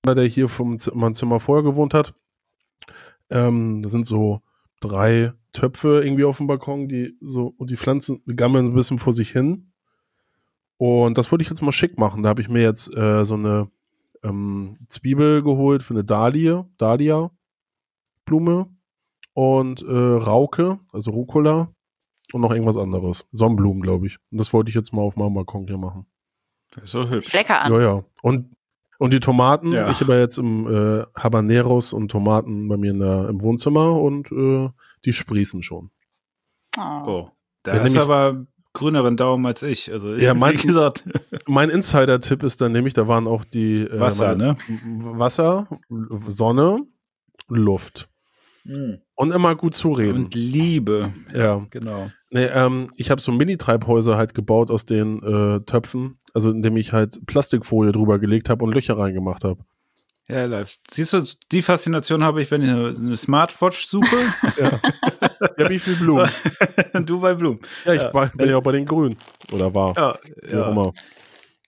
der 0.07 0.25
hier 0.25 0.49
vom 0.49 0.79
Z 0.79 0.95
meinem 0.95 1.15
Zimmer 1.15 1.41
vorher 1.41 1.63
gewohnt 1.63 1.95
hat, 1.95 2.15
ähm, 3.31 3.83
da 3.83 3.91
sind 3.91 4.07
so 4.07 4.41
drei 4.81 5.33
Töpfe 5.53 6.03
irgendwie 6.03 6.25
auf 6.25 6.39
dem 6.39 6.47
Balkon, 6.47 6.89
die 6.89 7.17
so, 7.21 7.55
und 7.57 7.71
die 7.71 7.77
Pflanzen 7.77 8.23
gammeln 8.37 8.67
so 8.67 8.73
ein 8.73 8.75
bisschen 8.75 8.99
vor 8.99 9.13
sich 9.13 9.31
hin. 9.31 9.73
Und 10.79 11.19
das 11.19 11.31
wollte 11.31 11.43
ich 11.43 11.51
jetzt 11.51 11.61
mal 11.61 11.73
schick 11.73 11.99
machen. 11.99 12.23
Da 12.23 12.31
habe 12.31 12.41
ich 12.41 12.49
mir 12.49 12.63
jetzt 12.63 12.95
äh, 12.97 13.25
so 13.25 13.35
eine 13.35 13.71
ähm, 14.23 14.79
Zwiebel 14.89 15.43
geholt 15.43 15.83
für 15.83 15.95
eine 15.95 16.05
Dahlie, 16.05 16.65
Dahlia 16.79 17.31
Blume 18.25 18.67
und 19.35 19.83
äh, 19.83 19.93
Rauke, 19.93 20.79
also 20.93 21.11
Rucola 21.11 21.75
und 22.33 22.41
noch 22.41 22.51
irgendwas 22.53 22.77
anderes. 22.77 23.27
Sonnenblumen, 23.33 23.83
glaube 23.83 24.07
ich. 24.07 24.19
Und 24.31 24.39
das 24.39 24.53
wollte 24.53 24.69
ich 24.71 24.75
jetzt 24.75 24.93
mal 24.93 25.03
auf 25.03 25.17
meinem 25.17 25.35
Balkon 25.35 25.67
hier 25.67 25.79
machen. 25.79 26.07
Das 26.75 26.85
ist 26.85 26.91
so 26.93 27.09
hübsch. 27.09 27.33
Lecker 27.33 27.61
an. 27.63 27.73
Ja, 27.73 27.81
ja. 27.81 28.05
Und, 28.23 28.55
und 28.99 29.13
die 29.13 29.21
Tomaten, 29.21 29.73
Ja. 29.73 29.91
ich 29.91 30.01
habe 30.01 30.15
ja 30.15 30.21
jetzt 30.21 30.39
im 30.39 30.67
äh, 30.67 31.05
Habaneros 31.19 31.93
und 31.93 32.11
Tomaten 32.11 32.69
bei 32.69 32.77
mir 32.77 32.93
in 32.93 33.01
der, 33.01 33.29
im 33.29 33.41
Wohnzimmer 33.41 34.01
und 34.01 34.31
äh, 34.31 34.69
die 35.05 35.13
sprießen 35.13 35.63
schon. 35.63 35.91
Oh. 36.79 36.81
Oh, 37.07 37.31
da 37.65 37.75
Ja, 37.75 37.81
hast 37.83 37.95
du 37.95 37.99
nämlich- 37.99 38.03
aber 38.03 38.47
grüneren 38.73 39.17
Daumen 39.17 39.45
als 39.47 39.65
ich. 39.65 39.91
Also 39.91 40.15
ich 40.15 40.23
Ja, 40.23 40.35
wie 40.35 40.39
mein- 40.39 40.57
gesagt, 40.57 41.05
Mein 41.49 41.71
Insider-Tipp 41.71 42.45
ist 42.45 42.61
dann 42.61 42.71
nämlich, 42.71 42.95
da 42.95 43.09
waren 43.09 43.27
auch 43.27 43.45
die 43.45 43.81
äh, 43.83 43.99
Wasser, 43.99 44.29
meine- 44.37 44.53
ne? 44.53 44.57
Wasser, 45.19 45.67
Sonne, 46.29 46.87
Luft. 47.49 48.09
Und 49.17 49.31
immer 49.33 49.57
gut 49.57 49.75
zureden. 49.75 50.25
Und 50.27 50.35
Liebe. 50.35 51.11
ja. 51.35 51.67
Genau. 51.71 52.11
Nee, 52.31 52.45
ähm, 52.47 52.89
ich 52.97 53.11
habe 53.11 53.21
so 53.21 53.33
Mini-Treibhäuser 53.33 54.17
halt 54.17 54.35
gebaut 54.35 54.71
aus 54.71 54.87
den 54.87 55.21
äh, 55.23 55.65
Töpfen, 55.65 56.17
also 56.33 56.51
indem 56.51 56.77
ich 56.77 56.93
halt 56.93 57.19
Plastikfolie 57.27 57.91
drüber 57.93 58.19
gelegt 58.21 58.49
habe 58.49 58.65
und 58.65 58.73
Löcher 58.73 58.97
reingemacht 58.97 59.43
habe. 59.43 59.65
Ja, 60.29 60.45
live. 60.45 60.77
Siehst 60.89 61.13
du, 61.13 61.25
die 61.51 61.61
Faszination 61.61 62.23
habe 62.23 62.41
ich, 62.41 62.49
wenn 62.53 62.63
ich 62.63 62.71
eine, 62.71 63.17
Smartwatch 63.17 63.87
suche. 63.89 64.33
Ja, 65.59 65.69
wie 65.69 65.79
viel 65.79 65.97
Blumen? 65.97 66.29
du 67.07 67.21
bei 67.21 67.35
Blumen. 67.35 67.61
Ja, 67.85 67.95
ich 67.95 68.03
Ja. 68.03 68.15
war, 68.15 68.29
bin 68.29 68.49
ja 68.49 68.57
auch 68.59 68.63
bei 68.63 68.73
den 68.73 68.87
Grünen. 68.87 69.17
Oder 69.53 69.75
war. 69.75 69.97
Ja, 69.97 70.19
Wie 70.43 70.55
auch 70.55 70.67
ja. 70.67 70.71
immer. 70.71 70.93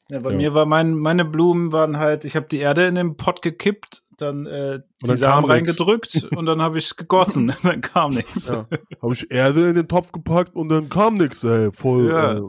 ja 0.09 0.21
bei 0.21 0.33
mir 0.35 0.55
war 0.55 0.67
mein, 0.67 0.95
meine 0.95 1.25
Blumen 1.25 1.73
waren 1.73 1.99
halt, 1.99 2.25
ich 2.25 2.37
habe 2.37 2.47
die 2.51 2.59
Erde 2.59 2.87
in 2.87 2.95
den 2.95 3.17
Pott 3.17 3.43
gekippt, 3.43 4.03
dann 4.23 4.47
äh, 4.47 4.81
die 5.03 5.07
dann 5.09 5.17
Samen 5.17 5.45
reingedrückt 5.45 6.29
und 6.37 6.47
dann 6.47 6.63
habe 6.63 6.79
ich 6.79 6.97
gegossen. 6.97 7.53
dann 7.63 7.81
kam 7.83 8.15
nichts. 8.15 8.49
Ja. 8.49 8.67
Habe 9.03 9.13
ich 9.13 9.31
Erde 9.31 9.69
in 9.69 9.75
den 9.77 9.89
Topf 9.89 10.13
gepackt 10.13 10.55
und 10.55 10.69
dann 10.71 10.89
kam 10.89 11.15
nix, 11.15 11.45
ey. 11.45 11.71
Voll. 11.73 12.09
Ja. 12.09 12.39
Äh, 12.39 12.43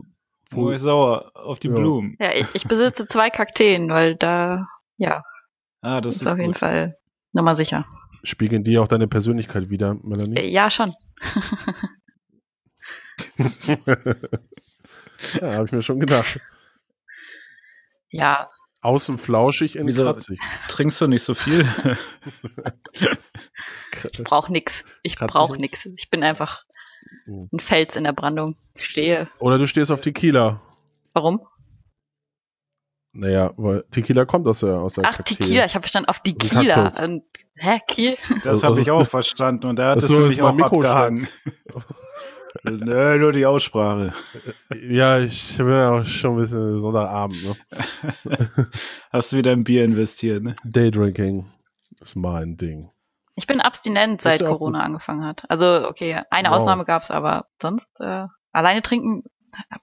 voll 0.50 0.76
ich 0.76 0.82
sauer 0.82 1.32
auf 1.36 1.60
die 1.60 1.68
Ja. 1.70 1.76
Blumen. 1.76 2.16
Ja, 2.20 2.32
ich, 2.34 2.48
ich 2.54 2.64
besitze 2.68 3.06
zwei 3.08 3.30
Kakteen, 3.30 3.90
weil 3.90 4.16
da, 4.16 4.68
ja, 4.98 5.24
Ah, 5.82 6.00
das 6.00 6.16
ist, 6.16 6.22
ist 6.22 6.32
auf 6.32 6.38
jeden 6.38 6.52
gut. 6.54 6.60
Fall 6.62 6.96
Nummer 7.34 7.56
sicher. 7.58 7.86
spiegeln 8.24 8.64
die 8.64 8.78
auch 8.78 8.88
deine 8.88 9.08
Persönlichkeit 9.10 9.70
wieder, 9.70 9.96
Melanie? 10.04 10.38
Äh, 10.40 10.48
Ja, 10.50 10.70
schon. 10.70 10.94
ja, 15.42 15.54
habe 15.56 15.66
ich 15.66 15.72
mir 15.72 15.84
schon 15.84 16.00
gedacht. 16.00 16.40
Ja, 18.10 18.50
Außen 18.84 19.18
flauschig, 19.18 19.76
innen 19.78 19.88
Wieso? 19.88 20.04
kratzig. 20.04 20.40
Trinkst 20.68 21.00
du 21.02 21.08
nicht 21.08 21.24
so 21.24 21.34
viel? 21.34 21.66
ich 24.12 24.24
brauch 24.24 24.50
nix. 24.50 24.84
Ich 25.04 25.16
Kratzig. 25.16 25.34
brauch 25.34 25.58
nix. 25.58 25.86
Ich 25.98 26.10
bin 26.10 26.24
einfach 26.24 26.64
Mhm. 27.26 27.48
ein 27.54 27.60
Fels 27.60 27.96
in 27.96 28.04
der 28.06 28.14
Brandung. 28.14 28.58
Ich 28.76 28.86
stehe. 28.86 29.30
Oder 29.40 29.58
du 29.58 29.68
stehst 29.68 29.92
auf 29.92 30.02
Tequila. 30.02 30.62
Warum? 31.14 31.46
Naja, 33.14 33.52
weil 33.58 33.84
Tequila 33.92 34.26
kommt 34.26 34.48
aus 34.48 34.62
der, 34.62 34.76
aus 34.80 34.96
der 34.96 35.06
Ach, 35.06 35.18
Kakteen. 35.18 35.38
Tequila. 35.38 35.66
Ich 35.66 35.76
habe 35.76 35.84
verstanden 35.84 36.10
auf 36.10 36.20
Tequila. 36.22 36.90
Und, 37.04 37.24
hä, 37.56 37.80
Kiel? 37.88 38.18
Das 38.44 38.64
Also- 38.64 38.68
habe 38.68 38.82
ich 38.82 38.90
auch 38.90 39.08
verstanden 39.08 39.68
und 39.68 39.78
da 39.78 39.92
hattest 39.92 40.08
so 40.08 40.18
du 40.18 40.24
ist 40.26 40.36
mich 40.38 40.42
auch 40.42 40.54
Mikro 40.54 40.78
abgehangen. 40.78 41.28
Nö, 42.64 43.18
nur 43.18 43.32
die 43.32 43.46
Aussprache. 43.46 44.14
Ja, 44.88 45.20
ich 45.20 45.58
bin 45.58 45.70
ja 45.70 45.92
auch 46.00 46.06
schon 46.06 46.36
ein 46.36 46.42
bisschen 46.42 46.80
Sonntagabend. 46.80 47.44
Ne? 47.44 47.56
Hast 49.12 49.32
du 49.32 49.38
wieder 49.38 49.52
ein 49.52 49.64
Bier 49.64 49.84
investiert, 49.84 50.44
ne? 50.44 50.56
Daydrinking 50.64 51.46
ist 52.00 52.16
mein 52.16 52.56
Ding. 52.58 52.92
Ich 53.36 53.48
bin 53.48 53.60
abstinent, 53.60 54.22
seit 54.22 54.42
ja 54.42 54.48
Corona 54.48 54.82
angefangen 54.84 55.26
hat. 55.26 55.50
Also, 55.50 55.88
okay, 55.88 56.22
eine 56.30 56.50
Wow. 56.50 56.58
Ausnahme 56.58 56.86
gab's, 56.86 57.10
aber 57.10 57.48
sonst 57.60 57.90
äh, 58.00 58.28
alleine 58.52 58.84
trinken 58.84 59.24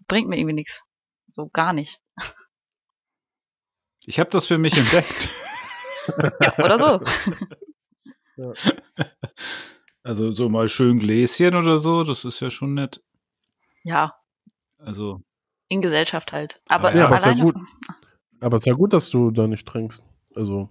bringt 0.06 0.28
mir 0.28 0.36
irgendwie 0.38 0.54
nichts. 0.54 0.80
So 1.28 1.48
gar 1.48 1.72
nicht. 1.72 2.00
Ich 4.06 4.18
habe 4.20 4.30
das 4.30 4.46
für 4.46 4.58
mich 4.58 4.76
entdeckt. 4.76 5.28
Ja, 6.40 6.64
oder 6.64 6.78
so. 8.36 8.54
Also 10.10 10.32
so 10.32 10.48
mal 10.48 10.68
schön 10.68 10.98
Gläschen 10.98 11.54
oder 11.54 11.78
so, 11.78 12.02
das 12.02 12.24
ist 12.24 12.40
ja 12.40 12.50
schon 12.50 12.74
nett. 12.74 13.00
ja, 13.84 14.12
Also 14.78 15.22
in 15.68 15.80
Gesellschaft 15.82 16.32
halt. 16.32 16.60
Aber, 16.66 16.92
Ja, 16.96 17.06
aber 17.06 17.14
ist 17.14 17.26
ja 17.26 17.34
gut. 17.34 17.54
Aber 18.40 18.56
es 18.56 18.62
ist 18.62 18.66
ja 18.66 18.72
gut, 18.72 18.92
dass 18.92 19.08
du 19.10 19.30
da 19.30 19.46
nicht 19.46 19.68
trinkst. 19.68 20.02
Also, 20.34 20.68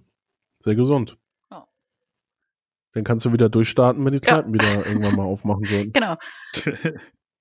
sehr 0.58 0.74
gesund. 0.74 1.16
Ja. 1.50 1.66
Dann 2.92 3.04
kannst 3.04 3.24
du 3.24 3.32
wieder 3.32 3.48
durchstarten, 3.48 4.04
wenn 4.04 4.12
die 4.12 4.20
Ja. 4.22 4.34
Kneipen 4.34 4.52
wieder 4.52 4.84
irgendwann 4.86 5.16
mal 5.16 5.24
aufmachen 5.24 5.64
sollen. 5.64 5.92
Genau. 5.94 6.16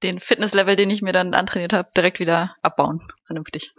Den 0.02 0.22
Fitnesslevel, 0.22 0.78
den 0.78 0.90
ich 0.90 1.02
mir 1.02 1.12
dann 1.12 1.34
antrainiert 1.34 1.74
habe, 1.74 1.90
direkt 1.98 2.22
wieder 2.22 2.56
abbauen. 2.62 3.02
Vernünftig. 3.26 3.74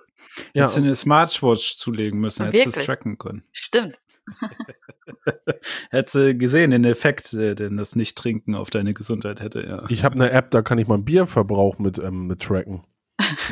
Ja, 0.53 0.65
Hättest 0.65 0.77
du 0.77 0.83
eine 0.83 0.95
Smartwatch 0.95 1.77
zulegen 1.79 2.21
müssen, 2.21 2.45
hättest 2.45 2.67
du 2.77 2.81
es 2.81 2.85
tracken 2.85 3.17
können. 3.17 3.45
Stimmt. 3.53 3.99
Hättest 5.91 6.15
du 6.15 6.35
gesehen, 6.37 6.71
den 6.71 6.85
Effekt, 6.85 7.33
äh, 7.33 7.55
den 7.55 7.77
das 7.77 7.97
Nicht-Trinken 7.97 8.55
auf 8.55 8.71
deine 8.71 8.95
Gesundheit 8.95 9.41
hätte, 9.41 9.67
ja. 9.67 9.85
Ich 9.89 10.05
habe 10.05 10.15
eine 10.15 10.31
App, 10.31 10.51
da 10.51 10.63
kann 10.63 10.79
ich 10.79 10.87
meinen 10.89 11.05
Bierverbrauch 11.05 11.79
mit, 11.79 11.99
ähm, 11.99 12.27
mit 12.27 12.41
tracken. 12.41 12.85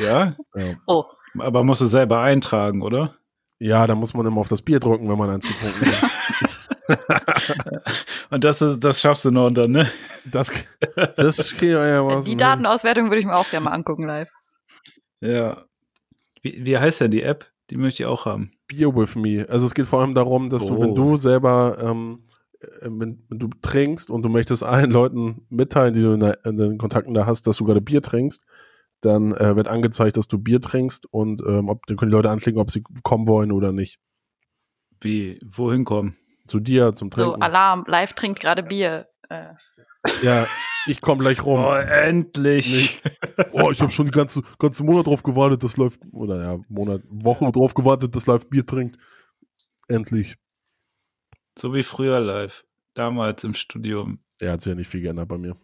Ja? 0.00 0.36
Ja. 0.54 0.76
Oh, 0.86 1.04
Aber 1.38 1.64
musst 1.64 1.80
du 1.80 1.86
selber 1.86 2.20
eintragen, 2.20 2.82
oder? 2.82 3.18
ja, 3.60 3.86
da 3.86 3.94
muss 3.94 4.14
man 4.14 4.26
immer 4.26 4.40
auf 4.40 4.48
das 4.48 4.62
Bier 4.62 4.80
drücken, 4.80 5.08
wenn 5.08 5.18
man 5.18 5.30
eins 5.30 5.46
getrunken 5.46 5.86
hat. 5.86 6.10
Und 8.30 8.44
das 8.44 8.62
ist, 8.62 8.80
das 8.84 9.00
schaffst 9.00 9.24
du 9.24 9.30
noch 9.30 9.50
dann, 9.50 9.72
ne? 9.72 9.90
Das, 10.24 10.50
das 11.16 11.54
kriege 11.54 11.72
ich 11.72 11.90
ja 11.90 12.06
was. 12.06 12.24
die 12.24 12.36
Datenauswertung 12.36 13.06
würde 13.06 13.20
ich 13.20 13.26
mir 13.26 13.36
auch 13.36 13.48
gerne 13.50 13.64
mal 13.64 13.72
angucken 13.72 14.06
live. 14.06 14.30
Ja. 15.20 15.62
Wie, 16.42 16.64
wie 16.64 16.78
heißt 16.78 17.00
denn 17.00 17.10
die 17.10 17.22
App? 17.22 17.50
Die 17.70 17.76
möchte 17.76 18.02
ich 18.02 18.06
auch 18.06 18.26
haben. 18.26 18.52
Beer 18.68 18.94
with 18.94 19.16
me. 19.16 19.46
Also 19.48 19.66
es 19.66 19.74
geht 19.74 19.86
vor 19.86 20.00
allem 20.00 20.14
darum, 20.14 20.50
dass 20.50 20.66
du, 20.66 20.76
Oh. 20.76 20.80
wenn 20.80 20.94
du 20.94 21.16
selber, 21.16 21.76
ähm, 21.80 22.24
äh, 22.60 22.66
wenn, 22.82 23.24
wenn 23.28 23.38
du 23.38 23.48
trinkst 23.62 24.10
und 24.10 24.22
du 24.22 24.28
möchtest 24.28 24.62
allen 24.62 24.90
Leuten 24.90 25.46
mitteilen, 25.48 25.94
die 25.94 26.02
du 26.02 26.12
in, 26.12 26.20
der, 26.20 26.44
in 26.44 26.56
den 26.56 26.78
Kontakten 26.78 27.14
da 27.14 27.26
hast, 27.26 27.46
dass 27.46 27.56
du 27.56 27.64
gerade 27.64 27.80
Bier 27.80 28.02
trinkst, 28.02 28.44
dann 29.00 29.32
äh, 29.32 29.56
wird 29.56 29.68
angezeigt, 29.68 30.16
dass 30.16 30.28
du 30.28 30.38
Bier 30.38 30.60
trinkst 30.60 31.06
und 31.10 31.40
ähm, 31.46 31.68
ob, 31.68 31.86
dann 31.86 31.96
können 31.96 32.10
die 32.10 32.16
Leute 32.16 32.30
anklicken, 32.30 32.60
ob 32.60 32.70
sie 32.70 32.82
kommen 33.02 33.26
wollen 33.26 33.52
oder 33.52 33.72
nicht. 33.72 33.98
Wie, 35.00 35.38
wohin 35.44 35.84
kommen? 35.84 36.16
Zu 36.46 36.60
dir, 36.60 36.94
zum 36.94 37.10
So, 37.12 37.22
Trinken. 37.22 37.42
Alarm, 37.42 37.84
live 37.86 38.12
trinkt 38.14 38.40
gerade 38.40 38.62
Bier. 38.62 39.06
Äh, 39.28 39.50
ja, 40.22 40.46
ich 40.88 41.00
komme 41.00 41.20
gleich 41.20 41.44
rum. 41.44 41.60
Oh, 41.60 41.74
endlich. 41.74 42.70
Nicht. 42.70 43.02
Oh, 43.52 43.70
ich 43.70 43.80
habe 43.80 43.90
schon 43.90 44.06
die 44.06 44.12
ganze, 44.12 44.42
ganze 44.58 44.84
Monat 44.84 45.06
drauf 45.06 45.22
gewartet, 45.22 45.62
dass 45.62 45.76
läuft, 45.76 46.00
oder 46.12 46.42
ja, 46.42 46.58
Monat, 46.68 47.02
Woche 47.08 47.50
drauf 47.52 47.74
gewartet, 47.74 48.14
dass 48.16 48.26
live 48.26 48.48
Bier 48.48 48.66
trinkt. 48.66 48.98
Endlich. 49.88 50.36
So 51.58 51.74
wie 51.74 51.82
früher 51.82 52.20
live. 52.20 52.64
Damals 52.94 53.44
im 53.44 53.54
Studium. 53.54 54.20
Er 54.40 54.52
hat 54.52 54.62
sich 54.62 54.70
ja 54.70 54.76
nicht 54.76 54.88
viel 54.88 55.02
geändert 55.02 55.28
bei 55.28 55.38
mir. 55.38 55.56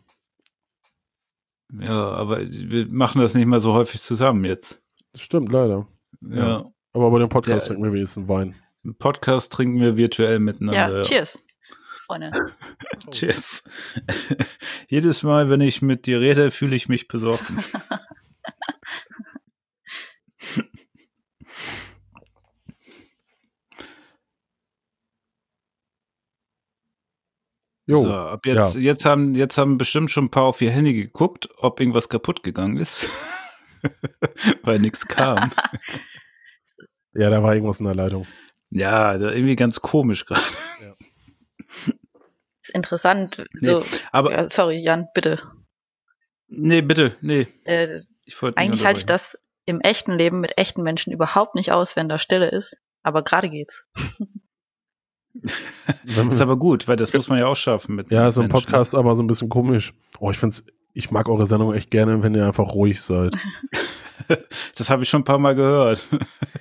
Ja, 1.81 2.11
aber 2.11 2.41
wir 2.41 2.87
machen 2.89 3.21
das 3.21 3.35
nicht 3.35 3.47
mehr 3.47 3.61
so 3.61 3.73
häufig 3.73 4.01
zusammen 4.01 4.45
jetzt. 4.45 4.83
Das 5.13 5.23
stimmt, 5.23 5.51
leider. 5.51 5.87
Ja. 6.21 6.37
Ja. 6.37 6.73
Aber 6.93 7.11
bei 7.11 7.19
dem 7.19 7.29
Podcast 7.29 7.67
Der- 7.67 7.75
trinken 7.75 7.85
wir 7.85 7.93
wenigstens 7.93 8.29
Wein. 8.29 8.55
Im 8.85 8.95
Podcast 8.97 9.53
trinken 9.53 9.81
wir 9.81 9.97
virtuell 9.97 10.35
ja, 10.35 10.39
miteinander. 10.39 11.03
cheers. 11.05 11.41
Freunde. 12.07 12.55
Cheers. 13.11 13.65
Jedes 14.89 15.23
Mal, 15.23 15.49
wenn 15.49 15.61
ich 15.61 15.81
mit 15.81 16.07
dir 16.07 16.21
rede, 16.21 16.51
fühle 16.51 16.77
ich 16.77 16.89
mich 16.89 17.09
besoffen. 17.09 17.63
Jo, 27.87 28.01
so, 28.01 28.15
ab 28.15 28.47
jetzt, 28.47 28.77
jetzt, 28.77 29.05
haben, 29.05 29.35
jetzt 29.35 29.59
haben 29.59 29.77
bestimmt 29.77 30.11
schon 30.11 30.25
ein 30.25 30.31
paar 30.31 30.45
auf 30.45 30.63
ihr 30.63 30.71
Handy 30.71 30.95
geguckt, 30.95 31.51
ob 31.59 31.81
irgendwas 31.81 32.09
kaputt 32.09 32.43
gegangen 32.43 32.79
ist. 32.79 33.07
Weil 34.63 34.79
nichts 34.79 35.07
kam. 35.07 35.51
ja, 37.13 37.29
da 37.29 37.43
war 37.43 37.53
irgendwas 37.53 37.81
in 37.81 37.85
der 37.85 37.95
Leitung. 37.95 38.27
Ja, 38.71 39.19
da 39.19 39.33
irgendwie 39.33 39.57
ganz 39.57 39.83
komisch 39.83 40.25
gerade. 40.25 40.41
Ist 42.63 42.71
interessant. 42.73 43.45
Nee, 43.61 43.69
So, 43.69 43.85
Aber, 44.13 44.33
ja, 44.33 44.49
sorry, 44.49 44.79
Jan, 44.83 45.09
bitte. 45.15 45.43
nee, 46.49 46.81
bitte, 46.83 47.15
nee. 47.21 47.47
Äh, 47.65 48.01
eigentlich 48.57 48.85
halte 48.85 49.01
ich 49.01 49.07
das 49.07 49.37
im 49.67 49.81
echten 49.81 50.13
Leben 50.13 50.41
mit 50.41 50.57
echten 50.57 50.83
Menschen 50.83 51.13
überhaupt 51.13 51.55
nicht 51.55 51.73
aus, 51.73 51.97
wenn 51.97 52.09
da 52.09 52.19
Stille 52.19 52.49
ist. 52.51 52.77
Aber 53.03 53.23
gerade 53.23 53.51
geht's. 53.51 53.85
Das 56.05 56.27
ist 56.27 56.41
aber 56.41 56.57
gut, 56.57 56.87
weil 56.87 56.95
das 56.95 57.13
muss 57.13 57.29
man 57.29 57.41
ja 57.41 57.47
auch 57.47 57.57
schaffen 57.57 57.97
mit 57.97 58.11
ja, 58.13 58.31
so 58.31 58.41
ein 58.41 58.47
Menschen. 58.47 58.67
Podcast 58.67 58.95
aber 58.95 59.17
so 59.17 59.23
ein 59.25 59.27
bisschen 59.27 59.49
komisch. 59.49 59.93
Oh, 60.21 60.31
ich 60.31 60.39
find's, 60.39 60.65
ich 60.93 61.11
mag 61.11 61.29
eure 61.29 61.45
Sendung 61.45 61.75
echt 61.75 61.91
gerne, 61.91 62.23
wenn 62.23 62.37
ihr 62.37 62.47
einfach 62.47 62.73
ruhig 62.73 63.03
seid. 63.03 63.35
Das 64.79 64.89
habe 64.89 65.03
ich 65.03 65.09
schon 65.11 65.21
ein 65.21 65.25
paar 65.25 65.41
Mal 65.41 65.55
gehört. 65.55 66.07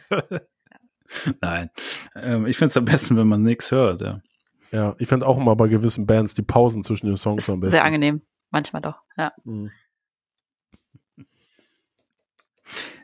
Nein. 1.42 1.70
Ähm, 2.16 2.46
ich 2.48 2.58
finde 2.58 2.70
es 2.72 2.78
am 2.78 2.84
besten, 2.84 3.16
wenn 3.16 3.28
man 3.28 3.42
nichts 3.44 3.72
hört. 3.72 4.02
Ja. 4.02 4.22
Ja, 4.74 4.96
ich 4.98 5.08
finde 5.08 5.28
auch 5.28 5.38
immer 5.38 5.56
bei 5.56 5.68
gewissen 5.68 6.08
Bands 6.08 6.34
die 6.34 6.42
Pausen 6.42 6.84
zwischen 6.84 7.06
den 7.06 7.16
Songs 7.16 7.48
am 7.48 7.60
besten. 7.60 7.74
Sehr 7.76 7.84
angenehm. 7.84 8.24
Manchmal 8.50 8.82
doch. 8.82 8.96
Ja. 9.16 9.32
Mhm. 9.44 9.72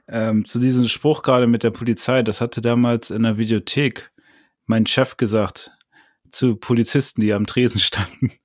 Ähm, 0.08 0.46
zu 0.46 0.58
diesem 0.58 0.88
Spruch 0.88 1.22
gerade 1.22 1.46
mit 1.46 1.62
der 1.62 1.70
Polizei, 1.70 2.24
das 2.24 2.42
hatte 2.42 2.62
damals 2.62 3.12
in 3.12 3.22
der 3.22 3.38
Videothek 3.38 4.12
mein 4.66 4.88
Chef 4.88 5.18
gesagt 5.18 5.78
zu 6.32 6.56
Polizisten, 6.56 7.22
die 7.22 7.34
am 7.34 7.46
Tresen 7.46 7.80
standen. 7.80 8.32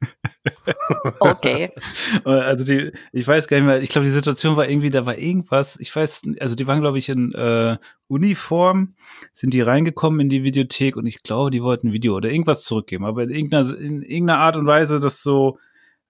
Okay. 1.21 1.71
Also 2.25 2.65
die, 2.65 2.93
ich 3.13 3.27
weiß 3.27 3.49
gar 3.49 3.57
nicht 3.57 3.67
mehr, 3.67 3.83
ich 3.83 3.89
glaube, 3.89 4.07
die 4.07 4.13
Situation 4.13 4.57
war 4.57 4.69
irgendwie, 4.69 4.91
da 4.91 5.07
war 5.07 5.17
irgendwas, 5.17 5.81
ich 5.81 5.95
weiß, 5.95 6.23
also 6.39 6.55
die 6.55 6.67
waren, 6.67 6.83
glaube 6.83 6.99
ich, 6.99 7.09
in 7.09 7.33
äh, 7.33 7.79
Uniform, 8.09 8.95
sind 9.33 9.55
die 9.55 9.63
reingekommen 9.63 10.21
in 10.21 10.29
die 10.29 10.43
Videothek 10.43 10.97
und 10.97 11.07
ich 11.07 11.23
glaube, 11.23 11.51
die 11.51 11.63
wollten 11.63 11.89
ein 11.89 11.93
Video 11.95 12.15
oder 12.15 12.31
irgendwas 12.31 12.65
zurückgeben, 12.65 13.07
aber 13.07 13.23
in 13.23 13.31
irgendeiner, 13.31 13.79
in 13.79 14.03
irgendeiner 14.03 14.41
Art 14.41 14.57
und 14.57 14.67
Weise, 14.67 15.01
das 15.01 15.23
so, 15.23 15.59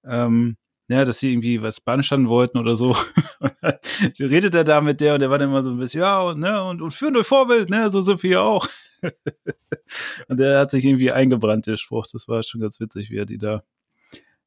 ähm, 0.04 0.56
ja, 0.88 1.04
dass 1.04 1.18
sie 1.18 1.32
irgendwie 1.32 1.62
was 1.62 1.80
beanstanden 1.80 2.28
wollten 2.28 2.58
oder 2.58 2.76
so. 2.76 2.94
Dann 3.62 3.78
redet 4.20 4.54
er 4.54 4.64
da 4.64 4.80
mit 4.80 5.00
der 5.00 5.14
und 5.14 5.20
der 5.20 5.30
war 5.30 5.38
dann 5.38 5.48
immer 5.48 5.62
so 5.62 5.70
ein 5.70 5.78
bisschen, 5.78 6.00
ja, 6.00 6.20
und, 6.20 6.40
ne, 6.40 6.62
und, 6.62 6.82
und 6.82 6.92
für 6.92 7.06
ein 7.06 7.24
Vorbild, 7.24 7.70
ne, 7.70 7.90
so 7.90 8.02
sind 8.02 8.22
wir 8.22 8.30
ja 8.30 8.40
auch. 8.40 8.66
und 10.28 10.38
der 10.40 10.60
hat 10.60 10.70
sich 10.70 10.84
irgendwie 10.84 11.12
eingebrannt, 11.12 11.66
der 11.66 11.76
Spruch. 11.76 12.06
Das 12.12 12.28
war 12.28 12.42
schon 12.42 12.60
ganz 12.60 12.80
witzig, 12.80 13.10
wie 13.10 13.18
er 13.18 13.26
die 13.26 13.38
da 13.38 13.62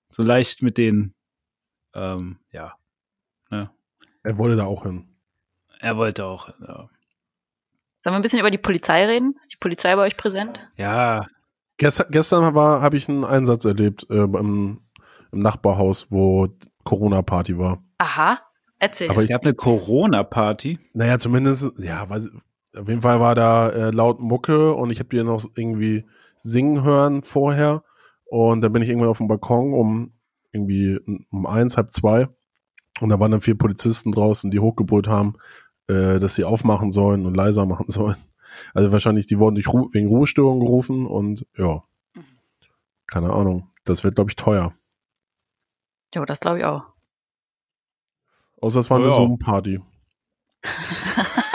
so 0.09 0.23
leicht 0.23 0.61
mit 0.63 0.77
denen, 0.77 1.13
ähm, 1.93 2.37
ja, 2.51 2.73
ne, 3.49 3.69
Er 4.23 4.37
wollte 4.37 4.55
da 4.55 4.65
auch 4.65 4.83
hin. 4.83 5.07
er 5.79 5.97
wollte 5.97 6.25
auch, 6.25 6.49
ja. 6.61 6.89
Sollen 8.01 8.13
wir 8.13 8.19
ein 8.19 8.21
bisschen 8.21 8.39
über 8.39 8.51
die 8.51 8.57
Polizei 8.57 9.05
reden? 9.05 9.35
Ist 9.41 9.53
die 9.53 9.57
Polizei 9.57 9.95
bei 9.95 10.03
euch 10.03 10.17
präsent? 10.17 10.67
Ja, 10.77 11.25
Gestern, 11.79 12.07
gestern 12.09 12.55
war, 12.55 12.81
habe 12.81 12.97
ich 12.97 13.07
einen 13.07 13.23
Einsatz 13.23 13.63
erlebt 13.63 14.07
äh, 14.09 14.23
im, 14.23 14.81
im 15.31 15.39
Nachbarhaus, 15.39 16.11
wo 16.11 16.47
Corona-Party 16.83 17.59
war. 17.59 17.83
Aha. 17.99 18.39
Erzähl. 18.79 19.09
Aber 19.11 19.19
es 19.19 19.25
ich- 19.25 19.29
gab 19.29 19.43
eine 19.43 19.53
Corona-Party. 19.53 20.79
Naja, 20.93 21.19
zumindest, 21.19 21.77
ja, 21.77 22.09
weiß, 22.09 22.31
auf 22.75 22.87
jeden 22.87 23.01
Fall 23.01 23.19
war 23.19 23.35
da 23.35 23.69
äh, 23.69 23.91
laut 23.91 24.19
Mucke 24.19 24.73
und 24.73 24.91
ich 24.91 24.99
habe 24.99 25.09
die 25.09 25.23
noch 25.23 25.43
irgendwie 25.55 26.05
singen 26.37 26.83
hören 26.83 27.23
vorher. 27.23 27.83
Und 28.25 28.61
dann 28.61 28.73
bin 28.73 28.81
ich 28.81 28.89
irgendwann 28.89 29.09
auf 29.09 29.17
dem 29.19 29.27
Balkon 29.27 29.73
um 29.73 30.13
irgendwie 30.51 30.99
um 31.31 31.45
eins, 31.45 31.77
halb 31.77 31.91
zwei. 31.91 32.27
Und 32.99 33.09
da 33.09 33.19
waren 33.19 33.31
dann 33.31 33.41
vier 33.41 33.57
Polizisten 33.57 34.11
draußen, 34.11 34.51
die 34.51 34.59
hochgebrüllt 34.59 35.07
haben, 35.07 35.35
äh, 35.87 36.19
dass 36.19 36.35
sie 36.35 36.43
aufmachen 36.43 36.91
sollen 36.91 37.25
und 37.25 37.35
leiser 37.37 37.65
machen 37.65 37.85
sollen. 37.91 38.17
Also 38.73 38.91
wahrscheinlich, 38.91 39.27
die 39.27 39.39
wurden 39.39 39.55
durch 39.55 39.67
Ru 39.71 39.87
wegen 39.93 40.07
Ruhestörung 40.07 40.59
gerufen 40.59 41.05
und 41.05 41.45
ja, 41.57 41.83
keine 43.05 43.31
Ahnung. 43.31 43.69
Das 43.85 44.03
wird, 44.03 44.15
glaube 44.15 44.31
ich, 44.31 44.35
teuer. 44.35 44.73
jo, 46.13 46.25
das 46.25 46.39
glaube 46.39 46.59
ich 46.59 46.65
auch. 46.65 46.83
Außer 48.61 48.79
es 48.79 48.89
war 48.89 48.97
eine 48.97 49.07
Ja. 49.07 49.13
Zoom-Party. 49.15 49.79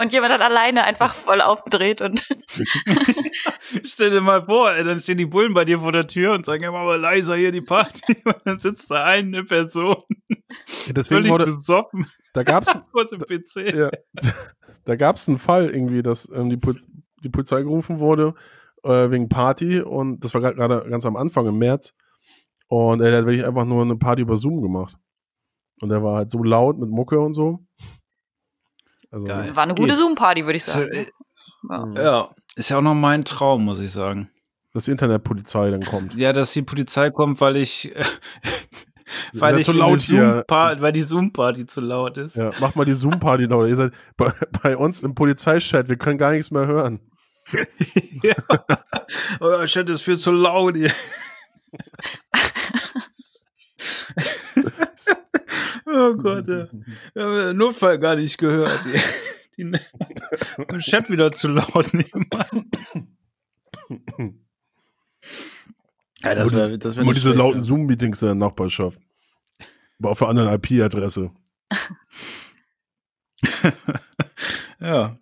Und 0.00 0.12
jemand 0.12 0.32
hat 0.32 0.40
alleine 0.40 0.84
einfach 0.84 1.14
voll 1.14 1.40
aufgedreht 1.40 2.00
und 2.00 2.26
Stell 3.84 4.10
dir 4.10 4.20
mal 4.20 4.44
vor, 4.44 4.72
ey, 4.72 4.84
dann 4.84 5.00
stehen 5.00 5.18
die 5.18 5.26
Bullen 5.26 5.54
bei 5.54 5.64
dir 5.64 5.80
vor 5.80 5.92
der 5.92 6.06
Tür 6.06 6.34
und 6.34 6.46
sagen, 6.46 6.62
ja, 6.62 6.70
mach 6.70 6.84
mal 6.84 7.00
leiser 7.00 7.36
hier 7.36 7.52
die 7.52 7.60
Party. 7.60 8.00
Und 8.24 8.36
dann 8.44 8.58
sitzt 8.58 8.90
da 8.90 9.04
eine 9.04 9.44
Person, 9.44 10.02
Deswegen 10.88 11.20
völlig 11.20 11.32
wurde, 11.32 11.44
besoffen, 11.46 12.06
da 12.32 12.42
gab's, 12.42 12.72
vor 12.90 13.04
dem 13.06 13.20
PC. 13.20 13.74
ja, 13.74 13.90
da 14.84 14.96
gab 14.96 15.16
es 15.16 15.28
einen 15.28 15.38
Fall 15.38 15.70
irgendwie, 15.70 16.02
dass 16.02 16.28
ähm, 16.32 16.50
die, 16.50 16.56
Pol 16.56 16.76
die 17.22 17.28
Polizei 17.28 17.62
gerufen 17.62 17.98
wurde 17.98 18.34
äh, 18.84 19.10
wegen 19.10 19.28
Party 19.28 19.80
und 19.80 20.24
das 20.24 20.34
war 20.34 20.40
gerade 20.40 20.88
ganz 20.88 21.04
am 21.04 21.16
Anfang 21.16 21.46
im 21.46 21.58
März 21.58 21.94
und 22.68 23.00
er 23.00 23.18
hat 23.18 23.26
wirklich 23.26 23.44
einfach 23.44 23.64
nur 23.64 23.82
eine 23.82 23.96
Party 23.96 24.22
über 24.22 24.36
Zoom 24.36 24.62
gemacht 24.62 24.96
und 25.80 25.90
der 25.90 26.02
war 26.02 26.16
halt 26.16 26.30
so 26.30 26.42
laut 26.42 26.78
mit 26.78 26.90
Mucke 26.90 27.20
und 27.20 27.32
so. 27.32 27.60
Also, 29.10 29.26
Geil. 29.26 29.56
war 29.56 29.62
eine 29.62 29.74
gute. 29.74 29.96
Zoom-Party, 29.96 30.44
würde 30.44 30.56
ich 30.58 30.64
sagen. 30.64 30.90
äh, 30.92 31.06
Ja. 31.68 32.02
Ja, 32.02 32.28
ist 32.56 32.68
ja 32.68 32.78
auch 32.78 32.82
noch 32.82 32.94
mein 32.94 33.24
Traum, 33.24 33.64
muss 33.64 33.80
ich 33.80 33.90
sagen. 33.92 34.30
dass 34.74 34.84
die 34.84 34.90
Internetpolizei 34.92 35.70
dann 35.70 35.84
kommt. 35.84 36.14
Ja, 36.14 36.32
dass 36.32 36.52
die 36.52 36.62
Polizei 36.62 37.10
kommt, 37.10 37.40
weil 37.40 37.56
ich, 37.56 37.92
weil 39.32 39.58
ich 39.58 39.64
zu 39.66 39.72
laut 39.72 39.98
hier. 40.00 40.44
Weil 40.48 40.92
die 40.92 41.02
Zoom-Party 41.02 41.66
zu 41.66 41.80
laut 41.80 42.16
ist. 42.18 42.36
Ja, 42.36 42.50
mach 42.60 42.74
mal 42.74 42.84
die 42.84 42.92
Zoom-Party 42.92 43.44
lauter. 43.44 43.68
Ihr 43.68 43.76
seid 43.76 43.92
bei, 44.16 44.32
bei 44.62 44.76
uns 44.76 45.00
im 45.02 45.14
Polizeichat, 45.14 45.88
wir 45.88 45.96
können 45.96 46.18
gar 46.18 46.32
nichts 46.32 46.50
mehr 46.50 46.66
hören. 46.66 47.00
ja. 48.22 48.34
Oh, 49.40 49.66
shit, 49.66 49.88
ist 49.88 50.02
viel 50.02 50.18
zu 50.18 50.30
laut 50.30 50.76
hier. 50.76 50.92
oh 55.86 56.14
Gott, 56.14 56.48
ja. 56.48 56.68
Wir 57.14 57.24
haben 57.24 57.34
den 57.36 57.56
Notfall 57.56 57.98
gar 57.98 58.16
nicht 58.16 58.38
gehört. 58.38 58.84
Die, 58.84 58.98
die, 59.56 59.62
im 60.68 60.78
Chat 60.80 61.10
wieder 61.10 61.32
zu 61.32 61.48
laut 61.48 61.92
nehmen. 61.94 62.28
Ja, 66.22 66.34
das 66.34 66.50
Nur 66.50 66.60
wäre 66.60 66.70
die- 66.72 66.78
das 66.78 66.96
wär 66.96 67.02
Immer 67.02 67.12
nicht 67.12 67.18
diese 67.22 67.32
schlecht, 67.32 67.38
lauten 67.38 67.58
ja. 67.60 67.64
Zoom-Meetings 67.64 68.22
in 68.22 68.28
der 68.28 68.34
Nachbarschaft. 68.34 69.00
Aber 69.98 70.10
auf 70.10 70.22
einer 70.22 70.30
anderen 70.30 70.54
IP-Adresse. 70.54 71.30
ja. 74.80 75.18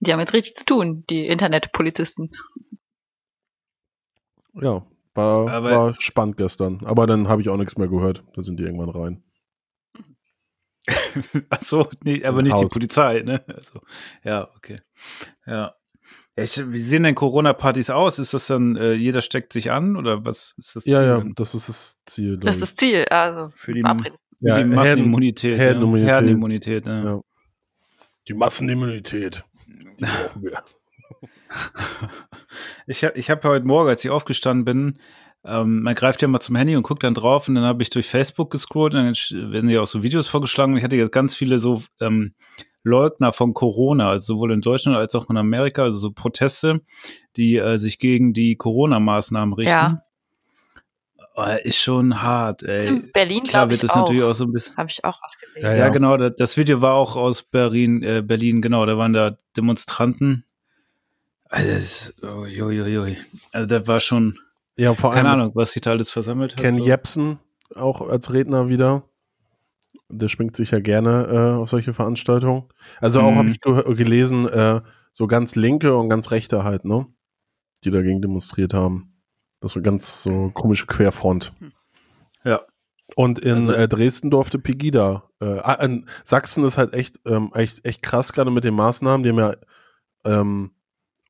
Die 0.00 0.12
haben 0.12 0.20
jetzt 0.20 0.32
richtig 0.32 0.54
zu 0.56 0.64
tun, 0.64 1.04
die 1.08 1.26
Internetpolizisten. 1.26 2.30
Ja, 4.54 4.84
war, 5.14 5.50
Aber- 5.50 5.70
war 5.70 5.94
spannend 6.00 6.36
gestern. 6.36 6.80
Aber 6.84 7.06
dann 7.06 7.28
habe 7.28 7.42
ich 7.42 7.48
auch 7.48 7.56
nichts 7.56 7.76
mehr 7.76 7.88
gehört. 7.88 8.22
Da 8.34 8.42
sind 8.42 8.58
die 8.58 8.64
irgendwann 8.64 8.90
rein. 8.90 9.22
Ach 11.50 11.60
so, 11.62 11.88
nee, 12.04 12.24
aber 12.24 12.42
nicht 12.42 12.58
die 12.58 12.64
Haus. 12.64 12.70
Polizei, 12.72 13.22
ne? 13.22 13.44
Also, 13.46 13.80
ja, 14.24 14.48
okay. 14.56 14.80
Ja. 15.46 15.74
Ja, 16.36 16.44
ich, 16.44 16.58
wie 16.72 16.80
sehen 16.80 17.02
denn 17.02 17.14
Corona-Partys 17.14 17.90
aus? 17.90 18.18
Ist 18.18 18.32
das 18.34 18.46
dann, 18.46 18.74
äh, 18.76 18.94
jeder 18.94 19.20
steckt 19.20 19.52
sich 19.52 19.70
an 19.70 19.96
oder 19.96 20.24
was 20.24 20.54
ist 20.56 20.74
das 20.76 20.86
Ja, 20.86 20.98
Ziel 20.98 21.06
ja, 21.06 21.18
denn? 21.20 21.34
das 21.34 21.54
ist 21.54 21.68
das 21.68 21.98
Ziel. 22.06 22.38
Das 22.38 22.54
ist 22.56 22.62
das 22.62 22.74
Ziel. 22.74 23.04
Also, 23.10 23.50
Für 23.54 23.74
die, 23.74 23.82
für 23.82 24.12
Ja, 24.40 24.58
die 24.62 24.64
Massenimmunität. 24.64 25.58
Herdenimmunität. 25.58 26.08
Ja. 26.08 26.14
Herdenimmunität, 26.14 26.86
ja. 26.86 27.04
Ja. 27.04 27.20
Die 28.28 28.34
Massenimmunität. 28.34 29.44
Die 29.68 30.04
brauchen 30.04 30.42
wir. 30.42 30.62
Ich 32.86 33.04
habe 33.04 33.18
ich 33.18 33.30
hab 33.30 33.44
heute 33.44 33.66
Morgen, 33.66 33.88
als 33.88 34.04
ich 34.04 34.10
aufgestanden 34.10 34.64
bin, 34.64 34.98
ähm, 35.44 35.82
man 35.82 35.94
greift 35.94 36.22
ja 36.22 36.28
mal 36.28 36.40
zum 36.40 36.56
Handy 36.56 36.76
und 36.76 36.84
guckt 36.84 37.02
dann 37.02 37.14
drauf 37.14 37.48
und 37.48 37.56
dann 37.56 37.64
habe 37.64 37.82
ich 37.82 37.90
durch 37.90 38.06
Facebook 38.06 38.50
gescrollt 38.50 38.94
und 38.94 39.00
dann 39.04 39.52
werden 39.52 39.68
ja 39.70 39.80
auch 39.80 39.86
so 39.86 40.02
Videos 40.02 40.28
vorgeschlagen. 40.28 40.76
Ich 40.76 40.84
hatte 40.84 40.96
jetzt 40.96 41.12
ganz 41.12 41.34
viele 41.34 41.58
so 41.58 41.82
ähm, 42.00 42.34
Leugner 42.84 43.32
von 43.32 43.54
Corona, 43.54 44.10
also 44.10 44.34
sowohl 44.34 44.52
in 44.52 44.60
Deutschland 44.60 44.96
als 44.96 45.14
auch 45.14 45.28
in 45.30 45.36
Amerika, 45.36 45.82
also 45.82 45.98
so 45.98 46.12
Proteste, 46.12 46.80
die 47.36 47.56
äh, 47.56 47.76
sich 47.78 47.98
gegen 47.98 48.32
die 48.32 48.56
Corona-Maßnahmen 48.56 49.54
richten. 49.54 49.70
Ja. 49.70 50.02
Oh, 51.34 51.46
ist 51.64 51.80
schon 51.80 52.20
hart, 52.20 52.62
ey. 52.62 52.88
In 52.88 53.10
Berlin, 53.10 53.42
Klar 53.42 53.62
glaube 53.62 53.74
ich, 53.74 53.82
wird 53.82 53.90
das 53.90 53.96
auch. 53.96 54.00
natürlich 54.02 54.22
auch 54.22 54.34
so 54.34 54.44
ein 54.44 54.52
bisschen. 54.52 54.76
Habe 54.76 54.90
ich 54.90 55.02
auch 55.02 55.18
was 55.22 55.38
gesehen. 55.38 55.62
Ja, 55.62 55.74
Ja, 55.74 55.88
genau, 55.88 56.18
das, 56.18 56.34
das 56.36 56.56
Video 56.58 56.82
war 56.82 56.94
auch 56.94 57.16
aus 57.16 57.42
Berlin, 57.42 58.02
äh, 58.02 58.22
Berlin, 58.22 58.60
genau, 58.60 58.84
da 58.84 58.98
waren 58.98 59.14
da 59.14 59.36
Demonstranten. 59.56 60.44
Also, 61.52 61.68
das 61.68 61.82
ist, 61.82 62.24
oh, 62.24 62.46
joi, 62.46 62.72
joi, 62.72 63.16
also 63.52 63.66
das 63.66 63.86
war 63.86 64.00
schon, 64.00 64.36
Ja, 64.76 64.94
vor 64.94 65.10
allem 65.10 65.16
keine 65.18 65.30
Ahnung, 65.30 65.52
was 65.54 65.72
sich 65.72 65.82
da 65.82 65.90
alles 65.90 66.10
versammelt 66.10 66.52
hat. 66.52 66.60
Ken 66.60 66.76
so. 66.78 66.84
Jepsen 66.86 67.38
auch 67.76 68.00
als 68.08 68.32
Redner 68.32 68.68
wieder. 68.68 69.04
Der 70.08 70.28
schwingt 70.28 70.56
sich 70.56 70.70
ja 70.70 70.80
gerne 70.80 71.26
äh, 71.26 71.60
auf 71.60 71.68
solche 71.68 71.92
Veranstaltungen. 71.94 72.64
Also 73.00 73.20
auch 73.20 73.32
Mhm. 73.32 73.36
habe 73.36 73.50
ich 73.50 73.58
gehö- 73.58 73.94
gelesen, 73.94 74.48
äh, 74.48 74.80
so 75.12 75.26
ganz 75.26 75.54
linke 75.54 75.94
und 75.96 76.08
ganz 76.08 76.30
rechte 76.30 76.64
halt, 76.64 76.84
ne? 76.86 77.06
Die 77.84 77.90
dagegen 77.90 78.22
demonstriert 78.22 78.72
haben. 78.74 79.14
Das 79.60 79.74
war 79.76 79.82
ganz 79.82 80.22
so 80.22 80.50
komische 80.54 80.86
Querfront. 80.86 81.52
Ja. 82.44 82.60
Und 83.14 83.38
in 83.40 83.68
Also- 83.68 83.72
äh, 83.72 83.88
Dresden 83.88 84.30
durfte 84.30 84.58
Pegida. 84.58 85.24
Äh, 85.40 85.58
ah, 85.60 85.74
in 85.84 86.06
Sachsen 86.24 86.64
ist 86.64 86.78
halt 86.78 86.94
echt, 86.94 87.20
ähm, 87.26 87.50
echt, 87.54 87.84
echt 87.86 88.00
krass 88.02 88.32
gerade 88.32 88.50
mit 88.50 88.64
den 88.64 88.74
Maßnahmen. 88.74 89.22
Die 89.22 89.28
haben 89.30 89.38
ja, 89.38 89.54
ähm, 90.24 90.70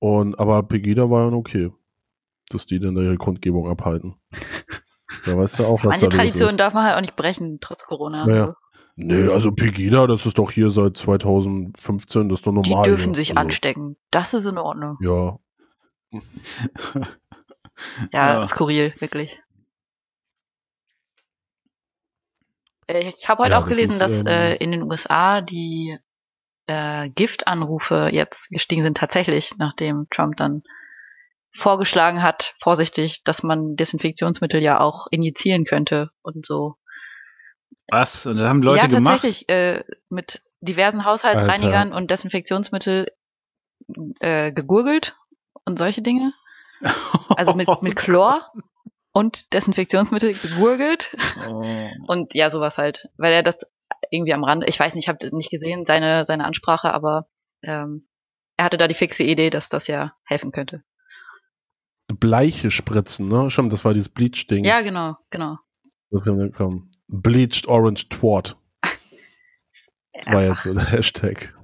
und, 0.02 0.38
aber 0.40 0.64
Pegida 0.64 1.10
war 1.10 1.26
dann 1.26 1.34
okay, 1.34 1.70
dass 2.48 2.66
die 2.66 2.80
dann 2.80 2.96
ihre 2.96 3.16
Kundgebung 3.16 3.68
abhalten. 3.68 4.16
Da 5.26 5.36
weißt 5.36 5.58
du 5.60 5.66
auch, 5.66 5.78
was 5.84 5.84
Manche 5.84 6.00
da 6.00 6.06
los 6.06 6.16
Traditionen 6.16 6.48
ist. 6.54 6.58
darf 6.60 6.72
man 6.74 6.84
halt 6.84 6.96
auch 6.96 7.00
nicht 7.02 7.14
brechen, 7.16 7.58
trotz 7.60 7.84
Corona. 7.84 8.26
Naja. 8.26 8.42
Also, 8.44 8.54
Nee, 8.96 9.28
also 9.28 9.52
Pegida, 9.52 10.06
das 10.06 10.24
ist 10.26 10.38
doch 10.38 10.50
hier 10.50 10.70
seit 10.70 10.96
2015, 10.96 12.28
das 12.28 12.38
ist 12.40 12.46
doch 12.46 12.52
die 12.62 12.70
normal. 12.70 12.84
dürfen 12.84 13.04
hier. 13.04 13.14
sich 13.14 13.28
also, 13.30 13.40
anstecken. 13.40 13.96
Das 14.10 14.32
ist 14.34 14.46
in 14.46 14.58
Ordnung. 14.58 14.96
Ja, 15.00 15.38
Ja, 18.10 18.40
Ja. 18.40 18.48
skurril, 18.48 18.94
wirklich. 18.98 19.38
Äh, 22.86 23.10
Ich 23.16 23.28
habe 23.28 23.42
heute 23.44 23.52
Ja, 23.52 23.58
auch 23.60 23.68
das 23.68 23.76
gelesen, 23.76 23.92
ist, 23.92 24.00
dass 24.00 24.10
ähm, 24.20 24.26
äh, 24.26 24.56
in 24.56 24.72
den 24.72 24.82
USA 24.82 25.40
die 25.40 25.98
äh, 26.66 27.08
Giftanrufe 27.10 28.08
jetzt 28.12 28.48
gestiegen 28.50 28.82
sind, 28.82 28.96
tatsächlich, 28.96 29.54
nachdem 29.58 30.06
Trump 30.10 30.36
dann 30.36 30.62
vorgeschlagen 31.54 32.22
hat, 32.22 32.54
vorsichtig, 32.60 33.24
dass 33.24 33.42
man 33.42 33.76
Desinfektionsmittel 33.76 34.62
ja 34.62 34.80
auch 34.80 35.06
injizieren 35.10 35.64
könnte 35.64 36.10
und 36.22 36.46
so. 36.46 36.76
Was? 37.88 38.26
Und 38.26 38.38
das 38.38 38.48
haben 38.48 38.62
Leute 38.62 38.86
ja, 38.86 38.90
gemacht? 38.90 39.22
tatsächlich, 39.22 39.48
äh, 39.48 39.84
mit 40.08 40.42
diversen 40.60 41.04
Haushaltsreinigern 41.04 41.92
und 41.92 42.10
Desinfektionsmittel 42.10 43.08
äh, 44.20 44.52
gegurgelt 44.52 45.16
und 45.64 45.78
solche 45.78 46.02
Dinge. 46.02 46.32
Also 47.36 47.54
mit, 47.54 47.68
mit 47.82 47.96
Chlor 47.96 48.50
und 49.12 49.52
Desinfektionsmittel 49.52 50.32
gegurgelt. 50.32 51.16
Oh. 51.48 51.88
Und 52.06 52.34
ja, 52.34 52.50
sowas 52.50 52.78
halt. 52.78 53.08
Weil 53.16 53.32
er 53.32 53.42
das 53.42 53.66
irgendwie 54.12 54.34
am 54.34 54.44
Rande, 54.44 54.66
ich 54.66 54.78
weiß 54.78 54.94
nicht, 54.94 55.04
ich 55.04 55.08
habe 55.08 55.34
nicht 55.34 55.50
gesehen, 55.50 55.86
seine, 55.86 56.26
seine 56.26 56.44
Ansprache, 56.44 56.92
aber 56.92 57.26
ähm, 57.62 58.06
er 58.56 58.66
hatte 58.66 58.76
da 58.76 58.86
die 58.86 58.94
fixe 58.94 59.24
Idee, 59.24 59.50
dass 59.50 59.68
das 59.68 59.86
ja 59.86 60.12
helfen 60.24 60.52
könnte. 60.52 60.82
Bleiche 62.08 62.70
spritzen, 62.70 63.28
ne? 63.28 63.50
Stimmt, 63.50 63.72
das 63.72 63.84
war 63.84 63.94
dieses 63.94 64.10
Bleach-Ding. 64.10 64.64
Ja, 64.64 64.82
genau, 64.82 65.16
genau. 65.30 65.56
Das 66.10 66.24
kann 66.24 66.38
dann 66.38 66.52
kommen. 66.52 66.92
Bleached 67.08 67.66
Orange 67.68 68.08
Twat 68.10 68.56
war 68.82 68.92
Einfach 70.26 70.40
jetzt 70.42 70.62
so 70.64 70.74
der 70.74 70.90
Hashtag. 70.90 71.54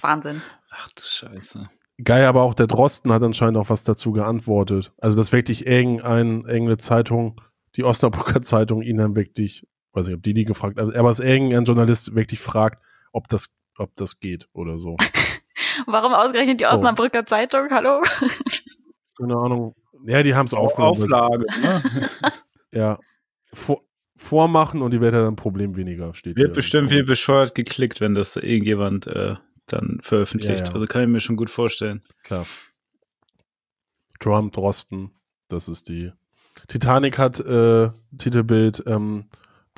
Wahnsinn. 0.00 0.40
Ach 0.70 0.88
du 0.90 1.02
Scheiße. 1.02 1.68
Geil, 2.02 2.24
aber 2.24 2.42
auch 2.42 2.54
der 2.54 2.68
Drosten 2.68 3.12
hat 3.12 3.22
anscheinend 3.22 3.58
auch 3.58 3.70
was 3.70 3.84
dazu 3.84 4.12
geantwortet. 4.12 4.92
Also, 4.98 5.16
dass 5.16 5.32
wirklich 5.32 5.66
irgendein, 5.66 6.42
irgendeine 6.42 6.76
Zeitung, 6.78 7.40
die 7.76 7.84
Osnabrücker 7.84 8.40
Zeitung, 8.40 8.82
ihn 8.82 8.96
dann 8.96 9.16
wirklich, 9.16 9.66
weiß 9.98 10.06
nicht, 10.06 10.16
ob 10.16 10.22
die 10.22 10.34
die 10.34 10.44
gefragt 10.44 10.78
hat, 10.78 10.94
aber 10.94 11.08
dass 11.08 11.20
irgendein 11.20 11.64
Journalist 11.64 12.14
wirklich 12.14 12.40
fragt, 12.40 12.82
ob 13.12 13.28
das, 13.28 13.56
ob 13.76 13.94
das 13.96 14.20
geht 14.20 14.48
oder 14.52 14.78
so. 14.78 14.96
Warum 15.86 16.12
ausgerechnet 16.12 16.60
die 16.60 16.64
Oh. 16.64 16.70
Osnabrücker 16.74 17.26
Zeitung? 17.26 17.68
Hallo? 17.70 18.02
Keine 19.18 19.36
Ahnung. 19.36 19.74
Ja, 20.06 20.22
die 20.22 20.34
haben 20.34 20.46
es 20.46 20.54
aufgenommen. 20.54 21.02
Auflage. 21.12 21.44
Ne? 21.60 21.82
Ja. 22.72 22.98
Vor, 23.54 23.82
vormachen 24.16 24.82
und 24.82 24.90
die 24.90 25.00
wird 25.00 25.14
ja 25.14 25.20
dann 25.20 25.32
ein 25.32 25.36
Problem 25.36 25.74
weniger, 25.76 26.12
steht 26.14 26.36
Wird 26.36 26.48
hier. 26.48 26.54
bestimmt 26.54 26.90
wie 26.90 27.02
bescheuert 27.02 27.54
geklickt, 27.54 28.00
wenn 28.00 28.14
das 28.14 28.36
irgendjemand 28.36 29.06
äh, 29.06 29.36
dann 29.66 30.00
veröffentlicht. 30.02 30.60
Ja, 30.60 30.66
ja. 30.66 30.74
Also 30.74 30.86
kann 30.86 31.02
ich 31.02 31.08
mir 31.08 31.20
schon 31.20 31.36
gut 31.36 31.48
vorstellen. 31.50 32.02
Klar. 32.24 32.44
Trump, 34.20 34.52
Drosten, 34.52 35.12
das 35.48 35.68
ist 35.68 35.88
die. 35.88 36.12
Titanic 36.66 37.16
hat 37.18 37.38
äh, 37.40 37.88
Titelbild 38.18 38.82
ähm, 38.86 39.28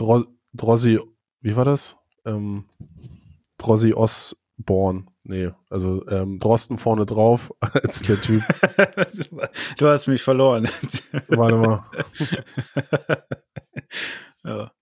Dro 0.01 0.25
Drossi, 0.55 0.99
wie 1.43 1.57
war 1.57 1.67
das? 1.67 1.99
Ähm, 2.25 2.65
Drossi 3.59 3.93
Osborn. 3.93 5.11
Nee, 5.25 5.51
also 5.69 6.07
ähm, 6.09 6.39
Drosten 6.41 6.79
vorne 6.79 7.05
drauf 7.05 7.53
als 7.61 8.01
der 8.03 8.19
Typ. 8.21 8.43
du 9.79 9.87
hast 9.87 10.07
mich 10.09 10.23
verloren. 10.23 10.69
Warte 11.29 11.57
mal. 11.57 11.85
ja, 14.45 14.73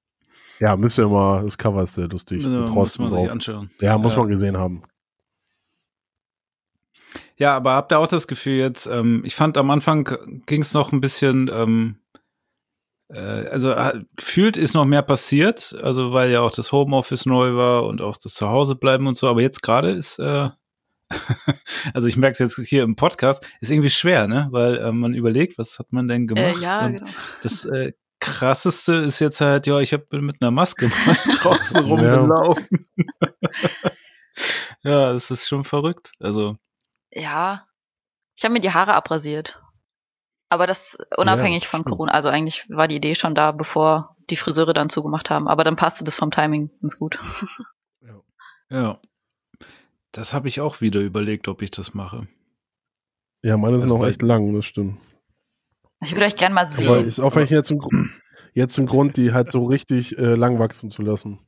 Ja, 0.60 0.76
müsst 0.76 0.98
ihr 0.98 1.08
mal, 1.08 1.42
das 1.42 1.58
Cover 1.58 1.82
ist 1.82 1.94
sehr 1.94 2.08
lustig. 2.08 2.42
muss 2.42 2.50
mit 2.50 2.60
man 2.60 2.66
Drosten 2.66 3.06
sich 3.10 3.14
drauf. 3.18 3.30
anschauen. 3.30 3.70
Ja, 3.80 3.98
muss 3.98 4.12
Ja. 4.12 4.18
man 4.20 4.28
gesehen 4.28 4.56
haben. 4.56 4.82
Ja, 7.36 7.56
aber 7.56 7.72
habt 7.74 7.92
ihr 7.92 7.98
auch 7.98 8.08
das 8.08 8.26
Gefühl 8.26 8.58
jetzt, 8.58 8.86
ähm, 8.86 9.22
ich 9.24 9.34
fand 9.34 9.56
am 9.58 9.70
Anfang 9.70 10.08
ging 10.46 10.62
es 10.62 10.74
noch 10.74 10.92
ein 10.92 11.00
bisschen, 11.00 11.50
ähm, 11.52 11.96
äh, 12.07 12.07
also 13.14 13.72
äh, 13.72 14.02
gefühlt 14.16 14.56
ist 14.56 14.74
noch 14.74 14.84
mehr 14.84 15.02
passiert, 15.02 15.74
also 15.82 16.12
weil 16.12 16.30
ja 16.30 16.40
auch 16.40 16.50
das 16.50 16.72
Homeoffice 16.72 17.26
neu 17.26 17.54
war 17.54 17.84
und 17.84 18.02
auch 18.02 18.16
das 18.16 18.34
Zuhausebleiben 18.34 19.06
und 19.06 19.16
so, 19.16 19.28
aber 19.28 19.40
jetzt 19.40 19.62
gerade 19.62 19.90
ist, 19.90 20.18
äh, 20.18 20.50
also 21.94 22.06
ich 22.06 22.16
merke 22.16 22.32
es 22.32 22.38
jetzt 22.38 22.68
hier 22.68 22.82
im 22.82 22.96
Podcast, 22.96 23.46
ist 23.60 23.70
irgendwie 23.70 23.90
schwer, 23.90 24.28
ne? 24.28 24.48
Weil 24.50 24.76
äh, 24.76 24.92
man 24.92 25.14
überlegt, 25.14 25.58
was 25.58 25.78
hat 25.78 25.92
man 25.92 26.08
denn 26.08 26.26
gemacht? 26.26 26.58
Äh, 26.58 26.60
ja, 26.60 26.86
und 26.86 26.96
genau. 26.98 27.10
das 27.42 27.64
äh, 27.64 27.92
krasseste 28.20 28.96
ist 28.96 29.20
jetzt 29.20 29.40
halt, 29.40 29.66
ja, 29.66 29.78
ich 29.80 29.92
habe 29.92 30.20
mit 30.20 30.42
einer 30.42 30.50
Maske 30.50 30.90
mal 31.06 31.16
draußen 31.40 31.84
rumgelaufen. 31.84 32.88
ja, 34.82 35.12
das 35.12 35.30
ist 35.30 35.48
schon 35.48 35.64
verrückt. 35.64 36.12
Also 36.20 36.56
Ja. 37.12 37.64
Ich 38.36 38.44
habe 38.44 38.52
mir 38.52 38.60
die 38.60 38.70
Haare 38.70 38.94
abrasiert. 38.94 39.60
Aber 40.50 40.66
das 40.66 40.96
unabhängig 41.16 41.64
Ja, 41.64 41.68
von 41.68 41.80
stimmt. 41.80 41.90
Corona. 41.96 42.12
Also 42.12 42.28
eigentlich 42.28 42.64
war 42.70 42.88
die 42.88 42.96
Idee 42.96 43.14
schon 43.14 43.34
da, 43.34 43.52
bevor 43.52 44.16
die 44.30 44.36
Friseure 44.36 44.72
dann 44.72 44.88
zugemacht 44.90 45.28
haben. 45.30 45.46
Aber 45.48 45.62
dann 45.64 45.76
passte 45.76 46.04
das 46.04 46.16
vom 46.16 46.30
Timing 46.30 46.70
ganz 46.80 46.98
gut. 46.98 47.18
Ja. 48.70 49.00
Das 50.12 50.32
habe 50.32 50.48
ich 50.48 50.60
auch 50.60 50.80
wieder 50.80 51.00
überlegt, 51.00 51.48
ob 51.48 51.62
ich 51.62 51.70
das 51.70 51.94
mache. 51.94 52.26
Ja, 53.42 53.56
meine 53.56 53.78
sind 53.78 53.90
Das 53.90 53.98
auch 53.98 54.06
echt 54.06 54.22
lang, 54.22 54.52
das 54.54 54.64
stimmt. 54.66 54.98
Ich 56.02 56.12
würde 56.12 56.26
euch 56.26 56.36
gerne 56.36 56.54
mal 56.54 56.66
Aber 56.66 56.76
sehen. 56.76 57.08
ist 57.08 57.20
auch 57.20 57.30
vielleicht 57.32 57.52
jetzt 57.52 57.70
ein, 57.70 57.78
Gru- 57.78 58.06
jetzt 58.54 58.78
ein 58.78 58.86
Grund, 58.86 59.16
die 59.16 59.32
halt 59.32 59.50
so 59.52 59.64
richtig 59.64 60.16
äh, 60.18 60.34
lang 60.34 60.58
wachsen 60.58 60.90
zu 60.90 61.02
lassen. 61.02 61.38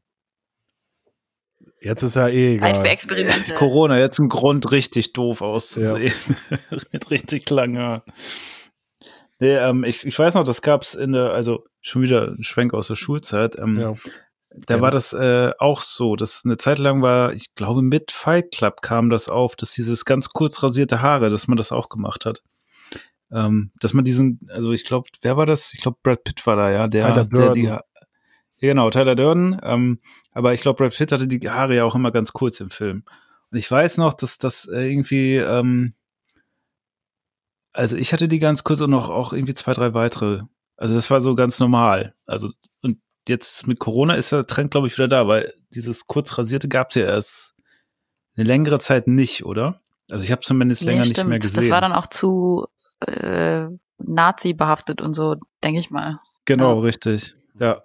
Jetzt 1.81 2.03
ist 2.03 2.17
ja 2.17 2.29
eh 2.29 2.59
Zeit 2.59 2.77
für 2.77 2.81
egal. 2.83 2.87
Experimente. 2.93 3.55
Corona, 3.55 3.99
jetzt 3.99 4.19
ein 4.19 4.29
Grund, 4.29 4.71
richtig 4.73 5.13
doof 5.15 5.41
auszusehen. 5.43 6.13
Mit 6.93 7.11
richtig 7.11 7.49
langer. 7.49 8.05
Nee, 9.41 9.57
ähm, 9.57 9.85
ich, 9.85 10.07
ich 10.07 10.19
weiß 10.19 10.35
noch, 10.35 10.45
das 10.45 10.63
gab's 10.63 10.95
in 10.95 11.13
der, 11.13 11.33
also 11.33 11.65
schon 11.81 12.03
wieder 12.03 12.29
ein 12.29 12.45
Schwenk 12.45 12.75
aus 12.75 12.89
der 12.89 12.97
Schulzeit. 12.97 13.59
Ähm, 13.59 13.79
Ja. 13.79 13.95
Da 14.53 14.77
Ja. 14.77 14.81
war 14.81 14.91
das 14.91 15.13
äh, 15.13 15.53
auch 15.59 15.81
so, 15.81 16.17
dass 16.17 16.43
eine 16.45 16.57
Zeit 16.57 16.79
lang 16.79 17.03
war, 17.03 17.33
ich 17.33 17.55
glaube, 17.55 17.83
mit 17.83 18.11
Fight 18.11 18.51
Club 18.53 18.83
kam 18.83 19.09
das 19.09 19.29
auf, 19.29 19.55
dass 19.55 19.73
dieses 19.73 20.05
ganz 20.05 20.31
kurz 20.31 20.63
rasierte 20.63 21.03
Haare, 21.03 21.31
dass 21.31 21.47
man 21.47 21.57
das 21.57 21.71
auch 21.71 21.89
gemacht 21.89 22.27
hat. 22.27 22.43
Ähm, 23.33 23.71
dass 23.81 23.95
man 23.95 24.05
diesen, 24.05 24.41
also 24.49 24.73
ich 24.73 24.85
glaube, 24.85 25.09
wer 25.23 25.37
war 25.37 25.47
das? 25.47 25.73
Ich 25.73 25.81
glaube, 25.83 25.99
Brad 26.03 26.25
Pitt 26.25 26.45
war 26.49 26.57
da, 26.57 26.69
ja, 26.71 26.89
der, 26.89 27.07
Tyler 27.07 27.25
der 27.27 27.53
die, 27.53 27.63
ja, 27.63 27.81
genau, 28.59 28.91
Tyler 28.91 29.15
Durden. 29.15 29.57
Ähm, 29.63 30.01
aber 30.33 30.53
ich 30.53 30.63
glaube, 30.63 30.79
Brad 30.79 30.97
Pitt 30.97 31.13
hatte 31.13 31.29
die 31.29 31.49
Haare 31.49 31.77
ja 31.77 31.85
auch 31.85 31.95
immer 31.95 32.11
ganz 32.11 32.33
kurz 32.33 32.59
im 32.59 32.71
Film. 32.71 33.05
Und 33.53 33.59
ich 33.59 33.71
weiß 33.71 33.99
noch, 33.99 34.15
dass 34.15 34.39
das 34.39 34.65
irgendwie, 34.65 35.37
ähm, 35.37 35.95
also 37.73 37.97
ich 37.97 38.13
hatte 38.13 38.29
die 38.29 38.39
ganz 38.39 38.65
kurz 38.65 38.81
und 38.81 38.91
noch 38.91 39.11
auch 39.11 39.33
irgendwie 39.33 39.55
zwei, 39.55 39.73
drei 39.73 39.95
weitere. 39.95 40.43
Also 40.77 40.95
das 40.95 41.11
war 41.11 41.21
so 41.21 41.35
ganz 41.35 41.59
normal. 41.61 42.15
Also 42.27 42.51
und 42.83 42.99
jetzt 43.29 43.67
mit 43.67 43.79
Corona 43.79 44.15
ist 44.15 44.33
der 44.33 44.47
Trend, 44.47 44.71
glaube 44.71 44.87
ich, 44.87 44.97
wieder 44.97 45.09
da, 45.09 45.29
weil 45.29 45.53
dieses 45.71 46.07
kurz 46.07 46.37
rasierte 46.39 46.69
gab 46.69 46.91
es 46.91 46.97
ja 46.97 47.05
erst 47.07 47.55
eine 48.37 48.47
längere 48.47 48.79
Zeit 48.79 49.07
nicht, 49.07 49.45
oder? 49.45 49.81
Also 50.11 50.25
ich 50.25 50.33
habe 50.33 50.41
zumindest 50.43 50.83
länger 50.83 51.05
nicht 51.05 51.25
mehr 51.25 51.39
gesehen. 51.39 51.63
Das 51.63 51.71
war 51.71 51.81
dann 51.81 51.93
auch 51.93 52.07
zu 52.09 52.67
äh, 53.07 53.67
Nazi 53.99 54.55
behaftet 54.55 55.01
und 55.01 55.15
so, 55.15 55.37
denke 55.63 55.81
ich 55.81 55.91
mal. 55.91 56.19
genau, 56.47 56.77
Ja. 56.77 56.81
richtig. 56.83 57.35
Ja. 57.59 57.83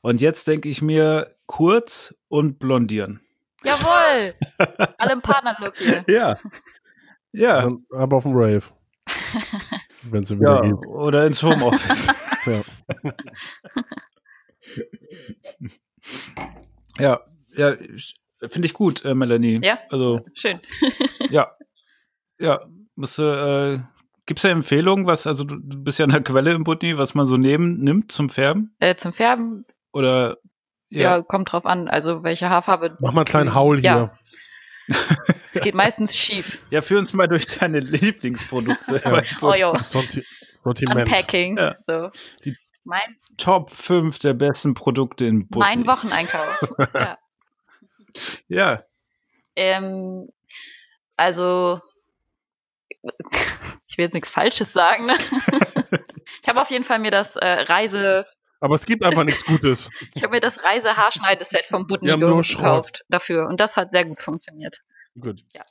Und 0.00 0.20
jetzt 0.20 0.46
denke 0.48 0.68
ich 0.68 0.80
mir 0.80 1.28
kurz 1.46 2.14
und 2.28 2.58
blondieren. 2.58 3.20
Jawohl! 3.64 4.34
Alle 4.98 5.12
im 5.12 5.20
Partnerlook 5.20 5.76
hier. 5.76 6.04
Ja. 6.08 6.38
Ja. 7.32 7.62
Dann, 7.62 7.84
aber 7.92 8.16
auf 8.18 8.22
dem 8.22 8.32
Rave. 8.34 8.62
Wenn 10.02 10.22
es 10.22 10.30
wieder 10.30 10.62
ja. 10.64 10.70
gibt. 10.70 10.86
Oder 10.86 11.26
ins 11.26 11.42
Homeoffice. 11.42 12.08
Ja. 12.46 12.62
ja. 16.98 17.20
Ja. 17.56 17.76
Finde 18.48 18.66
ich 18.66 18.74
gut, 18.74 19.04
äh, 19.04 19.14
Melanie. 19.14 19.60
Ja? 19.62 19.78
Also, 19.90 20.20
Schön. 20.34 20.60
ja. 21.30 21.52
Ja. 22.38 22.60
Musst 22.94 23.18
du, 23.18 23.22
äh, 23.22 23.80
Gibt's 24.26 24.42
da 24.42 24.50
Empfehlungen, 24.50 25.06
was, 25.06 25.26
also 25.26 25.44
du, 25.44 25.56
bist 25.58 25.98
ja 25.98 26.04
an 26.04 26.10
der 26.10 26.22
Quelle 26.22 26.52
im 26.52 26.64
Butni, 26.64 26.98
was 26.98 27.14
man 27.14 27.26
so 27.26 27.36
neben, 27.36 27.78
nimmt 27.78 28.12
zum 28.12 28.28
Färben? 28.28 28.74
Äh, 28.78 28.96
zum 28.96 29.12
Färben, 29.12 29.64
Oder 29.92 30.36
ja. 30.90 31.22
kommt 31.22 31.52
drauf 31.52 31.64
an. 31.64 31.88
Also 31.88 32.22
welche 32.22 32.50
Haarfarbe. 32.50 32.96
Mach 33.00 33.12
mal 33.12 33.22
einen 33.22 33.26
kleinen 33.26 33.54
Haul 33.54 33.78
hier. 33.78 33.90
Ja. 33.90 34.18
Es 35.54 35.62
geht 35.62 35.74
meistens 35.74 36.16
schief. 36.16 36.58
Ja, 36.70 36.82
führ 36.82 36.98
uns 36.98 37.12
mal 37.14 37.26
durch 37.26 37.46
deine 37.46 37.80
Lieblingsprodukte. 37.80 39.00
Ja. 39.04 39.22
Oh 39.42 39.54
jo, 39.54 39.74
Sorti 39.82 40.24
Sortiment. 40.62 41.08
Unpacking. 41.08 41.56
Ja. 41.56 41.76
So. 41.86 42.10
Die- 42.44 42.56
Mein, 42.84 43.16
Top 43.38 43.70
5 43.70 44.18
der 44.18 44.34
besten 44.34 44.74
Produkte 44.74 45.24
in 45.24 45.48
Butni. 45.48 45.60
mein 45.66 45.86
Wocheneinkauf. 45.86 46.60
ja. 46.94 47.18
Ja. 48.48 48.82
Ähm, 49.56 50.28
also, 51.16 51.80
ich 53.02 53.96
will 53.98 54.04
jetzt 54.04 54.14
nichts 54.14 54.30
Falsches 54.30 54.72
sagen. 54.72 55.06
Ne? 55.06 55.16
ich 56.42 56.48
habe 56.48 56.60
auf 56.60 56.70
jeden 56.70 56.84
Fall 56.84 56.98
mir 56.98 57.10
das 57.10 57.36
äh, 57.36 57.46
Reise, 57.46 58.26
Aber 58.60 58.74
es 58.74 58.86
gibt 58.86 59.04
einfach 59.04 59.24
nichts 59.24 59.44
Gutes. 59.44 59.88
ich 60.14 60.22
habe 60.22 60.32
mir 60.32 60.40
das 60.40 60.62
Reise-Haarschneideset 60.62 61.66
vom 61.68 61.86
Schrott. 61.88 62.48
gekauft 62.48 63.04
dafür 63.08 63.46
und 63.48 63.60
das 63.60 63.76
hat 63.76 63.90
sehr 63.92 64.04
gut 64.04 64.22
funktioniert. 64.22 64.82
Gut. 65.18 65.42
Ja. 65.54 65.62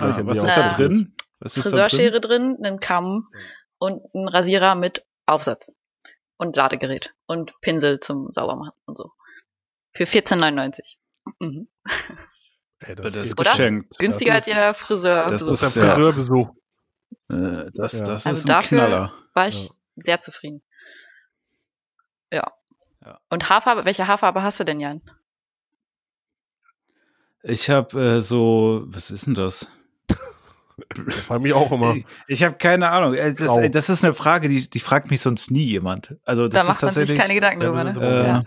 Ah, 0.00 0.20
was 0.24 0.38
ist 0.42 0.56
da 0.56 0.68
drin? 0.68 1.14
Was 1.38 1.56
ist 1.56 1.66
da 1.66 1.70
drin? 1.70 1.80
Friseurschere 1.88 2.20
drin, 2.20 2.56
einen 2.62 2.80
Kamm 2.80 3.28
und 3.78 4.02
ein 4.14 4.28
Rasierer 4.28 4.74
mit 4.74 5.04
Aufsatz 5.26 5.72
und 6.38 6.56
Ladegerät 6.56 7.14
und 7.26 7.54
Pinsel 7.60 8.00
zum 8.00 8.28
Saubermachen 8.32 8.72
und 8.86 8.96
so. 8.96 9.12
Für 9.92 10.04
14,99. 10.04 10.96
Mhm. 11.40 11.68
Ey, 12.80 12.94
Das, 12.94 13.12
das, 13.12 13.16
ist 13.16 13.36
geht. 13.36 13.40
Oder? 13.46 13.50
geschenkt. 13.50 13.98
Günstiger 13.98 14.34
Das 14.34 14.48
als 14.48 14.56
ihr 14.56 14.74
Friseur. 14.74 15.26
das 15.28 15.44
Das 15.44 15.62
ist 15.62 15.76
ein 15.76 15.82
Ja. 15.84 15.92
Friseurbesuch. 15.94 16.50
Äh, 17.30 17.70
das, 17.74 17.92
Ja. 17.94 18.04
das 18.04 18.26
Also 18.26 18.30
ist 18.30 18.44
ein 18.44 18.48
dafür- 18.48 18.78
Knaller. 18.78 19.14
war 19.34 19.48
ich 19.48 19.70
sehr 19.96 20.20
zufrieden. 20.20 20.62
Ja. 22.32 22.52
Ja. 23.04 23.20
Und 23.30 23.48
Haarfarbe, 23.48 23.84
welche 23.84 24.06
Haarfarbe 24.06 24.42
hast 24.42 24.58
du 24.60 24.64
denn, 24.64 24.80
Jan? 24.80 25.00
Ich 27.42 27.70
habe 27.70 28.00
äh, 28.16 28.20
so, 28.20 28.82
was 28.86 29.10
ist 29.10 29.26
denn 29.26 29.34
das? 29.34 29.68
Bei 31.28 31.38
mir 31.38 31.56
auch 31.56 31.70
immer. 31.70 31.94
Ich, 31.94 32.04
ich 32.26 32.42
habe 32.42 32.56
keine 32.56 32.88
Ahnung. 32.90 33.14
Äh, 33.14 33.34
Das, 33.34 33.56
äh, 33.58 33.70
das 33.70 33.88
ist 33.88 34.04
eine 34.04 34.14
Frage, 34.14 34.48
die, 34.48 34.68
die 34.68 34.80
fragt 34.80 35.10
mich 35.10 35.20
sonst 35.20 35.50
nie 35.50 35.62
jemand. 35.64 36.16
Also 36.24 36.48
das 36.48 36.54
Da 36.54 36.60
ist 36.62 36.68
macht 36.68 36.82
man 36.82 36.90
sich 36.92 37.00
tatsächlich. 37.02 37.20
keine 37.20 37.34
Gedanken 37.34 37.60
drüber, 37.60 37.84
ne? 37.84 37.90
äh, 38.00 38.26
Ja. 38.26 38.42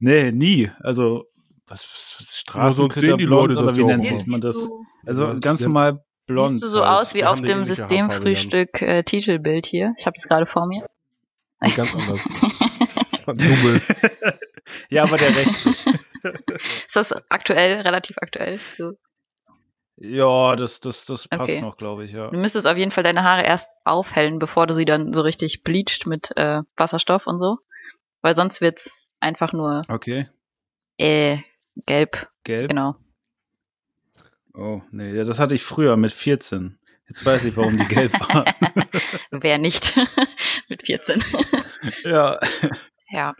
Nee, 0.00 0.32
nie. 0.32 0.70
Also 0.80 1.24
was, 1.66 1.86
was 2.52 2.76
so 2.76 2.90
sehen 2.90 3.16
die 3.16 3.24
Leute 3.24 3.56
oder 3.56 3.68
das 3.68 3.78
wie 3.78 3.84
nennt 3.84 4.06
sich 4.06 4.26
man 4.26 4.40
das? 4.42 4.68
Also 5.06 5.28
Ja, 5.28 5.34
ganz 5.38 5.60
ja. 5.60 5.68
normal 5.68 6.04
blond. 6.26 6.60
siehst 6.60 6.64
du 6.64 6.68
so 6.68 6.84
halt. 6.84 7.00
aus 7.00 7.14
wie 7.14 7.18
Wir 7.20 7.30
auf 7.30 7.40
dem 7.40 7.64
Systemfrühstück 7.64 8.82
äh, 8.82 9.02
Titelbild 9.02 9.64
hier. 9.64 9.94
Ich 9.98 10.04
habe 10.06 10.14
das 10.18 10.28
gerade 10.28 10.44
vor 10.44 10.66
mir. 10.66 10.86
Nee, 11.62 11.70
ganz 11.70 11.94
anders. 11.94 12.28
Double. 13.26 13.80
Ja, 14.88 15.02
aber 15.02 15.18
der 15.18 15.36
rechte. 15.36 15.68
Ist 16.86 16.94
das 16.96 17.12
aktuell, 17.28 17.82
relativ 17.82 18.16
aktuell? 18.18 18.56
So. 18.56 18.92
ja, 19.96 20.56
das, 20.56 20.80
das, 20.80 21.04
das 21.04 21.28
passt 21.28 21.50
Okay. 21.52 21.60
noch, 21.60 21.76
glaube 21.76 22.06
ich, 22.06 22.12
ja. 22.12 22.30
Du 22.30 22.38
müsstest 22.38 22.66
auf 22.66 22.78
jeden 22.78 22.90
Fall 22.90 23.04
deine 23.04 23.22
Haare 23.24 23.42
erst 23.42 23.68
aufhellen, 23.84 24.38
bevor 24.38 24.66
du 24.66 24.72
sie 24.74 24.86
dann 24.86 25.12
so 25.12 25.20
richtig 25.20 25.64
bleacht 25.64 26.06
mit 26.06 26.34
äh, 26.36 26.62
Wasserstoff 26.76 27.26
und 27.26 27.40
so. 27.40 27.58
Weil 28.22 28.34
sonst 28.36 28.62
wird's 28.62 28.90
einfach 29.20 29.52
nur 29.52 29.82
Okay. 29.88 30.28
äh, 30.96 31.38
gelb. 31.84 32.26
Gelb. 32.44 32.70
Genau. 32.70 32.96
Oh, 34.54 34.80
nee, 34.92 35.12
ja, 35.14 35.24
das 35.24 35.40
hatte 35.40 35.54
ich 35.54 35.62
früher 35.62 35.96
mit 35.98 36.12
14. 36.12 36.78
Jetzt 37.06 37.26
weiß 37.26 37.44
ich, 37.44 37.56
warum 37.58 37.76
die 37.76 37.84
gelb 37.86 38.12
waren. 38.18 38.46
Wer 39.30 39.58
nicht 39.58 39.94
mit 40.70 40.86
14. 40.86 41.22
ja, 42.04 42.38
ja. 43.14 43.34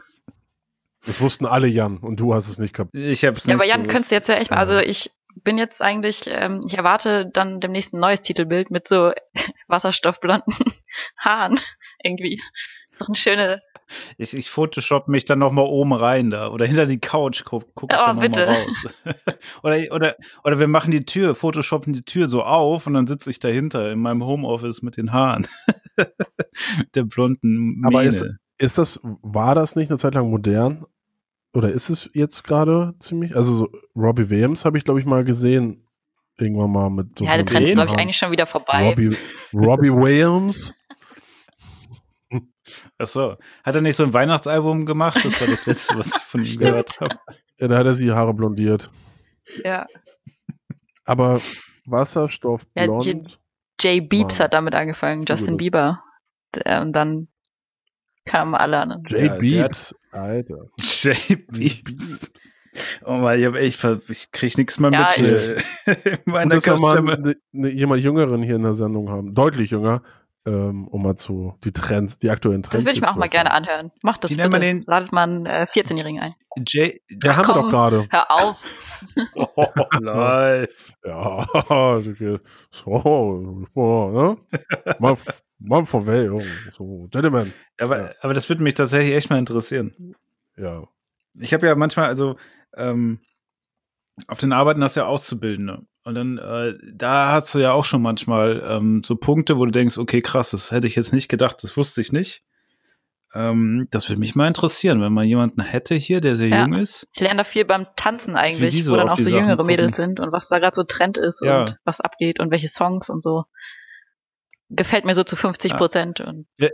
Das 1.07 1.21
wussten 1.21 1.45
alle 1.45 1.67
Jan 1.67 1.99
und 1.99 2.19
du 2.19 2.33
hast 2.35 2.49
es 2.49 2.59
nicht 2.59 2.73
kapiert. 2.73 3.05
ich 3.13 3.25
hab's 3.27 3.45
nicht 3.47 3.53
Ja, 3.53 3.57
aber 3.57 3.67
Jan, 3.67 3.81
gewusst. 3.83 3.91
könntest 3.93 4.11
du 4.11 4.15
jetzt 4.15 4.29
ja 4.29 4.37
echt 4.37 4.51
mal, 4.51 4.57
also 4.57 4.79
ich 4.79 5.11
bin 5.43 5.59
jetzt 5.59 5.83
eigentlich, 5.83 6.23
ähm, 6.29 6.65
ich 6.67 6.79
erwarte 6.79 7.29
dann 7.31 7.61
demnächst 7.61 7.93
ein 7.93 8.01
neues 8.01 8.23
Titelbild 8.23 8.71
mit 8.71 8.89
so 8.89 9.13
wasserstoffblonden 9.69 10.55
Haaren 11.19 11.61
irgendwie. 12.03 12.41
Ist 12.93 13.01
doch 13.03 13.09
eine 13.09 13.17
schöne, 13.17 13.61
Ich, 14.17 14.33
ich 14.35 14.49
Photoshop 14.49 15.09
mich 15.09 15.25
dann 15.27 15.41
noch 15.41 15.53
mal 15.53 15.63
oben 15.67 15.93
rein 15.93 16.31
da 16.31 16.49
oder 16.49 16.65
hinter 16.65 16.87
die 16.87 17.01
Couch 17.01 17.43
guck, 17.45 17.75
guck 17.75 17.93
ich 17.93 17.99
Oh, 17.99 18.05
dann 18.07 18.17
noch 18.17 18.23
mal 18.23 18.29
bitte. 18.31 18.47
raus. 18.47 18.87
oder, 19.63 19.77
oder, 19.95 20.17
oder 20.45 20.59
wir 20.59 20.69
machen 20.69 20.91
die 20.93 21.05
Tür, 21.05 21.35
Photoshoppen 21.35 21.93
die 21.93 22.05
Tür 22.05 22.29
so 22.29 22.45
auf 22.45 22.87
und 22.87 22.95
dann 22.95 23.07
sitze 23.07 23.29
ich 23.31 23.41
dahinter 23.41 23.91
in 23.93 23.99
meinem 23.99 24.25
Homeoffice 24.25 24.81
mit 24.83 24.97
den 24.97 25.13
Haaren. 25.13 25.47
mit 26.79 26.95
der 26.95 27.03
blonden 27.05 27.81
Mähne. 27.81 27.89
Aber 27.89 28.05
ist- 28.05 28.25
Ist 28.59 28.79
das, 28.79 29.01
war 29.03 29.55
das 29.55 29.77
nicht 29.77 29.91
eine 29.91 29.99
Zeit 29.99 30.15
lang 30.15 30.31
modern? 30.31 30.87
Oder 31.53 31.71
ist 31.71 31.89
es 31.89 32.11
jetzt 32.15 32.45
gerade 32.45 32.95
ziemlich? 32.99 33.37
Also 33.37 33.55
so 33.55 33.69
Robbie 33.97 34.29
Williams 34.29 34.65
habe 34.65 34.79
ich, 34.79 34.85
glaube 34.85 35.01
ich, 35.01 35.07
mal 35.07 35.25
gesehen. 35.25 35.81
Irgendwann 36.37 36.73
mal 36.73 36.91
mit 36.91 37.19
so 37.19 37.25
ja, 37.25 37.37
der 37.37 37.47
Trend 37.47 37.69
ist, 37.69 37.75
glaube 37.75 37.93
ich, 37.93 37.97
eigentlich 37.97 38.17
schon 38.17 38.33
wieder 38.33 38.47
vorbei. 38.47 38.89
Robbie, 38.89 39.17
Robbie 39.55 39.93
Williams. 39.93 40.75
Ach 42.99 43.07
so. 43.07 43.37
Hat 43.63 43.75
er 43.75 43.83
nicht 43.83 43.95
so 43.95 44.03
ein 44.03 44.13
Weihnachtsalbum 44.13 44.85
gemacht? 44.85 45.25
Das 45.25 45.41
war 45.41 45.47
das 45.47 45.67
letzte, 45.67 45.97
was 45.97 46.17
ich 46.17 46.23
von 46.23 46.45
ihm 46.45 46.59
gehört 46.59 47.01
habe. 47.01 47.19
Ja, 47.61 47.69
da 47.69 47.79
hat 47.79 47.87
er 47.87 47.95
sie 47.95 48.11
Haare 48.11 48.35
blondiert. 48.35 48.91
Ja. 49.63 49.87
Aber 51.05 51.41
Wasserstoff 51.85 52.63
Ja, 52.75 52.87
blond. 52.87 53.39
Jay 53.81 54.01
Beeps 54.01 54.41
hat 54.41 54.55
damit 54.55 54.75
angefangen, 54.75 55.25
Justin. 55.25 55.57
Bieber. 55.57 56.03
Und 56.65 56.93
dann 56.93 57.29
kamen 58.25 58.55
alle 58.55 58.79
anderen. 58.79 59.05
Jay 59.09 59.27
Ja, 59.27 59.33
der 59.35 59.41
Beeps, 59.41 59.95
Alter. 60.13 60.67
Jay 60.79 61.37
Beeps. 61.49 62.31
Oh 63.05 63.13
Mann, 63.13 63.39
ich, 63.39 63.47
hab 63.47 63.55
echt, 63.55 63.85
ich 64.11 64.33
krieg 64.33 64.59
nichts 64.59 64.81
mehr 64.81 64.91
Ja, 64.91 65.09
mit 65.17 65.29
äh, 65.29 65.55
in 65.87 66.19
meiner 66.25 66.57
wir 66.61 66.77
mal 66.79 67.01
ne, 67.03 67.35
ne, 67.53 67.69
jemand 67.69 68.03
Jüngeren 68.03 68.43
hier 68.43 68.57
in 68.57 68.63
der 68.63 68.75
Sendung 68.75 69.11
haben. 69.11 69.35
Deutlich 69.35 69.71
jünger. 69.71 70.03
Ähm, 70.47 70.89
um 70.89 71.03
mal 71.03 71.17
zu 71.17 71.55
die 71.65 71.73
Trends, 71.73 72.19
die 72.19 72.29
aktuellen 72.29 72.61
Das 72.61 72.71
Trends. 72.71 72.85
würde 72.85 72.97
ich 72.97 73.01
mir 73.01 73.09
auch 73.11 73.17
mal 73.17 73.31
gerne 73.31 73.51
anhören. 73.51 73.93
Macht 74.03 74.25
das 74.25 74.31
Wie 74.31 74.35
bitte. 74.35 74.43
nennt 74.51 74.53
man 74.53 74.61
den? 74.61 74.85
Ladet 74.87 75.11
mal 75.11 75.23
einen 75.23 75.47
äh, 75.47 75.67
14-Jährigen 75.73 76.21
ein. 76.21 76.35
Jay. 76.67 77.01
Ja, 77.23 77.37
haben 77.37 77.49
wir 77.49 77.55
doch 77.55 77.71
gerade. 77.71 78.07
Hör 78.11 78.31
auf. 78.31 78.57
Oh, 79.57 79.67
live. 80.01 80.93
Ja, 81.05 81.47
okay. 81.69 82.39
so, 82.71 83.67
so, 83.75 84.11
ne? 84.11 84.37
Mal, 84.99 85.17
mal 85.59 85.87
vorbei, 85.87 86.31
oh, 86.31 86.43
so, 86.73 87.09
Gentlemen. 87.11 87.53
Aber, 87.79 87.99
Ja. 87.99 88.15
aber 88.21 88.35
das 88.35 88.49
würde 88.49 88.63
mich 88.63 88.75
tatsächlich 88.75 89.15
echt 89.15 89.31
mal 89.31 89.39
interessieren. 89.39 90.15
Ja. 90.57 90.85
Ich 91.41 91.53
habe 91.53 91.67
ja 91.67 91.75
manchmal, 91.75 92.07
also 92.07 92.37
ähm, 92.77 93.21
auf 94.29 94.39
den 94.39 94.53
Arbeiten 94.53 94.83
hast 94.85 94.97
du 94.97 95.01
ja 95.01 95.07
Auszubildende. 95.07 95.83
Und 96.05 96.15
dann, 96.15 96.39
äh, 96.39 96.75
da 96.95 97.33
hast 97.33 97.55
du 97.55 97.59
ja 97.61 97.73
auch 97.73 97.85
schon 97.85 98.03
manchmal 98.03 98.63
ähm, 98.67 99.03
so 99.05 99.17
Punkte, 99.17 99.57
wo 99.57 99.65
du 99.65 99.73
denkst, 99.73 99.97
okay, 99.99 100.21
krass, 100.21 100.51
das 100.51 100.71
hätte 100.71 100.87
ich 100.87 100.97
jetzt 100.97 101.13
nicht 101.15 101.29
gedacht, 101.29 101.63
das 101.63 101.77
wusste 101.77 102.01
ich 102.03 102.13
nicht. 102.13 102.43
Ähm, 103.35 103.89
das 103.91 104.09
würde 104.09 104.21
mich 104.21 104.35
mal 104.37 104.47
interessieren, 104.47 105.01
wenn 105.01 105.13
man 105.13 105.27
jemanden 105.27 105.63
hätte 105.63 105.95
hier, 105.97 106.21
der 106.21 106.37
sehr 106.37 106.49
Ja. 106.49 106.63
jung 106.67 106.75
ist. 106.75 107.09
Ich 107.15 107.21
lerne 107.21 107.39
da 107.39 107.45
viel 107.45 107.65
beim 107.65 107.87
Tanzen 107.97 108.37
eigentlich, 108.37 108.85
so 108.85 108.93
wo 108.93 108.97
dann 108.97 109.09
auch 109.09 109.17
so 109.19 109.25
Sachen 109.25 109.35
jüngere 109.39 109.57
gucken. 109.57 109.67
Mädels 109.67 109.97
sind 109.97 110.21
und 110.21 110.31
was 110.31 110.49
da 110.49 110.59
gerade 110.61 110.77
so 110.77 110.85
Trend 110.85 111.17
ist 111.19 111.41
Ja. 111.43 111.63
und 111.63 111.79
was 111.85 112.01
abgeht 112.01 112.39
und 112.39 112.51
welche 112.53 112.69
Songs 112.69 113.09
und 113.09 113.23
so. 113.23 113.45
Gefällt 114.77 115.05
mir 115.05 115.15
so 115.15 115.25
zu 115.25 115.37
50 115.37 115.73
Ja. 115.73 115.77
Prozent 115.77 116.21
und 116.21 116.47
Ja. 116.59 116.69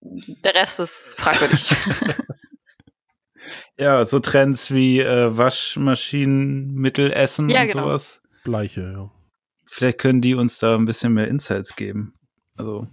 der 0.00 0.54
Rest 0.54 0.80
ist 0.80 1.14
fragwürdig. 1.16 1.70
Ja, 3.78 4.04
so 4.04 4.18
Trends 4.18 4.70
wie 4.70 5.00
äh, 5.00 5.36
Waschmaschinenmittel 5.36 7.10
essen 7.10 7.48
Ja, 7.48 7.62
und 7.62 7.68
genau. 7.68 7.84
sowas. 7.84 8.20
Bleiche, 8.44 8.82
ja. 8.92 9.10
Vielleicht 9.66 9.98
können 9.98 10.20
die 10.20 10.34
uns 10.34 10.58
da 10.58 10.74
ein 10.74 10.84
bisschen 10.84 11.14
mehr 11.14 11.28
Insights 11.28 11.76
geben. 11.76 12.14
Also, 12.56 12.86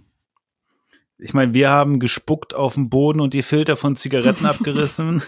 ich 1.18 1.34
meine, 1.34 1.52
wir 1.52 1.68
haben 1.68 1.98
gespuckt 1.98 2.54
auf 2.54 2.74
den 2.74 2.88
Boden 2.88 3.20
und 3.20 3.34
die 3.34 3.42
Filter 3.42 3.76
von 3.76 3.96
Zigaretten 3.96 4.46
abgerissen. 4.46 5.22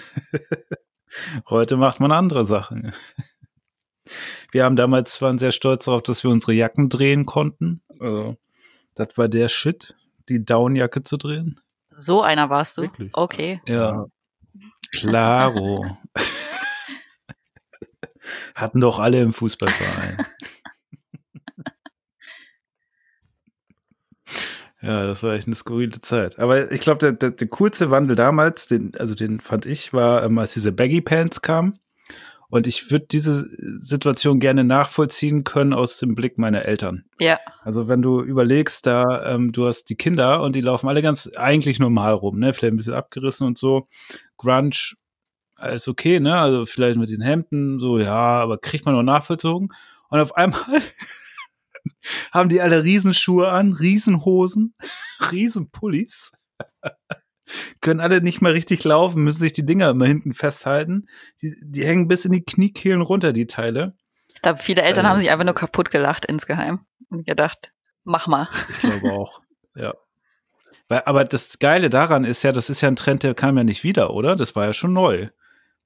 Heute 1.48 1.76
macht 1.76 2.00
man 2.00 2.12
andere 2.12 2.46
Sachen. 2.46 2.92
Wir 4.52 4.64
haben 4.64 4.76
damals 4.76 5.20
waren 5.20 5.38
sehr 5.38 5.52
stolz 5.52 5.84
darauf, 5.84 6.02
dass 6.02 6.24
wir 6.24 6.30
unsere 6.30 6.52
Jacken 6.52 6.88
drehen 6.88 7.26
konnten. 7.26 7.82
Also, 7.98 8.36
das 9.00 9.16
war 9.16 9.28
der 9.28 9.48
Shit, 9.48 9.94
die 10.28 10.44
Downjacke 10.44 11.02
zu 11.02 11.16
drehen. 11.16 11.60
so 11.88 12.22
einer 12.22 12.50
warst 12.50 12.78
du. 12.78 12.82
Wirklich? 12.82 13.10
Okay. 13.14 13.60
Ja. 13.66 14.06
Klaro. 14.92 15.96
Hatten 18.54 18.80
doch 18.80 18.98
alle 18.98 19.22
im 19.22 19.32
Fußballverein. 19.32 20.26
Ja, 24.82 25.06
das 25.06 25.22
war 25.22 25.34
echt 25.34 25.46
eine 25.46 25.56
skurrile 25.56 26.00
Zeit. 26.00 26.38
Aber 26.38 26.72
ich 26.72 26.80
glaube, 26.80 27.00
der, 27.00 27.12
der, 27.12 27.32
der 27.32 27.48
coolste 27.48 27.90
Wandel 27.90 28.16
damals, 28.16 28.66
den, 28.66 28.92
also 28.98 29.14
den 29.14 29.38
fand 29.38 29.66
ich, 29.66 29.92
war, 29.92 30.24
ähm, 30.24 30.38
als 30.38 30.54
diese 30.54 30.72
Baggy 30.72 31.02
Pants 31.02 31.42
kamen. 31.42 31.78
Und 32.50 32.66
ich 32.66 32.90
würde 32.90 33.06
diese 33.08 33.46
Situation 33.80 34.40
gerne 34.40 34.64
nachvollziehen 34.64 35.44
können 35.44 35.72
aus 35.72 35.98
dem 35.98 36.16
Blick 36.16 36.36
meiner 36.36 36.64
Eltern. 36.64 37.04
Ja. 37.20 37.38
Also 37.62 37.88
wenn 37.88 38.02
du 38.02 38.20
überlegst, 38.22 38.86
da 38.86 39.34
ähm, 39.34 39.52
du 39.52 39.66
hast 39.66 39.84
die 39.84 39.94
Kinder 39.94 40.42
und 40.42 40.56
die 40.56 40.60
laufen 40.60 40.88
alle 40.88 41.00
ganz 41.00 41.30
eigentlich 41.36 41.78
normal 41.78 42.12
rum, 42.12 42.40
ne? 42.40 42.52
Vielleicht 42.52 42.74
ein 42.74 42.76
bisschen 42.76 42.94
abgerissen 42.94 43.46
und 43.46 43.56
so. 43.56 43.88
Grunge 44.36 44.96
ist 45.72 45.88
okay, 45.88 46.18
ne? 46.18 46.36
Also 46.38 46.66
vielleicht 46.66 46.98
mit 46.98 47.10
den 47.10 47.22
Hemden, 47.22 47.78
so 47.78 47.98
ja, 47.98 48.40
aber 48.40 48.58
kriegt 48.58 48.84
man 48.84 48.94
noch 48.94 49.02
nachvollzogen. 49.02 49.68
Und 50.08 50.20
auf 50.20 50.36
einmal 50.36 50.60
haben 52.32 52.48
die 52.48 52.60
alle 52.60 52.82
Riesenschuhe 52.82 53.48
an, 53.48 53.72
Riesenhosen, 53.72 54.74
Riesenpullis. 55.30 56.32
Können 57.80 58.00
alle 58.00 58.20
nicht 58.20 58.40
mehr 58.42 58.52
richtig 58.54 58.84
laufen, 58.84 59.22
müssen 59.24 59.40
sich 59.40 59.52
die 59.52 59.64
Dinger 59.64 59.90
immer 59.90 60.06
hinten 60.06 60.34
festhalten. 60.34 61.06
Die, 61.42 61.54
die 61.62 61.84
hängen 61.84 62.08
bis 62.08 62.24
in 62.24 62.32
die 62.32 62.42
Kniekehlen 62.42 63.00
runter, 63.00 63.32
die 63.32 63.46
Teile. 63.46 63.94
Ich 64.34 64.42
glaube, 64.42 64.60
viele 64.62 64.82
Eltern 64.82 65.04
Also 65.06 65.08
haben 65.10 65.18
sich 65.18 65.26
das- 65.28 65.32
einfach 65.34 65.44
nur 65.44 65.54
kaputt 65.54 65.90
gelacht 65.90 66.24
insgeheim 66.24 66.80
und 67.08 67.26
gedacht, 67.26 67.72
mach 68.04 68.26
mal. 68.26 68.48
Ich 68.70 68.78
glaube 68.78 69.12
auch. 69.12 69.40
ja. 69.74 69.94
Weil, 70.88 71.02
aber 71.06 71.24
das 71.24 71.58
Geile 71.60 71.88
daran 71.90 72.24
ist 72.24 72.42
ja, 72.42 72.50
das 72.52 72.68
ist 72.70 72.80
ja 72.80 72.88
ein 72.88 72.96
Trend, 72.96 73.22
der 73.22 73.34
kam 73.34 73.56
ja 73.56 73.64
nicht 73.64 73.84
wieder, 73.84 74.10
oder? 74.12 74.34
Das 74.36 74.56
war 74.56 74.66
ja 74.66 74.72
schon 74.72 74.92
neu. 74.92 75.28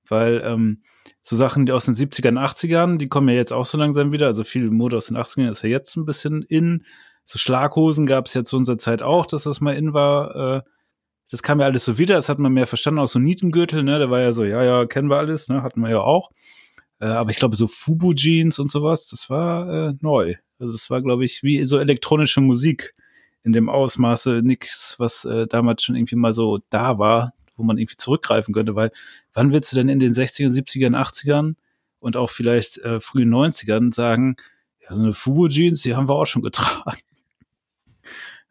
Weil 0.09 0.43
ähm, 0.45 0.83
so 1.23 1.37
Sachen 1.37 1.67
die 1.67 1.73
aus 1.73 1.87
den 1.87 1.95
70ern, 1.95 2.39
80ern, 2.39 2.99
die 2.99 3.09
kommen 3.09 3.29
ja 3.29 3.35
jetzt 3.35 3.53
auch 3.53 3.67
so 3.67 3.77
langsam 3.79 4.13
wieder. 4.13 4.27
Also 4.27 4.45
viel 4.45 4.71
Mode 4.71 4.97
aus 4.97 5.07
den 5.07 5.17
80ern 5.17 5.51
ist 5.51 5.63
ja 5.63 5.69
jetzt 5.71 5.97
ein 5.97 6.05
bisschen 6.07 6.43
in. 6.43 6.85
So 7.25 7.39
Schlaghosen 7.39 8.05
gab 8.07 8.27
es 8.27 8.35
ja 8.35 8.45
zu 8.45 8.57
unserer 8.57 8.77
Zeit 8.79 9.01
auch, 9.03 9.25
dass 9.27 9.45
das 9.45 9.61
mal 9.63 9.75
in 9.75 9.93
war. 9.95 10.37
Äh, 10.59 10.63
das 11.31 11.43
kam 11.43 11.61
ja 11.61 11.67
alles 11.67 11.85
so 11.85 11.99
wieder, 11.99 12.17
das 12.17 12.29
hat 12.29 12.39
man 12.39 12.53
mehr 12.53 12.67
verstanden, 12.67 13.01
auch 13.01 13.09
so 13.09 13.19
Nietengürtel, 13.19 13.83
ne? 13.83 13.99
Der 13.99 14.11
war 14.11 14.21
ja 14.21 14.33
so, 14.33 14.45
ja, 14.45 14.63
ja, 14.63 14.87
kennen 14.87 15.09
wir 15.09 15.17
alles, 15.17 15.49
ne? 15.49 15.63
Hatten 15.63 15.81
wir 15.81 15.91
ja 15.91 16.01
auch. 16.01 16.31
Äh, 17.01 17.07
aber 17.07 17.31
ich 17.31 17.39
glaube, 17.39 17.57
so 17.57 17.67
Fubu-Jeans 17.67 18.59
und 18.59 18.71
sowas, 18.71 19.09
das 19.09 19.31
war 19.31 19.91
äh, 19.91 19.95
neu. 20.01 20.35
Also 20.59 20.73
das 20.73 20.91
war, 20.91 21.03
glaube 21.03 21.25
ich, 21.25 21.43
wie 21.43 21.65
so 21.65 21.79
elektronische 21.79 22.41
Musik 22.41 22.95
in 23.43 23.53
dem 23.53 23.69
Ausmaße 23.69 24.41
nix, 24.43 24.95
was 24.99 25.25
äh, 25.25 25.47
damals 25.47 25.83
schon 25.83 25.97
irgendwie 25.97 26.17
mal 26.17 26.33
so 26.33 26.59
da 26.71 26.99
war, 26.99 27.33
wo 27.57 27.63
man 27.63 27.79
irgendwie 27.79 27.97
zurückgreifen 27.97 28.55
könnte, 28.55 28.75
weil 28.75 28.91
wann 29.35 29.53
willst 29.53 29.73
du 29.73 29.77
denn 29.77 29.89
in 29.89 29.99
den 29.99 30.13
60ern, 30.13 30.53
70ern, 30.53 30.97
80ern 30.97 31.55
und 32.01 32.17
auch 32.17 32.31
vielleicht 32.31 32.79
äh, 32.79 33.01
frühen 33.01 33.33
90ern 33.33 33.93
sagen, 33.93 34.37
ja, 34.81 34.95
so 34.95 35.03
eine 35.03 35.13
Fubu-Jeans, 35.13 35.83
die 35.83 35.95
haben 35.95 36.09
wir 36.09 36.15
auch 36.15 36.27
schon 36.27 36.43
getragen. 36.43 37.01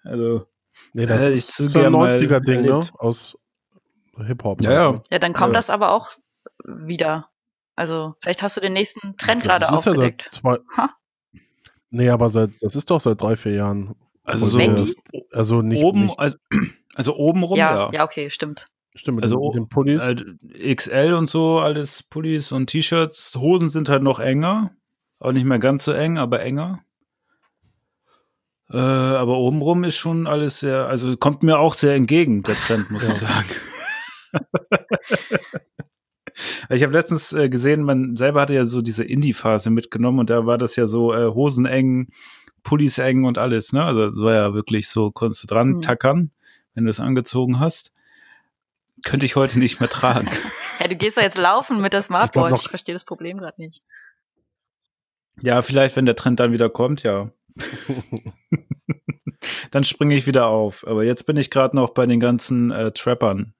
Also, 0.05 0.45
Nee, 0.93 1.05
das 1.05 1.27
ich 1.27 1.39
ist 1.39 1.55
so 1.55 1.63
ein 1.65 1.71
gern 1.71 1.93
mal 1.93 2.13
90er-Ding, 2.13 2.61
ne? 2.61 2.81
Aus 2.99 3.37
Hip-Hop. 4.17 4.61
Ja, 4.61 4.71
ja. 4.71 4.91
ne? 4.93 5.03
Ja, 5.09 5.19
dann 5.19 5.33
kommt 5.33 5.53
Ja. 5.53 5.59
das 5.59 5.69
aber 5.69 5.91
auch 5.91 6.09
wieder. 6.63 7.29
Also, 7.75 8.13
vielleicht 8.21 8.43
hast 8.43 8.55
du 8.57 8.61
den 8.61 8.73
nächsten 8.73 9.17
Trend 9.17 9.41
glaub, 9.41 9.59
gerade 9.59 9.65
das 9.71 9.79
ist 9.79 9.85
ja 9.85 9.93
seit 9.93 9.97
aufgedeckt. 9.97 10.29
zwei. 10.29 10.57
Ha. 10.77 10.89
Nee, 11.89 12.09
aber 12.09 12.29
seit, 12.29 12.51
das 12.61 12.75
ist 12.75 12.89
doch 12.91 12.99
seit 12.99 13.21
drei, 13.21 13.35
vier 13.35 13.53
Jahren. 13.55 13.95
also 14.23 14.45
so 14.45 14.59
erst. 14.59 14.99
Also 15.31 15.61
nicht, 15.61 15.83
oben, 15.83 16.03
nicht 16.05 16.19
also, 16.19 16.37
also 16.95 17.15
oben 17.15 17.43
rum, 17.43 17.57
ja, 17.57 17.75
ja. 17.75 17.91
ja, 17.91 18.03
okay, 18.05 18.29
stimmt. 18.29 18.67
stimmt, 18.95 19.17
mit, 19.17 19.23
also 19.23 19.37
den, 19.37 19.45
mit 19.45 19.55
den 19.55 19.69
Pullis. 19.69 20.05
Halt 20.05 20.25
XL 20.75 21.13
und 21.13 21.27
so, 21.27 21.59
alles 21.59 22.03
Pullis 22.03 22.51
und 22.51 22.67
T-Shirts. 22.67 23.35
Hosen 23.35 23.69
sind 23.69 23.89
halt 23.89 24.03
noch 24.03 24.19
enger. 24.19 24.71
Auch 25.19 25.31
nicht 25.31 25.45
mehr 25.45 25.59
ganz 25.59 25.83
so 25.85 25.91
eng, 25.91 26.17
aber 26.17 26.41
enger. 26.41 26.83
Äh, 28.73 28.77
aber 28.77 29.37
obenrum 29.37 29.83
ist 29.83 29.95
schon 29.97 30.25
alles 30.27 30.59
sehr, 30.59 30.87
also 30.87 31.15
kommt 31.15 31.43
mir 31.43 31.59
auch 31.59 31.75
sehr 31.75 31.93
entgegen, 31.95 32.41
der 32.43 32.57
Trend, 32.57 32.89
muss 32.91 33.03
Ja. 33.03 33.11
ich 33.11 33.17
sagen. 33.17 33.49
ich 36.69 36.83
habe 36.83 36.93
letztens 36.93 37.33
äh, 37.33 37.49
gesehen, 37.49 37.83
man 37.83 38.17
selber 38.17 38.41
hatte 38.41 38.53
ja 38.55 38.65
so 38.65 38.81
diese 38.81 39.03
Indie-Phase 39.03 39.69
mitgenommen 39.69 40.19
und 40.19 40.29
da 40.29 40.45
war 40.45 40.57
das 40.57 40.75
ja 40.75 40.87
so 40.87 41.13
äh, 41.13 41.27
Hosen 41.27 41.65
eng, 41.65 42.07
Pullis 42.63 42.97
eng 42.97 43.25
und 43.25 43.37
alles, 43.37 43.73
ne? 43.73 43.83
Also 43.83 44.07
das 44.07 44.15
war 44.17 44.33
ja 44.33 44.53
wirklich 44.53 44.87
so, 44.89 45.11
konntest 45.11 45.43
du 45.43 45.47
dran 45.47 45.73
Hm. 45.75 45.81
tackern, 45.81 46.31
wenn 46.73 46.85
du 46.85 46.89
es 46.89 46.99
angezogen 46.99 47.59
hast. 47.59 47.91
Könnte 49.05 49.25
ich 49.25 49.35
heute 49.35 49.59
nicht 49.59 49.79
mehr 49.79 49.89
tragen. 49.89 50.29
Ja, 50.79 50.87
du 50.89 50.95
gehst 50.97 51.15
da 51.17 51.21
jetzt 51.21 51.37
laufen 51.37 51.79
mit 51.81 51.93
der 51.93 52.01
Smartwatch. 52.01 52.49
noch- 52.51 52.63
Ich 52.63 52.69
verstehe 52.69 52.93
das 52.95 53.05
Problem 53.05 53.37
gerade 53.37 53.61
nicht. 53.61 53.83
Ja, 55.39 55.61
vielleicht, 55.61 55.95
wenn 55.95 56.05
der 56.07 56.15
Trend 56.15 56.39
dann 56.41 56.51
wieder 56.51 56.69
kommt, 56.69 57.03
ja. 57.03 57.29
dann 59.71 59.83
springe 59.83 60.15
ich 60.15 60.27
wieder 60.27 60.47
auf. 60.47 60.85
Aber 60.87 61.03
jetzt 61.03 61.25
bin 61.25 61.37
ich 61.37 61.49
gerade 61.51 61.75
noch 61.75 61.91
bei 61.91 62.05
den 62.05 62.19
ganzen 62.19 62.71
äh, 62.71 62.91
Trappern. 62.91 63.53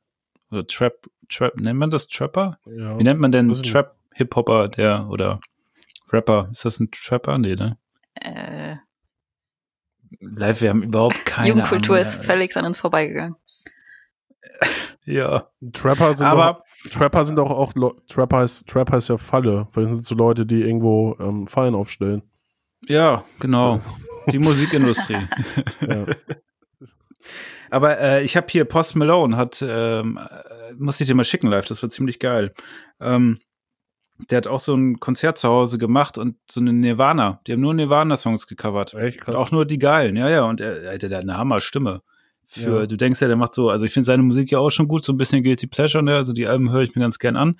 Oder 0.52 0.66
Trap, 0.68 1.08
Trap, 1.30 1.56
nennt 1.60 1.80
man 1.80 1.89
das 1.91 2.08
Trapper? 2.08 2.60
ja. 2.66 2.98
Wie 3.00 3.04
nennt 3.04 3.20
man 3.20 3.32
denn. 3.32 3.52
Trap-Hip-Hopper, 3.52 4.68
der 4.68 5.08
oder 5.10 5.39
Rapper? 6.12 6.50
Ist 6.52 6.66
das 6.66 6.80
ein 6.80 6.89
Trapper? 6.91 7.38
Nee, 7.38 7.56
ne? 7.56 7.78
Äh, 8.16 8.76
Live, 10.20 10.62
wir 10.62 10.70
haben 10.70 10.84
überhaupt 10.84 11.26
keine 11.26 11.50
Jugendkultur 11.50 11.98
Ahnung. 11.98 12.08
ist 12.10 12.24
völlig 12.24 12.56
an 12.56 12.66
uns 12.66 12.78
vorbeigegangen. 12.80 13.36
Ja, 15.06 15.50
Trapper 15.74 16.14
sind 16.14 16.28
aber 16.28 16.64
doch, 16.86 16.89
Trapper 16.91 17.26
sind 17.26 17.38
auch, 17.38 17.76
Leu- 17.76 17.91
Trapper 18.08 18.41
ist, 18.41 18.70
Trapper 18.70 18.96
ist 19.00 19.10
ja 19.10 19.18
Falle, 19.18 19.68
weil 19.74 19.84
das 19.84 19.96
sind 19.96 20.06
so 20.06 20.16
Leute, 20.16 20.46
die 20.46 20.62
irgendwo 20.62 21.18
ähm, 21.20 21.46
Fallen 21.46 21.76
aufstellen. 21.76 22.22
Ja, 22.88 23.23
genau. 23.39 23.81
Die 24.31 24.39
Musikindustrie. 24.39 25.17
Ja. 25.81 26.05
Aber 27.69 27.99
äh, 27.99 28.23
ich 28.23 28.38
habe 28.38 28.47
hier 28.49 28.65
Post 28.65 28.95
Malone 28.95 29.36
hat, 29.36 29.63
ähm, 29.67 30.17
äh, 30.19 30.73
muss 30.77 31.01
ich 31.01 31.07
dir 31.07 31.15
mal 31.15 31.23
schicken 31.23 31.47
live, 31.47 31.65
das 31.65 31.81
war 31.81 31.89
ziemlich 31.89 32.19
geil. 32.19 32.53
Ähm, 32.99 33.39
der 34.29 34.38
hat 34.38 34.47
auch 34.47 34.59
so 34.59 34.75
ein 34.75 34.99
Konzert 34.99 35.39
zu 35.39 35.47
Hause 35.49 35.79
gemacht 35.79 36.19
und 36.19 36.36
so 36.49 36.59
eine 36.61 36.71
Nirvana. 36.71 37.41
Die 37.47 37.53
haben 37.53 37.61
nur 37.61 37.73
Nirvana-Songs 37.73 38.45
gecovert. 38.47 38.93
Echt 38.93 39.19
Und 39.19 39.23
krass. 39.25 39.36
auch 39.38 39.49
nur 39.51 39.65
die 39.65 39.79
geilen, 39.79 40.15
ja, 40.15 40.29
ja. 40.29 40.43
Und 40.43 40.61
er, 40.61 40.84
er 40.84 40.97
der 40.99 41.09
hat 41.17 41.23
eine 41.23 41.38
Hammer-Stimme. 41.38 42.01
Für, 42.45 42.81
Ja. 42.81 42.86
du 42.86 42.95
denkst 42.95 43.19
ja, 43.21 43.27
der 43.27 43.38
macht 43.38 43.55
so, 43.55 43.71
also 43.71 43.86
ich 43.86 43.91
finde 43.93 44.05
seine 44.05 44.21
Musik 44.21 44.51
ja 44.51 44.59
auch 44.59 44.69
schon 44.69 44.88
gut, 44.88 45.03
so 45.03 45.11
ein 45.11 45.17
bisschen 45.17 45.41
Guilty 45.43 45.65
Pleasure, 45.65 46.03
ne? 46.03 46.15
Also 46.15 46.31
die 46.34 46.45
Alben 46.45 46.71
höre 46.71 46.81
ich 46.84 46.95
mir 46.95 47.01
ganz 47.01 47.17
gern 47.17 47.36
an. 47.36 47.59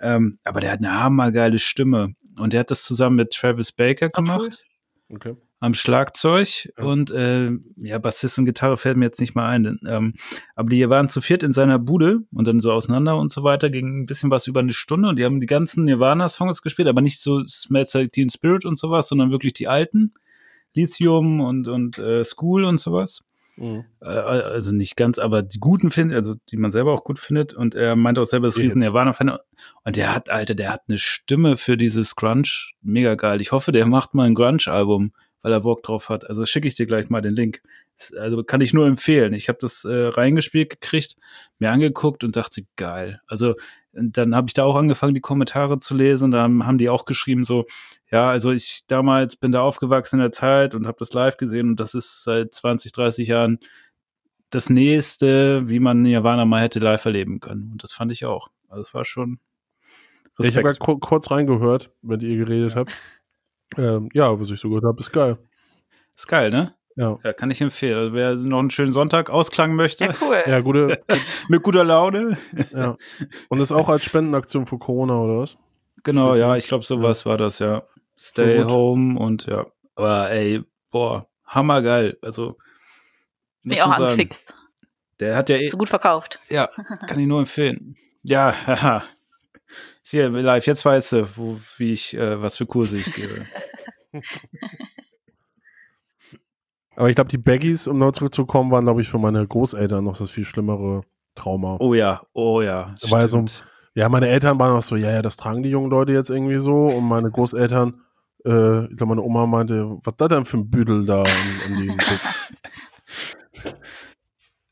Ähm, 0.00 0.38
aber 0.44 0.60
der 0.60 0.72
hat 0.72 0.78
eine 0.78 0.98
hammergeile 0.98 1.58
Stimme. 1.58 2.14
Und 2.38 2.52
der 2.52 2.60
hat 2.60 2.70
das 2.70 2.84
zusammen 2.84 3.16
mit 3.16 3.30
Travis 3.32 3.72
Baker 3.72 4.06
Ah, 4.06 4.08
gemacht 4.20 4.62
okay. 5.10 5.36
am 5.60 5.74
Schlagzeug 5.74 6.68
Ja. 6.78 6.84
und 6.84 7.10
äh, 7.10 7.50
ja, 7.76 7.98
Bassist 7.98 8.38
und 8.38 8.46
Gitarre 8.46 8.76
fällt 8.76 8.96
mir 8.96 9.04
jetzt 9.04 9.20
nicht 9.20 9.34
mal 9.34 9.48
ein. 9.48 9.78
Ähm, 9.86 10.14
aber 10.56 10.70
die 10.70 10.88
waren 10.88 11.08
zu 11.08 11.20
viert 11.20 11.42
in 11.42 11.52
seiner 11.52 11.78
Bude 11.78 12.20
und 12.32 12.46
dann 12.46 12.60
so 12.60 12.72
auseinander 12.72 13.16
und 13.18 13.30
so 13.30 13.42
weiter, 13.44 13.68
ging 13.70 14.02
ein 14.02 14.06
bisschen 14.06 14.30
was 14.30 14.46
über 14.46 14.60
eine 14.60 14.72
Stunde 14.72 15.08
und 15.08 15.18
die 15.18 15.24
haben 15.24 15.40
die 15.40 15.46
ganzen 15.46 15.84
Nirvana-Songs 15.84 16.62
gespielt, 16.62 16.88
aber 16.88 17.00
nicht 17.02 17.20
so 17.20 17.44
Smells 17.46 17.92
Like 17.94 18.12
Teen 18.12 18.30
Spirit 18.30 18.64
und 18.64 18.78
sowas, 18.78 19.08
sondern 19.08 19.30
wirklich 19.30 19.52
die 19.52 19.68
alten, 19.68 20.14
Lithium 20.74 21.40
und, 21.40 21.68
und 21.68 21.98
äh, 21.98 22.24
School 22.24 22.64
und 22.64 22.78
sowas. 22.78 23.20
Mhm. 23.56 23.84
Äh, 24.00 24.06
also 24.06 24.72
nicht 24.72 24.96
ganz, 24.96 25.18
aber 25.18 25.42
die 25.42 25.58
guten 25.58 25.90
findet, 25.90 26.16
also 26.16 26.34
die 26.50 26.56
man 26.56 26.72
selber 26.72 26.92
auch 26.92 27.04
gut 27.04 27.18
findet. 27.18 27.52
Und 27.54 27.74
er 27.74 27.96
meinte 27.96 28.20
auch 28.20 28.26
selber, 28.26 28.48
das 28.48 28.58
riesen 28.58 28.80
Nirvana-Fan. 28.80 29.38
Und 29.84 29.96
der 29.96 30.14
hat, 30.14 30.30
Alter, 30.30 30.54
der 30.54 30.72
hat 30.72 30.82
eine 30.88 30.98
Stimme 30.98 31.56
für 31.56 31.76
dieses 31.76 32.16
Grunge. 32.16 32.48
Mega 32.80 33.14
geil. 33.14 33.40
Ich 33.40 33.52
hoffe, 33.52 33.72
der 33.72 33.86
macht 33.86 34.14
mal 34.14 34.26
ein 34.26 34.34
Grunge-Album, 34.34 35.12
weil 35.42 35.52
er 35.52 35.60
Bock 35.60 35.82
drauf 35.82 36.08
hat. 36.08 36.28
Also 36.28 36.44
schicke 36.44 36.68
ich 36.68 36.74
dir 36.74 36.86
gleich 36.86 37.10
mal 37.10 37.20
den 37.20 37.34
Link. 37.34 37.62
Also 38.18 38.42
kann 38.42 38.60
ich 38.60 38.72
nur 38.72 38.86
empfehlen. 38.86 39.34
Ich 39.34 39.48
habe 39.48 39.58
das 39.60 39.84
äh, 39.84 40.06
reingespielt 40.08 40.70
gekriegt, 40.70 41.16
mir 41.58 41.70
angeguckt 41.70 42.24
und 42.24 42.36
dachte, 42.36 42.62
geil. 42.76 43.20
Also 43.26 43.54
und 43.94 44.16
dann 44.16 44.34
habe 44.34 44.46
ich 44.48 44.54
da 44.54 44.64
auch 44.64 44.76
angefangen, 44.76 45.14
die 45.14 45.20
Kommentare 45.20 45.78
zu 45.78 45.94
lesen. 45.94 46.30
Da 46.30 46.42
haben, 46.42 46.66
haben 46.66 46.78
die 46.78 46.88
auch 46.88 47.04
geschrieben 47.04 47.44
so, 47.44 47.66
ja, 48.10 48.30
also 48.30 48.50
ich 48.50 48.84
damals 48.86 49.36
bin 49.36 49.52
da 49.52 49.60
aufgewachsen 49.62 50.16
in 50.16 50.22
der 50.22 50.32
Zeit 50.32 50.74
und 50.74 50.86
habe 50.86 50.96
das 50.98 51.12
live 51.12 51.36
gesehen 51.36 51.70
und 51.70 51.80
das 51.80 51.94
ist 51.94 52.24
seit 52.24 52.52
20, 52.54 52.92
30 52.92 53.28
Jahren 53.28 53.58
das 54.50 54.68
nächste, 54.70 55.68
wie 55.68 55.78
man 55.78 56.02
Nirvana 56.02 56.44
mal 56.44 56.60
hätte 56.62 56.78
live 56.78 57.04
erleben 57.04 57.40
können. 57.40 57.70
Und 57.72 57.82
das 57.82 57.92
fand 57.94 58.12
ich 58.12 58.24
auch. 58.26 58.48
Also 58.68 58.82
es 58.88 58.94
war 58.94 59.04
schon 59.04 59.38
Ja, 60.38 60.48
ich 60.48 60.56
habe 60.56 60.68
Respekt. 60.68 60.78
ja 60.80 60.84
ku 60.94 60.98
kurz 60.98 61.30
reingehört, 61.30 61.90
wenn 62.02 62.20
ihr 62.20 62.36
geredet 62.36 62.74
habt. 62.76 62.92
Ähm, 63.76 64.08
ja, 64.12 64.38
was 64.38 64.50
ich 64.50 64.60
so 64.60 64.68
gehört 64.68 64.84
habe, 64.84 65.00
ist 65.00 65.12
geil. 65.12 65.38
ist 66.16 66.28
geil, 66.28 66.50
ne? 66.50 66.74
Ja. 66.96 67.18
Ja, 67.24 67.32
kann 67.32 67.50
ich 67.50 67.60
empfehlen. 67.60 67.98
Also 67.98 68.12
wer 68.12 68.34
noch 68.34 68.58
einen 68.58 68.70
schönen 68.70 68.92
Sonntag 68.92 69.30
ausklang 69.30 69.74
möchte, 69.74 70.04
Ja, 70.04 70.14
cool. 70.20 70.42
Ja, 70.46 70.60
gute. 70.60 71.00
mit 71.48 71.62
guter 71.62 71.84
Laune. 71.84 72.36
ja. 72.72 72.96
Und 73.48 73.60
ist 73.60 73.72
auch 73.72 73.88
als 73.88 74.04
Spendenaktion 74.04 74.66
für 74.66 74.78
Corona 74.78 75.18
oder 75.18 75.38
was? 75.38 75.56
Genau, 76.04 76.34
ja, 76.34 76.56
ich 76.56 76.66
glaube, 76.66 76.84
sowas 76.84 77.24
war 77.26 77.38
das, 77.38 77.58
ja. 77.60 77.82
Stay 78.18 78.58
gut. 78.58 78.70
home 78.70 79.18
und 79.18 79.46
ja. 79.46 79.66
Aber 79.94 80.30
ey, 80.30 80.62
boah, 80.90 81.28
hammergeil. 81.46 82.18
Also, 82.22 82.56
Bin 83.62 83.70
muss 83.70 83.76
ich 83.78 83.82
auch 83.82 83.94
sagen, 83.94 84.04
angefixt. 84.10 84.54
der 85.20 85.36
hat 85.36 85.48
ja 85.48 85.56
eh, 85.56 85.68
So 85.68 85.76
gut 85.78 85.88
verkauft. 85.88 86.40
ja, 86.50 86.68
kann 87.06 87.18
ich 87.20 87.26
nur 87.26 87.38
empfehlen. 87.40 87.96
Ja, 88.22 88.54
haha. 88.66 89.02
Ist 90.02 90.10
Hier 90.10 90.28
live, 90.28 90.66
jetzt 90.66 90.84
weißt 90.84 91.12
du, 91.12 91.36
wo, 91.36 91.58
wie 91.78 91.92
ich, 91.92 92.14
äh, 92.14 92.42
was 92.42 92.56
für 92.56 92.66
Kurse 92.66 92.98
ich 92.98 93.12
gebe. 93.14 93.46
Aber 96.96 97.08
ich 97.08 97.14
glaube, 97.14 97.28
die 97.28 97.38
Baggies, 97.38 97.88
um 97.88 97.98
noch 97.98 98.12
zurückzukommen, 98.12 98.70
waren, 98.70 98.84
glaube 98.84 99.00
ich, 99.00 99.08
für 99.08 99.18
meine 99.18 99.46
Großeltern 99.46 100.04
noch 100.04 100.18
das 100.18 100.30
viel 100.30 100.44
schlimmere 100.44 101.02
Trauma. 101.34 101.76
Oh 101.80 101.94
ja, 101.94 102.22
oh 102.34 102.60
ja. 102.60 102.94
Da 103.00 103.20
ja 103.20 103.28
so-. 103.28 103.44
Ja, 103.94 104.08
meine 104.08 104.28
Eltern 104.28 104.58
waren 104.58 104.76
auch 104.76 104.82
so, 104.82 104.96
ja, 104.96 105.10
ja, 105.10 105.22
das 105.22 105.36
tragen 105.36 105.62
die 105.62 105.70
jungen 105.70 105.90
Leute 105.90 106.12
jetzt 106.12 106.30
irgendwie 106.30 106.60
so. 106.60 106.86
Und 106.86 107.04
meine 107.04 107.30
Großeltern, 107.30 108.00
äh, 108.44 108.84
ich 108.84 108.96
glaube, 108.96 109.14
meine 109.14 109.22
Oma 109.22 109.46
meinte, 109.46 109.98
was 110.02 110.14
das 110.16 110.28
denn 110.28 110.44
für 110.44 110.58
ein 110.58 110.70
Büdel 110.70 111.04
da 111.04 111.22
an, 111.22 111.76
den 111.76 111.96
Buchs? 111.96 112.40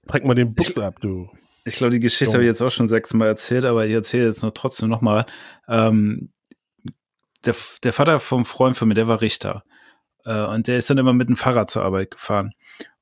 Trag 0.06 0.24
mal 0.24 0.34
den 0.34 0.54
Buchs 0.54 0.78
ab, 0.78 1.00
du. 1.00 1.28
Ich 1.64 1.76
glaube, 1.76 1.92
die 1.92 2.00
Geschichte 2.00 2.26
Dumm. 2.26 2.34
habe 2.34 2.44
ich 2.44 2.48
jetzt 2.48 2.62
auch 2.62 2.70
schon 2.70 2.88
sechsmal 2.88 3.28
erzählt, 3.28 3.64
aber 3.64 3.86
ich 3.86 3.92
erzähle 3.92 4.26
jetzt 4.26 4.42
noch 4.42 4.52
trotzdem 4.52 4.88
nochmal. 4.88 5.26
Ähm, 5.68 6.32
der, 7.44 7.54
der 7.82 7.92
Vater 7.92 8.20
vom 8.20 8.44
Freund 8.44 8.76
von 8.76 8.88
mir, 8.88 8.94
der 8.94 9.08
war 9.08 9.20
Richter. 9.20 9.64
Äh, 10.24 10.44
und 10.46 10.66
der 10.68 10.78
ist 10.78 10.90
dann 10.90 10.98
immer 10.98 11.12
mit 11.12 11.28
dem 11.28 11.36
Fahrrad 11.36 11.70
zur 11.70 11.82
Arbeit 11.84 12.10
gefahren. 12.12 12.52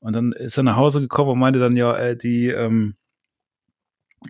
Und 0.00 0.14
dann 0.14 0.32
ist 0.32 0.56
er 0.56 0.62
nach 0.62 0.76
Hause 0.76 1.00
gekommen 1.00 1.30
und 1.32 1.38
meinte 1.38 1.58
dann, 1.58 1.76
ja, 1.76 1.96
äh, 1.96 2.16
die, 2.16 2.48
ähm, 2.48 2.94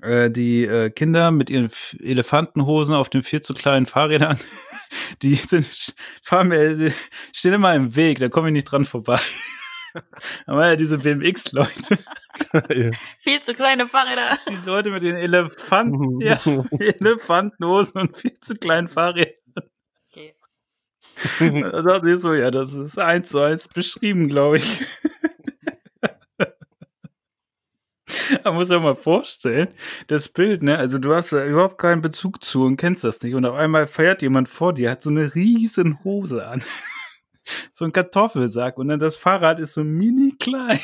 äh, 0.03 0.31
die 0.31 0.65
äh, 0.65 0.91
Kinder 0.91 1.31
mit 1.31 1.51
ihren 1.51 1.71
Elefantenhosen 2.01 2.95
auf 2.95 3.09
den 3.09 3.23
viel 3.23 3.41
zu 3.41 3.55
kleinen 3.55 3.87
Fahrrädern, 3.87 4.39
die 5.23 5.35
sind, 5.35 5.95
fahren 6.23 6.49
mir, 6.49 6.93
stehen 7.33 7.53
immer 7.55 7.75
im 7.75 7.97
Weg, 7.97 8.19
da 8.19 8.29
komme 8.29 8.49
ich 8.49 8.53
nicht 8.53 8.65
dran 8.65 8.85
vorbei. 8.85 9.19
Aber 10.47 10.69
ja, 10.69 10.77
diese 10.77 10.99
BMX-Leute, 10.99 11.99
Viel 13.21 13.43
zu 13.43 13.55
kleine 13.55 13.89
Fahrräder. 13.89 14.39
die 14.49 14.67
Leute 14.67 14.91
mit 14.91 15.03
den 15.03 15.17
Elefanten, 15.17 16.17
Mhm. 16.17 16.21
ja, 16.21 16.39
Elefantenhosen 16.79 18.01
und 18.03 18.17
viel 18.17 18.39
zu 18.41 18.55
kleinen 18.55 18.89
Fahrrädern. 18.89 19.35
Da 21.41 21.83
dachte 21.83 22.11
ich 22.11 22.21
so, 22.21 22.35
ja, 22.35 22.51
das 22.51 22.75
ist 22.75 22.99
eins 22.99 23.31
zu 23.31 23.41
eins 23.41 23.69
beschrieben, 23.69 24.29
glaube 24.29 24.59
ich. 24.59 24.87
Man 28.45 28.55
muss 28.55 28.71
ja 28.71 28.79
mal 28.79 28.95
vorstellen, 28.95 29.69
das 30.07 30.29
Bild, 30.29 30.63
ne? 30.63 30.79
Also 30.79 30.99
du 30.99 31.15
hast 31.15 31.33
da 31.33 31.45
überhaupt 31.45 31.79
keinen 31.79 32.03
Bezug 32.03 32.43
zu 32.45 32.65
und 32.65 32.77
kennst 32.77 33.05
das 33.05 33.23
nicht. 33.23 33.35
Und 33.35 33.45
auf 33.45 33.55
einmal 33.57 33.87
feiert 33.87 34.23
jemand 34.23 34.49
vor 34.49 34.73
dir, 34.73 34.91
hat 34.91 35.03
so 35.03 35.11
eine 35.11 35.35
riesen 35.35 36.03
Hose 36.05 36.47
an. 36.47 36.63
so 37.73 37.85
ein 37.85 37.93
Kartoffelsack. 37.93 38.79
Und 38.79 38.89
dann 38.89 38.99
das 38.99 39.17
Fahrrad 39.17 39.61
ist 39.61 39.75
so 39.75 39.85
mini 39.85 40.35
klein. 40.39 40.81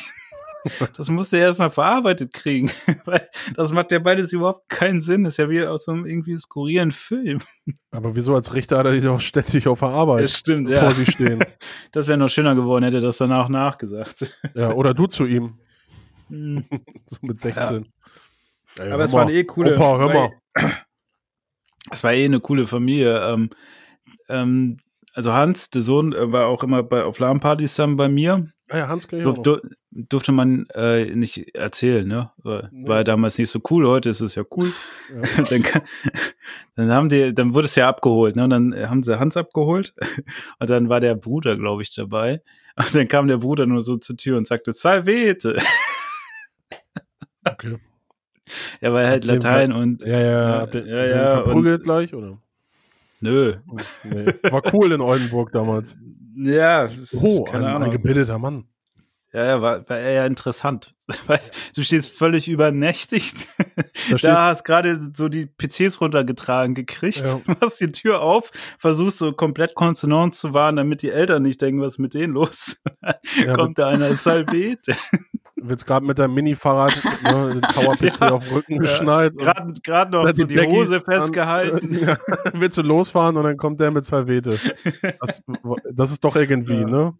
Das 0.97 1.09
musst 1.09 1.31
du 1.31 1.37
erstmal 1.37 1.69
verarbeitet 1.69 2.33
kriegen. 2.33 2.71
Weil 3.05 3.29
das 3.55 3.71
macht 3.71 3.91
ja 3.91 3.99
beides 3.99 4.33
überhaupt 4.33 4.67
keinen 4.69 5.01
Sinn. 5.01 5.23
Das 5.23 5.33
ist 5.33 5.37
ja 5.37 5.49
wie 5.49 5.65
aus 5.65 5.85
so 5.85 5.91
einem 5.91 6.05
irgendwie 6.05 6.37
skurrilen 6.37 6.91
Film. 6.91 7.39
Aber 7.91 8.15
wieso 8.15 8.35
als 8.35 8.53
Richter 8.53 8.77
hat 8.77 8.85
er 8.85 8.91
die 8.93 9.01
doch 9.01 9.21
ständig 9.21 9.67
auf 9.67 9.79
der 9.79 9.89
Arbeit 9.89 10.23
Das 10.23 10.37
stimmt, 10.37 10.67
vor 10.67 10.75
ja. 10.75 10.91
sie 10.91 11.05
stehen? 11.05 11.43
Das 11.91 12.07
wäre 12.07 12.17
noch 12.17 12.29
schöner 12.29 12.55
geworden, 12.55 12.83
hätte 12.83 12.99
das 12.99 13.17
danach 13.17 13.49
nachgesagt. 13.49 14.31
Ja, 14.53 14.71
oder 14.73 14.93
du 14.93 15.07
zu 15.07 15.25
ihm, 15.25 15.59
Hm. 16.29 16.63
so 17.05 17.17
mit 17.21 17.39
16. 17.39 17.85
Ey, 18.77 18.91
Aber 18.91 19.05
es 19.05 19.13
war 19.13 19.23
eine 19.23 19.31
eh 19.31 19.43
coole. 19.43 19.75
Opa, 19.75 19.97
hör 19.97 20.13
mal. 20.13 20.31
Es 21.91 22.03
war 22.03 22.13
eh 22.13 22.25
eine 22.25 22.39
coole 22.39 22.67
Familie. 22.67 23.19
Ähm, 23.31 23.49
ähm, 24.27 24.77
also 25.13 25.33
Hans, 25.33 25.69
der 25.69 25.81
Sohn, 25.81 26.13
äh, 26.13 26.31
war 26.31 26.47
auch 26.47 26.63
immer 26.63 26.83
bei, 26.83 27.03
auf 27.03 27.19
LAN-Partys 27.19 27.75
dann 27.75 27.95
bei 27.95 28.09
mir. 28.09 28.51
Ah 28.69 28.77
ja, 28.79 28.87
Hans 28.87 29.05
auch 29.25 29.37
Durf, 29.43 29.61
durfte 29.91 30.31
man 30.31 30.65
äh, 30.73 31.05
nicht 31.15 31.53
erzählen, 31.55 32.07
ne? 32.07 32.31
War, 32.37 32.69
Nee. 32.71 32.87
war 32.87 33.03
damals 33.03 33.37
nicht 33.37 33.49
so 33.51 33.59
cool, 33.69 33.85
heute 33.87 34.09
ist 34.09 34.21
es 34.21 34.33
ja 34.35 34.43
cool. 34.57 34.73
Ja. 35.13 35.43
dann, 35.49 35.61
kann, 35.61 35.81
dann 36.75 36.91
haben 36.91 37.09
die, 37.09 37.31
dann 37.33 37.53
wurde 37.53 37.65
es 37.67 37.75
ja 37.75 37.87
abgeholt, 37.87 38.35
ne? 38.35 38.43
Und 38.45 38.49
dann 38.49 38.89
haben 38.89 39.03
sie 39.03 39.19
Hans 39.19 39.37
abgeholt 39.37 39.93
und 40.59 40.69
dann 40.69 40.89
war 40.89 40.99
der 40.99 41.13
Bruder, 41.15 41.55
glaube 41.57 41.83
ich, 41.83 41.93
dabei. 41.93 42.41
Und 42.75 42.93
dann 42.95 43.07
kam 43.07 43.27
der 43.27 43.37
Bruder 43.37 43.67
nur 43.67 43.83
so 43.83 43.97
zur 43.97 44.17
Tür 44.17 44.37
und 44.37 44.47
sagte, 44.47 44.73
Salvete. 44.73 45.57
Okay. 47.45 47.77
Er 48.79 48.93
war 48.93 49.07
halt 49.07 49.25
Latein 49.25 49.71
und 49.71 50.03
Ja, 50.03 50.19
ja, 50.19 50.67
Ja, 50.71 50.79
ja, 50.85 51.05
ja, 51.05 51.31
verprügelt 51.31 51.79
und- 51.79 51.83
gleich, 51.83 52.13
oder? 52.13 52.37
nö. 53.19 53.55
Nee. 54.03 54.25
War 54.51 54.61
cool 54.71 54.91
in 54.91 55.01
Oldenburg 55.01 55.51
damals. 55.51 55.97
Ja, 56.35 56.85
ist- 56.85 57.15
Oh, 57.21 57.45
ein, 57.51 57.63
ein 57.63 57.91
gebildeter 57.91 58.37
Mann. 58.39 58.65
Ja, 59.33 59.45
ja, 59.45 59.61
war, 59.61 59.89
war 59.89 59.99
eher 59.99 60.25
interessant. 60.25 60.95
Du 61.75 61.83
stehst 61.83 62.09
völlig 62.11 62.47
übernächtigt. 62.47 63.47
Da 64.09 64.15
Da 64.15 64.45
hast 64.47 64.63
gerade 64.63 64.97
so 65.13 65.27
die 65.27 65.45
PCs 65.45 65.99
runtergetragen 65.99 66.73
gekriegt, 66.73 67.21
Ja. 67.21 67.41
machst 67.59 67.81
die 67.81 67.89
Tür 67.91 68.21
auf, 68.21 68.51
versuchst 68.79 69.17
so 69.17 69.33
komplett 69.33 69.75
Konsonanz 69.75 70.39
zu 70.39 70.53
wahren, 70.53 70.77
damit 70.77 71.01
die 71.01 71.09
Eltern 71.09 71.43
nicht 71.43 71.61
denken, 71.61 71.81
was 71.81 71.95
ist 71.95 71.99
mit 71.99 72.13
denen 72.13 72.33
los. 72.33 72.77
ja, 73.45 73.53
Kommt 73.55 73.77
da 73.77 73.89
einer 73.89 74.15
Salvete. 74.15 74.95
Wird's 75.69 75.85
gerade 75.85 76.05
mit 76.05 76.17
deinem 76.19 76.33
Mini-Fahrrad 76.33 76.93
ne, 77.23 77.53
den 77.53 77.61
Tower 77.61 77.95
PC 77.95 78.19
Ja. 78.19 78.31
auf 78.31 78.43
den 78.47 78.53
Rücken 78.55 78.73
Ja. 78.73 78.79
geschnallt. 78.79 79.33
Gerade 79.83 80.11
noch 80.11 80.27
so 80.33 80.45
die 80.45 80.55
Baggies 80.55 80.73
Hose 80.75 80.95
an- 80.97 81.01
festgehalten. 81.03 81.99
Ja, 82.05 82.17
willst 82.53 82.77
du 82.77 82.81
losfahren 82.81 83.35
und 83.37 83.43
dann 83.43 83.57
kommt 83.57 83.79
der 83.79 83.91
mit 83.91 84.05
Salvete. 84.05 84.57
Das, 85.21 85.41
das 85.93 86.11
ist 86.11 86.23
doch 86.23 86.35
irgendwie, 86.35 86.85
ne? 86.85 87.13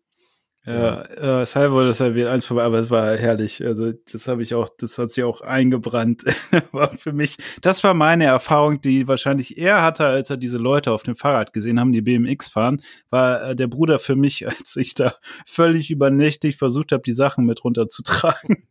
Ja, 0.68 1.01
äh, 1.41 1.45
Salvo, 1.45 1.84
das 1.84 1.99
ja 1.99 2.07
eins 2.07 2.45
vorbei, 2.45 2.63
aber 2.63 2.80
es 2.80 2.89
war 2.89 3.16
herrlich. 3.16 3.63
Also 3.63 3.91
das 3.91 4.28
habe 4.28 4.41
ich 4.41 4.55
auch, 4.55 4.68
das 4.68 4.97
hat 4.97 5.11
sich 5.11 5.24
auch 5.24 5.41
eingebrannt. 5.41 6.24
war 6.72 6.89
für 6.89 7.13
mich, 7.13 7.38
das 7.61 7.84
war 7.84 7.93
meine 7.93 8.26
Erfahrung, 8.26 8.82
die 8.82 9.07
wahrscheinlich 9.07 9.59
er 9.59 9.84
hatte, 9.84 10.07
als 10.07 10.32
er 10.32 10.38
diese 10.38 10.57
Leute 10.57 10.91
auf 10.91 11.03
dem 11.03 11.16
Fahrrad 11.16 11.53
gesehen 11.53 11.80
haben, 11.80 11.91
die 11.91 12.01
BMX 12.01 12.47
fahren, 12.47 12.82
war 13.11 13.49
äh, 13.49 13.55
der 13.55 13.68
Bruder 13.68 13.99
für 13.99 14.16
mich, 14.16 14.47
als 14.47 14.76
ich 14.76 14.95
da 14.95 15.13
völlig 15.45 15.91
übernächtig 15.91 16.57
versucht 16.57 16.91
habe, 16.91 17.03
die 17.03 17.13
Sachen 17.13 17.45
mit 17.45 17.63
runterzutragen. 17.63 18.68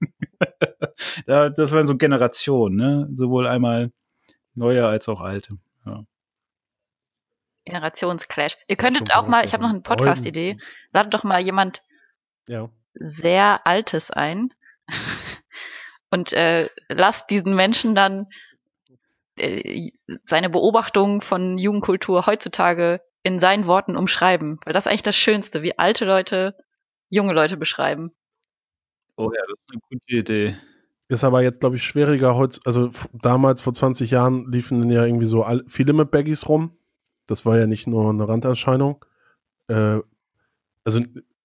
da, 1.27 1.49
das 1.51 1.71
waren 1.71 1.87
so 1.87 1.97
Generationen, 1.97 2.77
ne? 2.77 3.09
Sowohl 3.15 3.47
einmal 3.47 3.93
neue 4.55 4.85
als 4.87 5.09
auch 5.09 5.21
alte. 5.21 5.59
Generationsclash. 7.65 8.57
Ihr 8.69 8.77
könntet 8.77 9.15
auch 9.15 9.27
mal, 9.27 9.45
ich 9.45 9.53
habe 9.53 9.63
noch 9.63 9.71
eine 9.71 9.83
also. 9.85 9.95
Podcast-Idee. 9.95 10.59
Ladet 10.93 11.15
doch 11.15 11.25
mal 11.25 11.41
jemand 11.41 11.83
Ja. 12.49 12.69
sehr 12.95 13.67
Altes 13.67 14.11
ein 14.11 14.53
und 16.11 16.33
äh, 16.33 16.69
lasst 16.89 17.31
diesen 17.31 17.55
Menschen 17.55 17.95
dann 17.95 18.29
äh, 19.37 19.91
seine 20.25 20.51
Beobachtungen 20.51 21.21
von 21.21 21.59
Jugendkultur 21.59 22.27
heutzutage 22.27 23.01
in 23.23 23.41
seinen 23.41 23.67
Worten 23.67 23.97
umschreiben. 23.97 24.61
Weil 24.65 24.75
das 24.75 24.85
ist 24.85 24.89
eigentlich 24.89 25.03
das 25.03 25.17
Schönste, 25.17 25.63
wie 25.63 25.79
alte 25.79 26.05
Leute 26.05 26.57
junge 27.09 27.33
Leute 27.33 27.57
beschreiben. 27.57 28.13
Oh 29.17 29.31
ja, 29.35 29.43
das 29.49 29.59
ist 29.59 29.71
eine 29.71 29.81
gute 29.89 30.15
Idee. 30.15 30.57
Ist 31.09 31.25
aber 31.25 31.43
jetzt, 31.43 31.61
glaube 31.61 31.77
ich, 31.77 31.83
schwieriger. 31.83 32.37
Heutz, 32.37 32.61
also 32.65 32.91
damals, 33.13 33.63
vor 33.63 33.73
20 33.73 34.11
Jahren, 34.11 34.51
liefen 34.51 34.91
ja 34.91 35.05
irgendwie 35.05 35.27
so 35.27 35.47
viele 35.69 35.93
mit 35.93 36.11
Baggies 36.11 36.49
rum. 36.49 36.77
Das 37.27 37.47
war 37.47 37.59
ja 37.59 37.67
nicht 37.67 37.87
nur 37.87 38.11
eine 38.11 38.29
Randerscheinung. 38.29 39.05
Äh, 39.69 40.01
also 40.85 41.01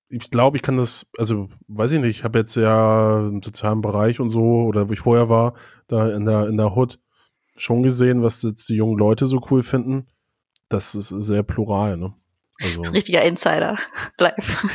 ich 0.09 0.32
glaube, 0.32 0.57
ich 0.57 0.63
kann 0.63 0.77
das, 0.77 1.07
also 1.17 1.49
weiß 1.67 1.91
ich 1.93 1.99
nicht, 1.99 2.17
ich 2.17 2.23
habe 2.23 2.39
jetzt 2.39 2.55
ja 2.55 3.19
im 3.19 3.41
sozialen 3.41 3.82
Bereich 3.82 4.19
und 4.19 4.32
so, 4.32 4.63
oder 4.63 4.89
wo 4.89 4.93
ich 4.93 4.99
vorher 4.99 5.30
war, 5.30 5.53
da 5.88 6.09
in 6.09 6.25
der, 6.25 6.47
in 6.47 6.57
der 6.57 6.75
Hood, 6.75 6.99
schon 7.55 7.84
gesehen, 7.84 8.23
was 8.23 8.41
jetzt 8.41 8.67
die 8.69 8.75
jungen 8.75 8.97
Leute 8.97 9.27
so 9.27 9.41
cool 9.51 9.63
finden. 9.63 10.07
Das 10.69 10.95
ist 10.95 11.09
sehr 11.09 11.43
plural, 11.43 11.97
ne? 11.97 12.13
Also, 12.61 12.82
Richtiger 12.82 13.23
Insider. 13.23 13.77
Live. 14.17 14.65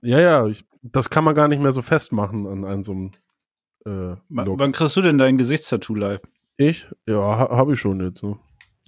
ja, 0.00 0.20
ja, 0.20 0.46
ich, 0.46 0.64
das 0.82 1.10
kann 1.10 1.24
man 1.24 1.34
gar 1.34 1.48
nicht 1.48 1.60
mehr 1.60 1.72
so 1.72 1.82
festmachen 1.82 2.46
an 2.46 2.64
einem 2.64 2.82
so 2.82 2.92
einem 2.92 3.10
äh, 3.84 4.16
wann 4.28 4.72
kriegst 4.72 4.96
du 4.96 5.02
denn 5.02 5.18
dein 5.18 5.38
Gesichtstattoo 5.38 5.94
live? 5.94 6.22
Ich? 6.56 6.86
Ja, 7.08 7.16
ha, 7.16 7.48
habe 7.50 7.72
ich 7.72 7.80
schon 7.80 8.00
jetzt. 8.00 8.22
Ne? 8.22 8.38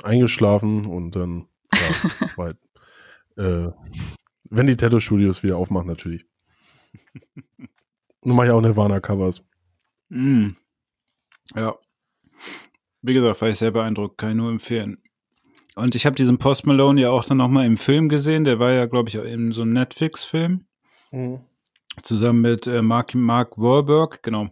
Eingeschlafen 0.02 0.86
und 0.86 1.16
dann 1.16 1.48
ja, 1.72 2.10
weit. 2.36 2.56
Äh, 3.36 3.70
wenn 4.50 4.66
die 4.66 4.76
Tattoo-Studios 4.76 5.42
wieder 5.42 5.56
aufmachen, 5.56 5.88
natürlich. 5.88 6.26
Nun 8.24 8.36
mache 8.36 8.46
ich 8.46 8.52
auch 8.52 8.60
Nirvana-Covers. 8.60 9.44
Mm. 10.08 10.50
Ja. 11.54 11.74
Wie 13.02 13.12
gesagt, 13.12 13.40
war 13.40 13.48
ich 13.48 13.58
sehr 13.58 13.70
beeindruckt, 13.70 14.16
kann 14.18 14.30
ich 14.30 14.36
nur 14.36 14.50
empfehlen. 14.50 15.02
Und 15.74 15.94
ich 15.94 16.06
habe 16.06 16.16
diesen 16.16 16.38
Post 16.38 16.66
Malone 16.66 17.00
ja 17.00 17.10
auch 17.10 17.24
dann 17.24 17.38
nochmal 17.38 17.66
im 17.66 17.76
Film 17.76 18.08
gesehen. 18.08 18.44
Der 18.44 18.58
war 18.58 18.72
ja, 18.72 18.86
glaube 18.86 19.08
ich, 19.08 19.16
in 19.16 19.52
so 19.52 19.62
einem 19.62 19.72
Netflix-Film. 19.72 20.66
Zusammen 22.02 22.40
mit 22.40 22.66
äh, 22.66 22.82
Mark, 22.82 23.14
Mark 23.14 23.58
Wahlberg, 23.58 24.22
genau. 24.22 24.50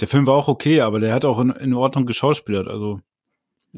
Der 0.00 0.08
Film 0.08 0.26
war 0.26 0.34
auch 0.34 0.48
okay, 0.48 0.80
aber 0.82 1.00
der 1.00 1.14
hat 1.14 1.24
auch 1.24 1.38
in, 1.38 1.50
in 1.50 1.74
Ordnung 1.74 2.06
geschauspielert. 2.06 2.68
Also 2.68 3.00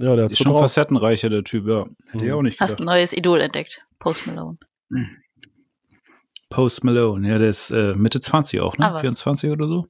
Ja, 0.01 0.15
der 0.17 0.27
hat 0.27 0.33
ist 0.33 0.39
schon 0.39 0.53
drauf. 0.53 0.61
facettenreicher, 0.63 1.29
der 1.29 1.45
Typ, 1.45 1.67
ja. 1.67 1.87
Hätte 2.11 2.25
ich 2.25 2.31
Mhm. 2.31 2.33
auch 2.39 2.43
nicht 2.43 2.61
Hast 2.61 2.69
gedacht. 2.71 2.81
ein 2.81 2.87
neues 2.87 3.13
Idol 3.13 3.41
entdeckt. 3.41 3.81
Post 3.99 4.27
Malone. 4.27 4.59
Post 6.51 6.85
Malone, 6.85 7.29
ja, 7.29 7.39
der 7.39 7.51
ist 7.51 7.71
äh, 7.71 7.95
Mitte 7.95 8.21
20 8.21 8.61
auch, 8.61 8.75
Ah, 8.79 8.89
ne? 8.89 8.95
was. 8.95 9.01
24 9.03 9.51
oder 9.51 9.69
so. 9.69 9.87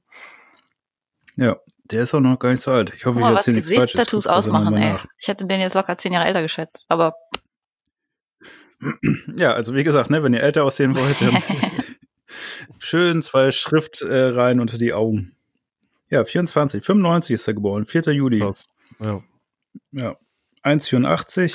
Ja, 1.35 1.55
der 1.85 2.03
ist 2.03 2.13
auch 2.13 2.19
noch 2.19 2.37
gar 2.37 2.51
nicht 2.51 2.61
so 2.61 2.71
alt. 2.71 2.91
Ich 2.95 3.05
hoffe, 3.05 3.19
Guck 3.19 3.29
ich 3.29 3.35
erzähle 3.35 3.55
nichts 3.57 3.73
Falsches. 3.73 4.05
Das 4.07 4.27
ausmachen, 4.27 4.75
ey. 4.75 4.93
nach. 4.93 5.05
Ich 5.19 5.27
hätte 5.27 5.45
den 5.45 5.61
jetzt 5.61 5.73
locker 5.75 5.97
zehn 5.97 6.11
Jahre 6.13 6.25
älter 6.27 6.41
geschätzt. 6.41 6.83
Aber 6.89 7.13
Ja, 9.37 9.53
also 9.53 9.73
wie 9.75 9.83
gesagt, 9.83 10.09
ne, 10.09 10.23
wenn 10.23 10.33
ihr 10.33 10.41
älter 10.41 10.63
aussehen 10.63 10.95
wollt, 10.95 11.21
dann 11.21 11.37
schön 12.79 13.21
zwei 13.21 13.51
Schriftreihen 13.51 14.59
unter 14.59 14.77
die 14.77 14.93
Augen. 14.93 15.35
Ja, 16.09 16.25
24, 16.25 16.83
95 16.83 17.33
ist 17.35 17.47
er 17.47 17.53
geboren, 17.53 17.85
4. 17.85 18.01
Juli. 18.13 18.39
Ja. 18.99 19.21
Ja, 19.91 20.15
1,84. 20.63 21.49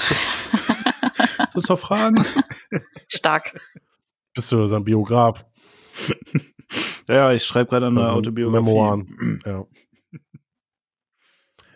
Sollst 1.52 1.68
du 1.68 1.72
noch 1.72 1.78
fragen? 1.78 2.24
stark. 3.08 3.58
Bist 4.34 4.50
du 4.52 4.66
sein 4.66 4.84
Biograf? 4.84 5.44
Ja, 7.08 7.32
ich 7.32 7.44
schreibe 7.44 7.70
gerade 7.70 7.86
an 7.86 7.96
einer 7.98 8.06
Also 8.08 8.18
Autobiografie. 8.18 8.64
Memoiren. 8.64 9.40
Ja. 9.44 9.64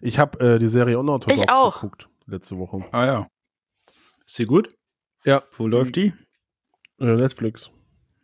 Ich 0.01 0.18
habe 0.18 0.55
äh, 0.55 0.59
die 0.59 0.68
Serie 0.68 0.99
Unorthodox 0.99 1.41
Ich 1.43 1.49
auch. 1.51 1.74
geguckt 1.80 2.09
letzte 2.26 2.57
Woche. 2.59 2.84
Ah 2.93 3.07
ja. 3.07 3.30
Ist 4.26 4.34
sie 4.36 4.47
gut? 4.47 4.68
Ja. 5.24 5.43
Wo 5.57 5.66
läuft 5.66 5.97
die? 5.97 6.12
Äh, 7.01 7.14
Netflix. 7.16 7.70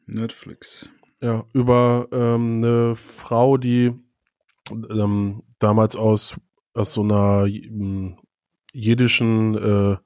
Netflix. 0.07 0.89
Ja, 1.23 1.45
über 1.53 2.09
ähm, 2.13 2.57
eine 2.63 2.97
Frau, 2.97 3.57
die 3.57 3.93
ähm, 4.71 5.43
damals 5.59 5.97
aus, 5.97 6.37
aus 6.75 6.93
so 6.93 7.03
einer 7.03 7.47
ähm, 7.47 8.19
jiddischen 8.73 9.55
äh, 9.55 9.97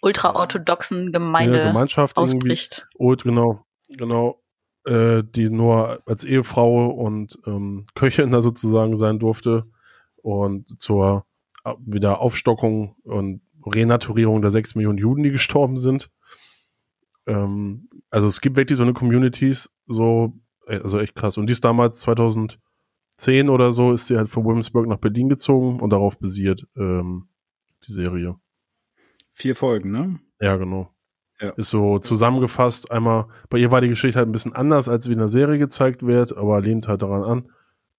Ultraorthodoxen 0.00 1.12
Gemeinde 1.12 1.58
ja, 1.58 1.68
Gemeinschaft 1.68 2.18
irgendwie, 2.18 2.36
ausbricht. 2.36 2.86
Old, 2.96 3.24
genau, 3.24 3.64
genau, 3.88 4.42
äh, 4.84 5.22
die 5.24 5.50
nur 5.50 6.02
als 6.06 6.24
Ehefrau 6.24 6.88
und 6.88 7.38
ähm, 7.46 7.84
Köchin 7.94 8.30
da 8.30 8.42
sozusagen 8.42 8.96
sein 8.96 9.18
durfte 9.18 9.66
und 10.16 10.80
zur 10.80 11.26
äh, 11.64 11.74
wieder 11.84 12.20
Aufstockung 12.20 12.96
und 13.02 13.42
Renaturierung 13.66 14.42
der 14.42 14.50
sechs 14.50 14.74
Millionen 14.74 14.98
Juden, 14.98 15.22
die 15.22 15.30
gestorben 15.32 15.78
sind. 15.78 16.10
Ähm, 17.26 17.88
also 18.10 18.26
es 18.26 18.40
gibt 18.40 18.56
wirklich 18.56 18.76
so 18.76 18.82
eine 18.82 18.92
Communities, 18.92 19.70
so, 19.86 20.34
äh, 20.66 20.80
also 20.80 20.98
echt 20.98 21.14
krass. 21.14 21.38
Und 21.38 21.46
die 21.46 21.52
ist 21.52 21.64
damals 21.64 22.00
2010 23.16 23.48
oder 23.48 23.70
so, 23.70 23.92
ist 23.92 24.06
sie 24.06 24.16
halt 24.16 24.28
von 24.28 24.44
Williamsburg 24.44 24.86
nach 24.86 24.98
Berlin 24.98 25.28
gezogen 25.28 25.80
und 25.80 25.90
darauf 25.90 26.18
basiert 26.18 26.66
ähm, 26.76 27.28
die 27.86 27.92
Serie. 27.92 28.36
Vier 29.32 29.56
Folgen, 29.56 29.90
ne? 29.90 30.20
Ja, 30.40 30.56
genau. 30.56 30.90
Ja. 31.40 31.50
Ist 31.50 31.70
so 31.70 31.98
zusammengefasst. 31.98 32.90
Einmal, 32.90 33.26
bei 33.50 33.58
ihr 33.58 33.70
war 33.70 33.80
die 33.80 33.88
Geschichte 33.88 34.18
halt 34.18 34.28
ein 34.28 34.32
bisschen 34.32 34.54
anders, 34.54 34.88
als 34.88 35.08
wie 35.08 35.12
in 35.12 35.18
der 35.18 35.28
Serie 35.28 35.58
gezeigt 35.58 36.06
wird, 36.06 36.36
aber 36.36 36.60
lehnt 36.60 36.86
halt 36.86 37.02
daran 37.02 37.22
an. 37.22 37.50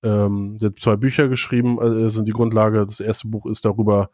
Ähm, 0.03 0.57
sie 0.57 0.68
hat 0.68 0.80
zwei 0.80 0.95
Bücher 0.95 1.28
geschrieben, 1.28 2.09
sind 2.09 2.28
die 2.28 2.32
Grundlage. 2.32 2.86
Das 2.86 2.99
erste 2.99 3.28
Buch 3.28 3.45
ist 3.45 3.66
darüber, 3.66 4.09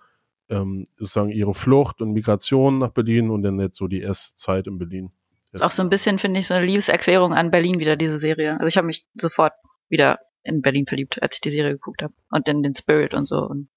ähm, 0.50 0.86
sozusagen 0.98 1.30
ihre 1.30 1.54
Flucht 1.54 2.02
und 2.02 2.14
Migration 2.14 2.80
nach 2.80 2.90
Berlin 2.90 3.30
und 3.30 3.44
dann 3.44 3.60
jetzt 3.60 3.78
so 3.78 3.88
die 3.88 4.02
erste 4.02 4.36
Zeit 4.36 4.68
in 4.68 4.78
Berlin. 4.78 5.12
Ist 5.52 5.64
auch 5.64 5.72
so 5.72 5.84
ein 5.84 5.90
bisschen, 5.90 6.18
finde 6.18 6.40
ich, 6.40 6.48
so 6.48 6.54
eine 6.54 6.66
Liebeserklärung 6.66 7.34
an 7.34 7.52
Berlin 7.52 7.80
wieder, 7.80 7.98
diese 7.98 8.20
Serie. 8.20 8.54
Also 8.54 8.68
ich 8.68 8.78
habe 8.78 8.88
mich 8.88 9.06
sofort 9.16 9.54
wieder 9.90 10.20
in 10.44 10.62
Berlin 10.62 10.86
verliebt, 10.88 11.22
als 11.22 11.36
ich 11.36 11.42
die 11.42 11.52
Serie 11.52 11.74
geguckt 11.74 12.02
habe. 12.04 12.14
Und 12.30 12.48
in 12.48 12.64
den 12.64 12.74
Spirit 12.76 13.14
und 13.14 13.26
so. 13.28 13.40
Und 13.46 13.70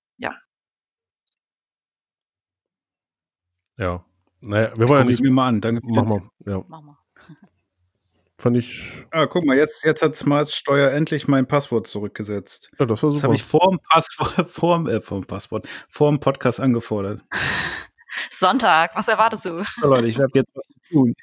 Ja. 3.77 4.05
Naja, 4.41 4.73
wir 4.77 4.89
wollen 4.89 5.01
ja 5.01 5.05
nicht. 5.11 5.23
mir 5.23 5.31
mal 5.31 5.49
an. 5.49 5.61
Danke. 5.61 5.81
Mach 5.85 6.05
mal. 6.05 6.23
Ja. 6.47 6.63
mach 6.69 6.83
mal. 6.83 6.99
Fand 8.39 8.57
ich. 8.57 8.91
Ah, 9.11 9.27
guck 9.27 9.45
mal, 9.45 9.57
jetzt, 9.57 9.85
jetzt 9.85 10.03
hat 10.03 10.17
Smart 10.17 10.53
Steuer 10.53 10.91
endlich 10.91 11.29
mein 11.29 11.47
Passwort 11.47 11.87
zurückgesetzt. 11.87 12.71
Ja, 12.79 12.85
das 12.87 13.03
war 13.03 13.11
Das 13.11 13.17
super. 13.17 13.25
habe 13.25 13.35
ich 13.37 13.43
vor 13.43 13.71
dem 13.71 13.79
Passwort, 13.89 14.51
vor 14.51 14.77
dem, 14.77 14.87
äh, 14.89 15.01
vor 15.01 15.21
dem 15.21 15.27
Passwort, 15.27 15.67
vor 15.89 16.11
dem 16.11 16.21
Podcast 16.21 16.61
angefordert. 16.61 17.23
Sonntag, 18.39 18.95
was 18.95 19.09
erwartest 19.09 19.45
du? 19.47 19.65
So, 19.81 19.89
Leute, 19.89 20.07
ich 20.09 20.19
habe 20.19 20.31
jetzt 20.35 20.51
was 20.55 20.65
zu 20.67 20.75
tun. 20.91 21.15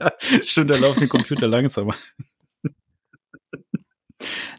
ja, 0.00 0.12
stimmt, 0.42 0.70
da 0.70 0.76
laufen 0.76 1.00
die 1.00 1.08
Computer 1.08 1.46
langsamer. 1.46 1.94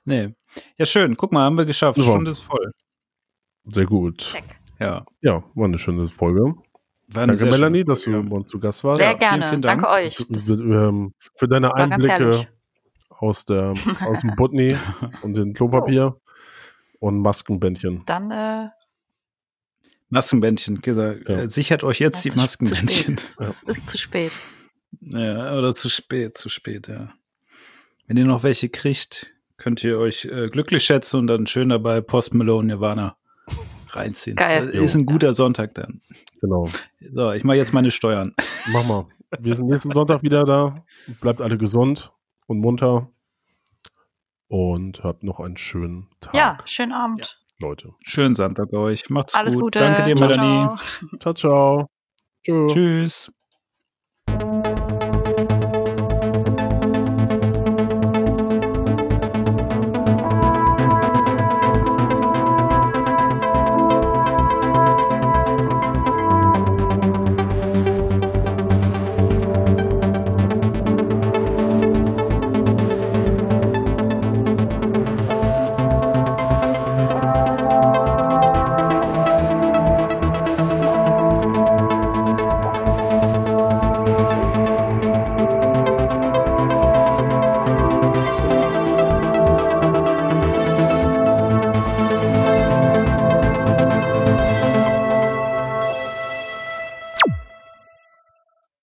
Nee. 0.05 0.33
Ja, 0.77 0.85
schön. 0.85 1.17
Guck 1.17 1.31
mal, 1.33 1.43
haben 1.43 1.57
wir 1.57 1.65
geschafft. 1.65 1.97
Super. 1.97 2.11
Stunde 2.11 2.31
ist 2.31 2.41
voll. 2.41 2.71
Sehr 3.65 3.85
gut. 3.85 4.19
Check. 4.19 4.43
Ja. 4.79 5.05
Ja, 5.21 5.43
war 5.53 5.65
eine 5.65 5.79
schöne 5.79 6.07
Folge. 6.07 6.55
War 7.07 7.27
Danke, 7.27 7.45
Melanie, 7.45 7.83
dass 7.83 8.01
du 8.01 8.11
bei 8.23 8.35
uns 8.35 8.49
zu 8.49 8.59
Gast 8.59 8.83
warst. 8.83 9.01
Sehr 9.01 9.11
Ja, 9.11 9.17
gerne. 9.17 9.37
vielen, 9.37 9.49
vielen 9.49 9.61
Dank. 9.61 9.81
Danke 9.81 9.95
euch. 9.95 10.15
Für, 10.17 10.53
ähm, 10.53 11.13
für 11.35 11.47
deine 11.47 11.67
war 11.67 11.75
Einblicke 11.75 12.47
aus, 13.09 13.45
der, 13.45 13.73
aus 14.01 14.21
dem 14.21 14.35
Butni 14.35 14.75
und 15.21 15.35
dem 15.35 15.53
Klopapier 15.53 16.19
und 16.99 17.19
Maskenbändchen. 17.19 18.03
Dann 18.05 18.31
äh, 18.31 18.69
Maskenbändchen, 20.09 20.81
gesagt. 20.81 21.29
Ja. 21.29 21.41
Äh, 21.41 21.49
sichert 21.49 21.83
euch 21.83 21.99
jetzt 21.99 22.23
die 22.25 22.29
Ja, 22.29 22.35
zu 22.35 22.41
Maskenbändchen. 22.41 23.19
es 23.39 23.63
ist 23.63 23.89
zu 23.89 23.97
spät. 23.97 24.31
Ja, 25.01 25.57
oder 25.57 25.75
zu 25.75 25.89
spät, 25.89 26.37
zu 26.37 26.49
spät, 26.49 26.87
ja. 26.87 27.13
Wenn 28.07 28.17
ihr 28.17 28.25
noch 28.25 28.43
welche 28.43 28.69
kriegt, 28.69 29.34
könnt 29.57 29.83
ihr 29.83 29.97
euch 29.99 30.25
äh, 30.25 30.47
glücklich 30.47 30.83
schätzen 30.83 31.17
und 31.17 31.27
dann 31.27 31.47
schön 31.47 31.69
dabei 31.69 32.01
Post 32.01 32.33
Malone 32.33 32.67
Nirvana 32.67 33.17
reinziehen. 33.89 34.35
Geil. 34.35 34.65
Das 34.67 34.75
ist 34.75 34.95
ein 34.95 35.05
guter 35.05 35.33
Sonntag 35.33 35.73
dann. 35.75 36.01
Genau. 36.41 36.69
So, 37.13 37.31
ich 37.31 37.43
mache 37.43 37.57
jetzt 37.57 37.73
meine 37.73 37.91
Steuern. 37.91 38.33
Mach 38.71 38.85
mal. 38.85 39.05
Wir 39.39 39.55
sind 39.55 39.67
nächsten 39.67 39.93
Sonntag 39.93 40.23
wieder 40.23 40.43
da. 40.43 40.83
Bleibt 41.21 41.41
alle 41.41 41.57
gesund 41.57 42.11
und 42.47 42.59
munter. 42.59 43.09
Und 44.47 45.03
habt 45.03 45.23
noch 45.23 45.39
einen 45.39 45.57
schönen 45.57 46.07
Tag, 46.19 46.33
Ja, 46.33 46.57
schönen 46.65 46.91
Abend. 46.91 47.41
Leute. 47.59 47.93
Schönen 48.03 48.35
Sonntag 48.35 48.71
euch. 48.73 49.09
Macht's 49.09 49.33
Alles 49.33 49.55
gut. 49.55 49.63
Gute. 49.63 49.79
Danke 49.79 50.03
dir, 50.03 50.15
Ciao, 50.15 50.27
Melanie. 50.27 50.77
ciao. 51.19 51.33
Ciao, 51.33 51.87
ciao. 52.45 52.67
Tschüss. 52.67 53.31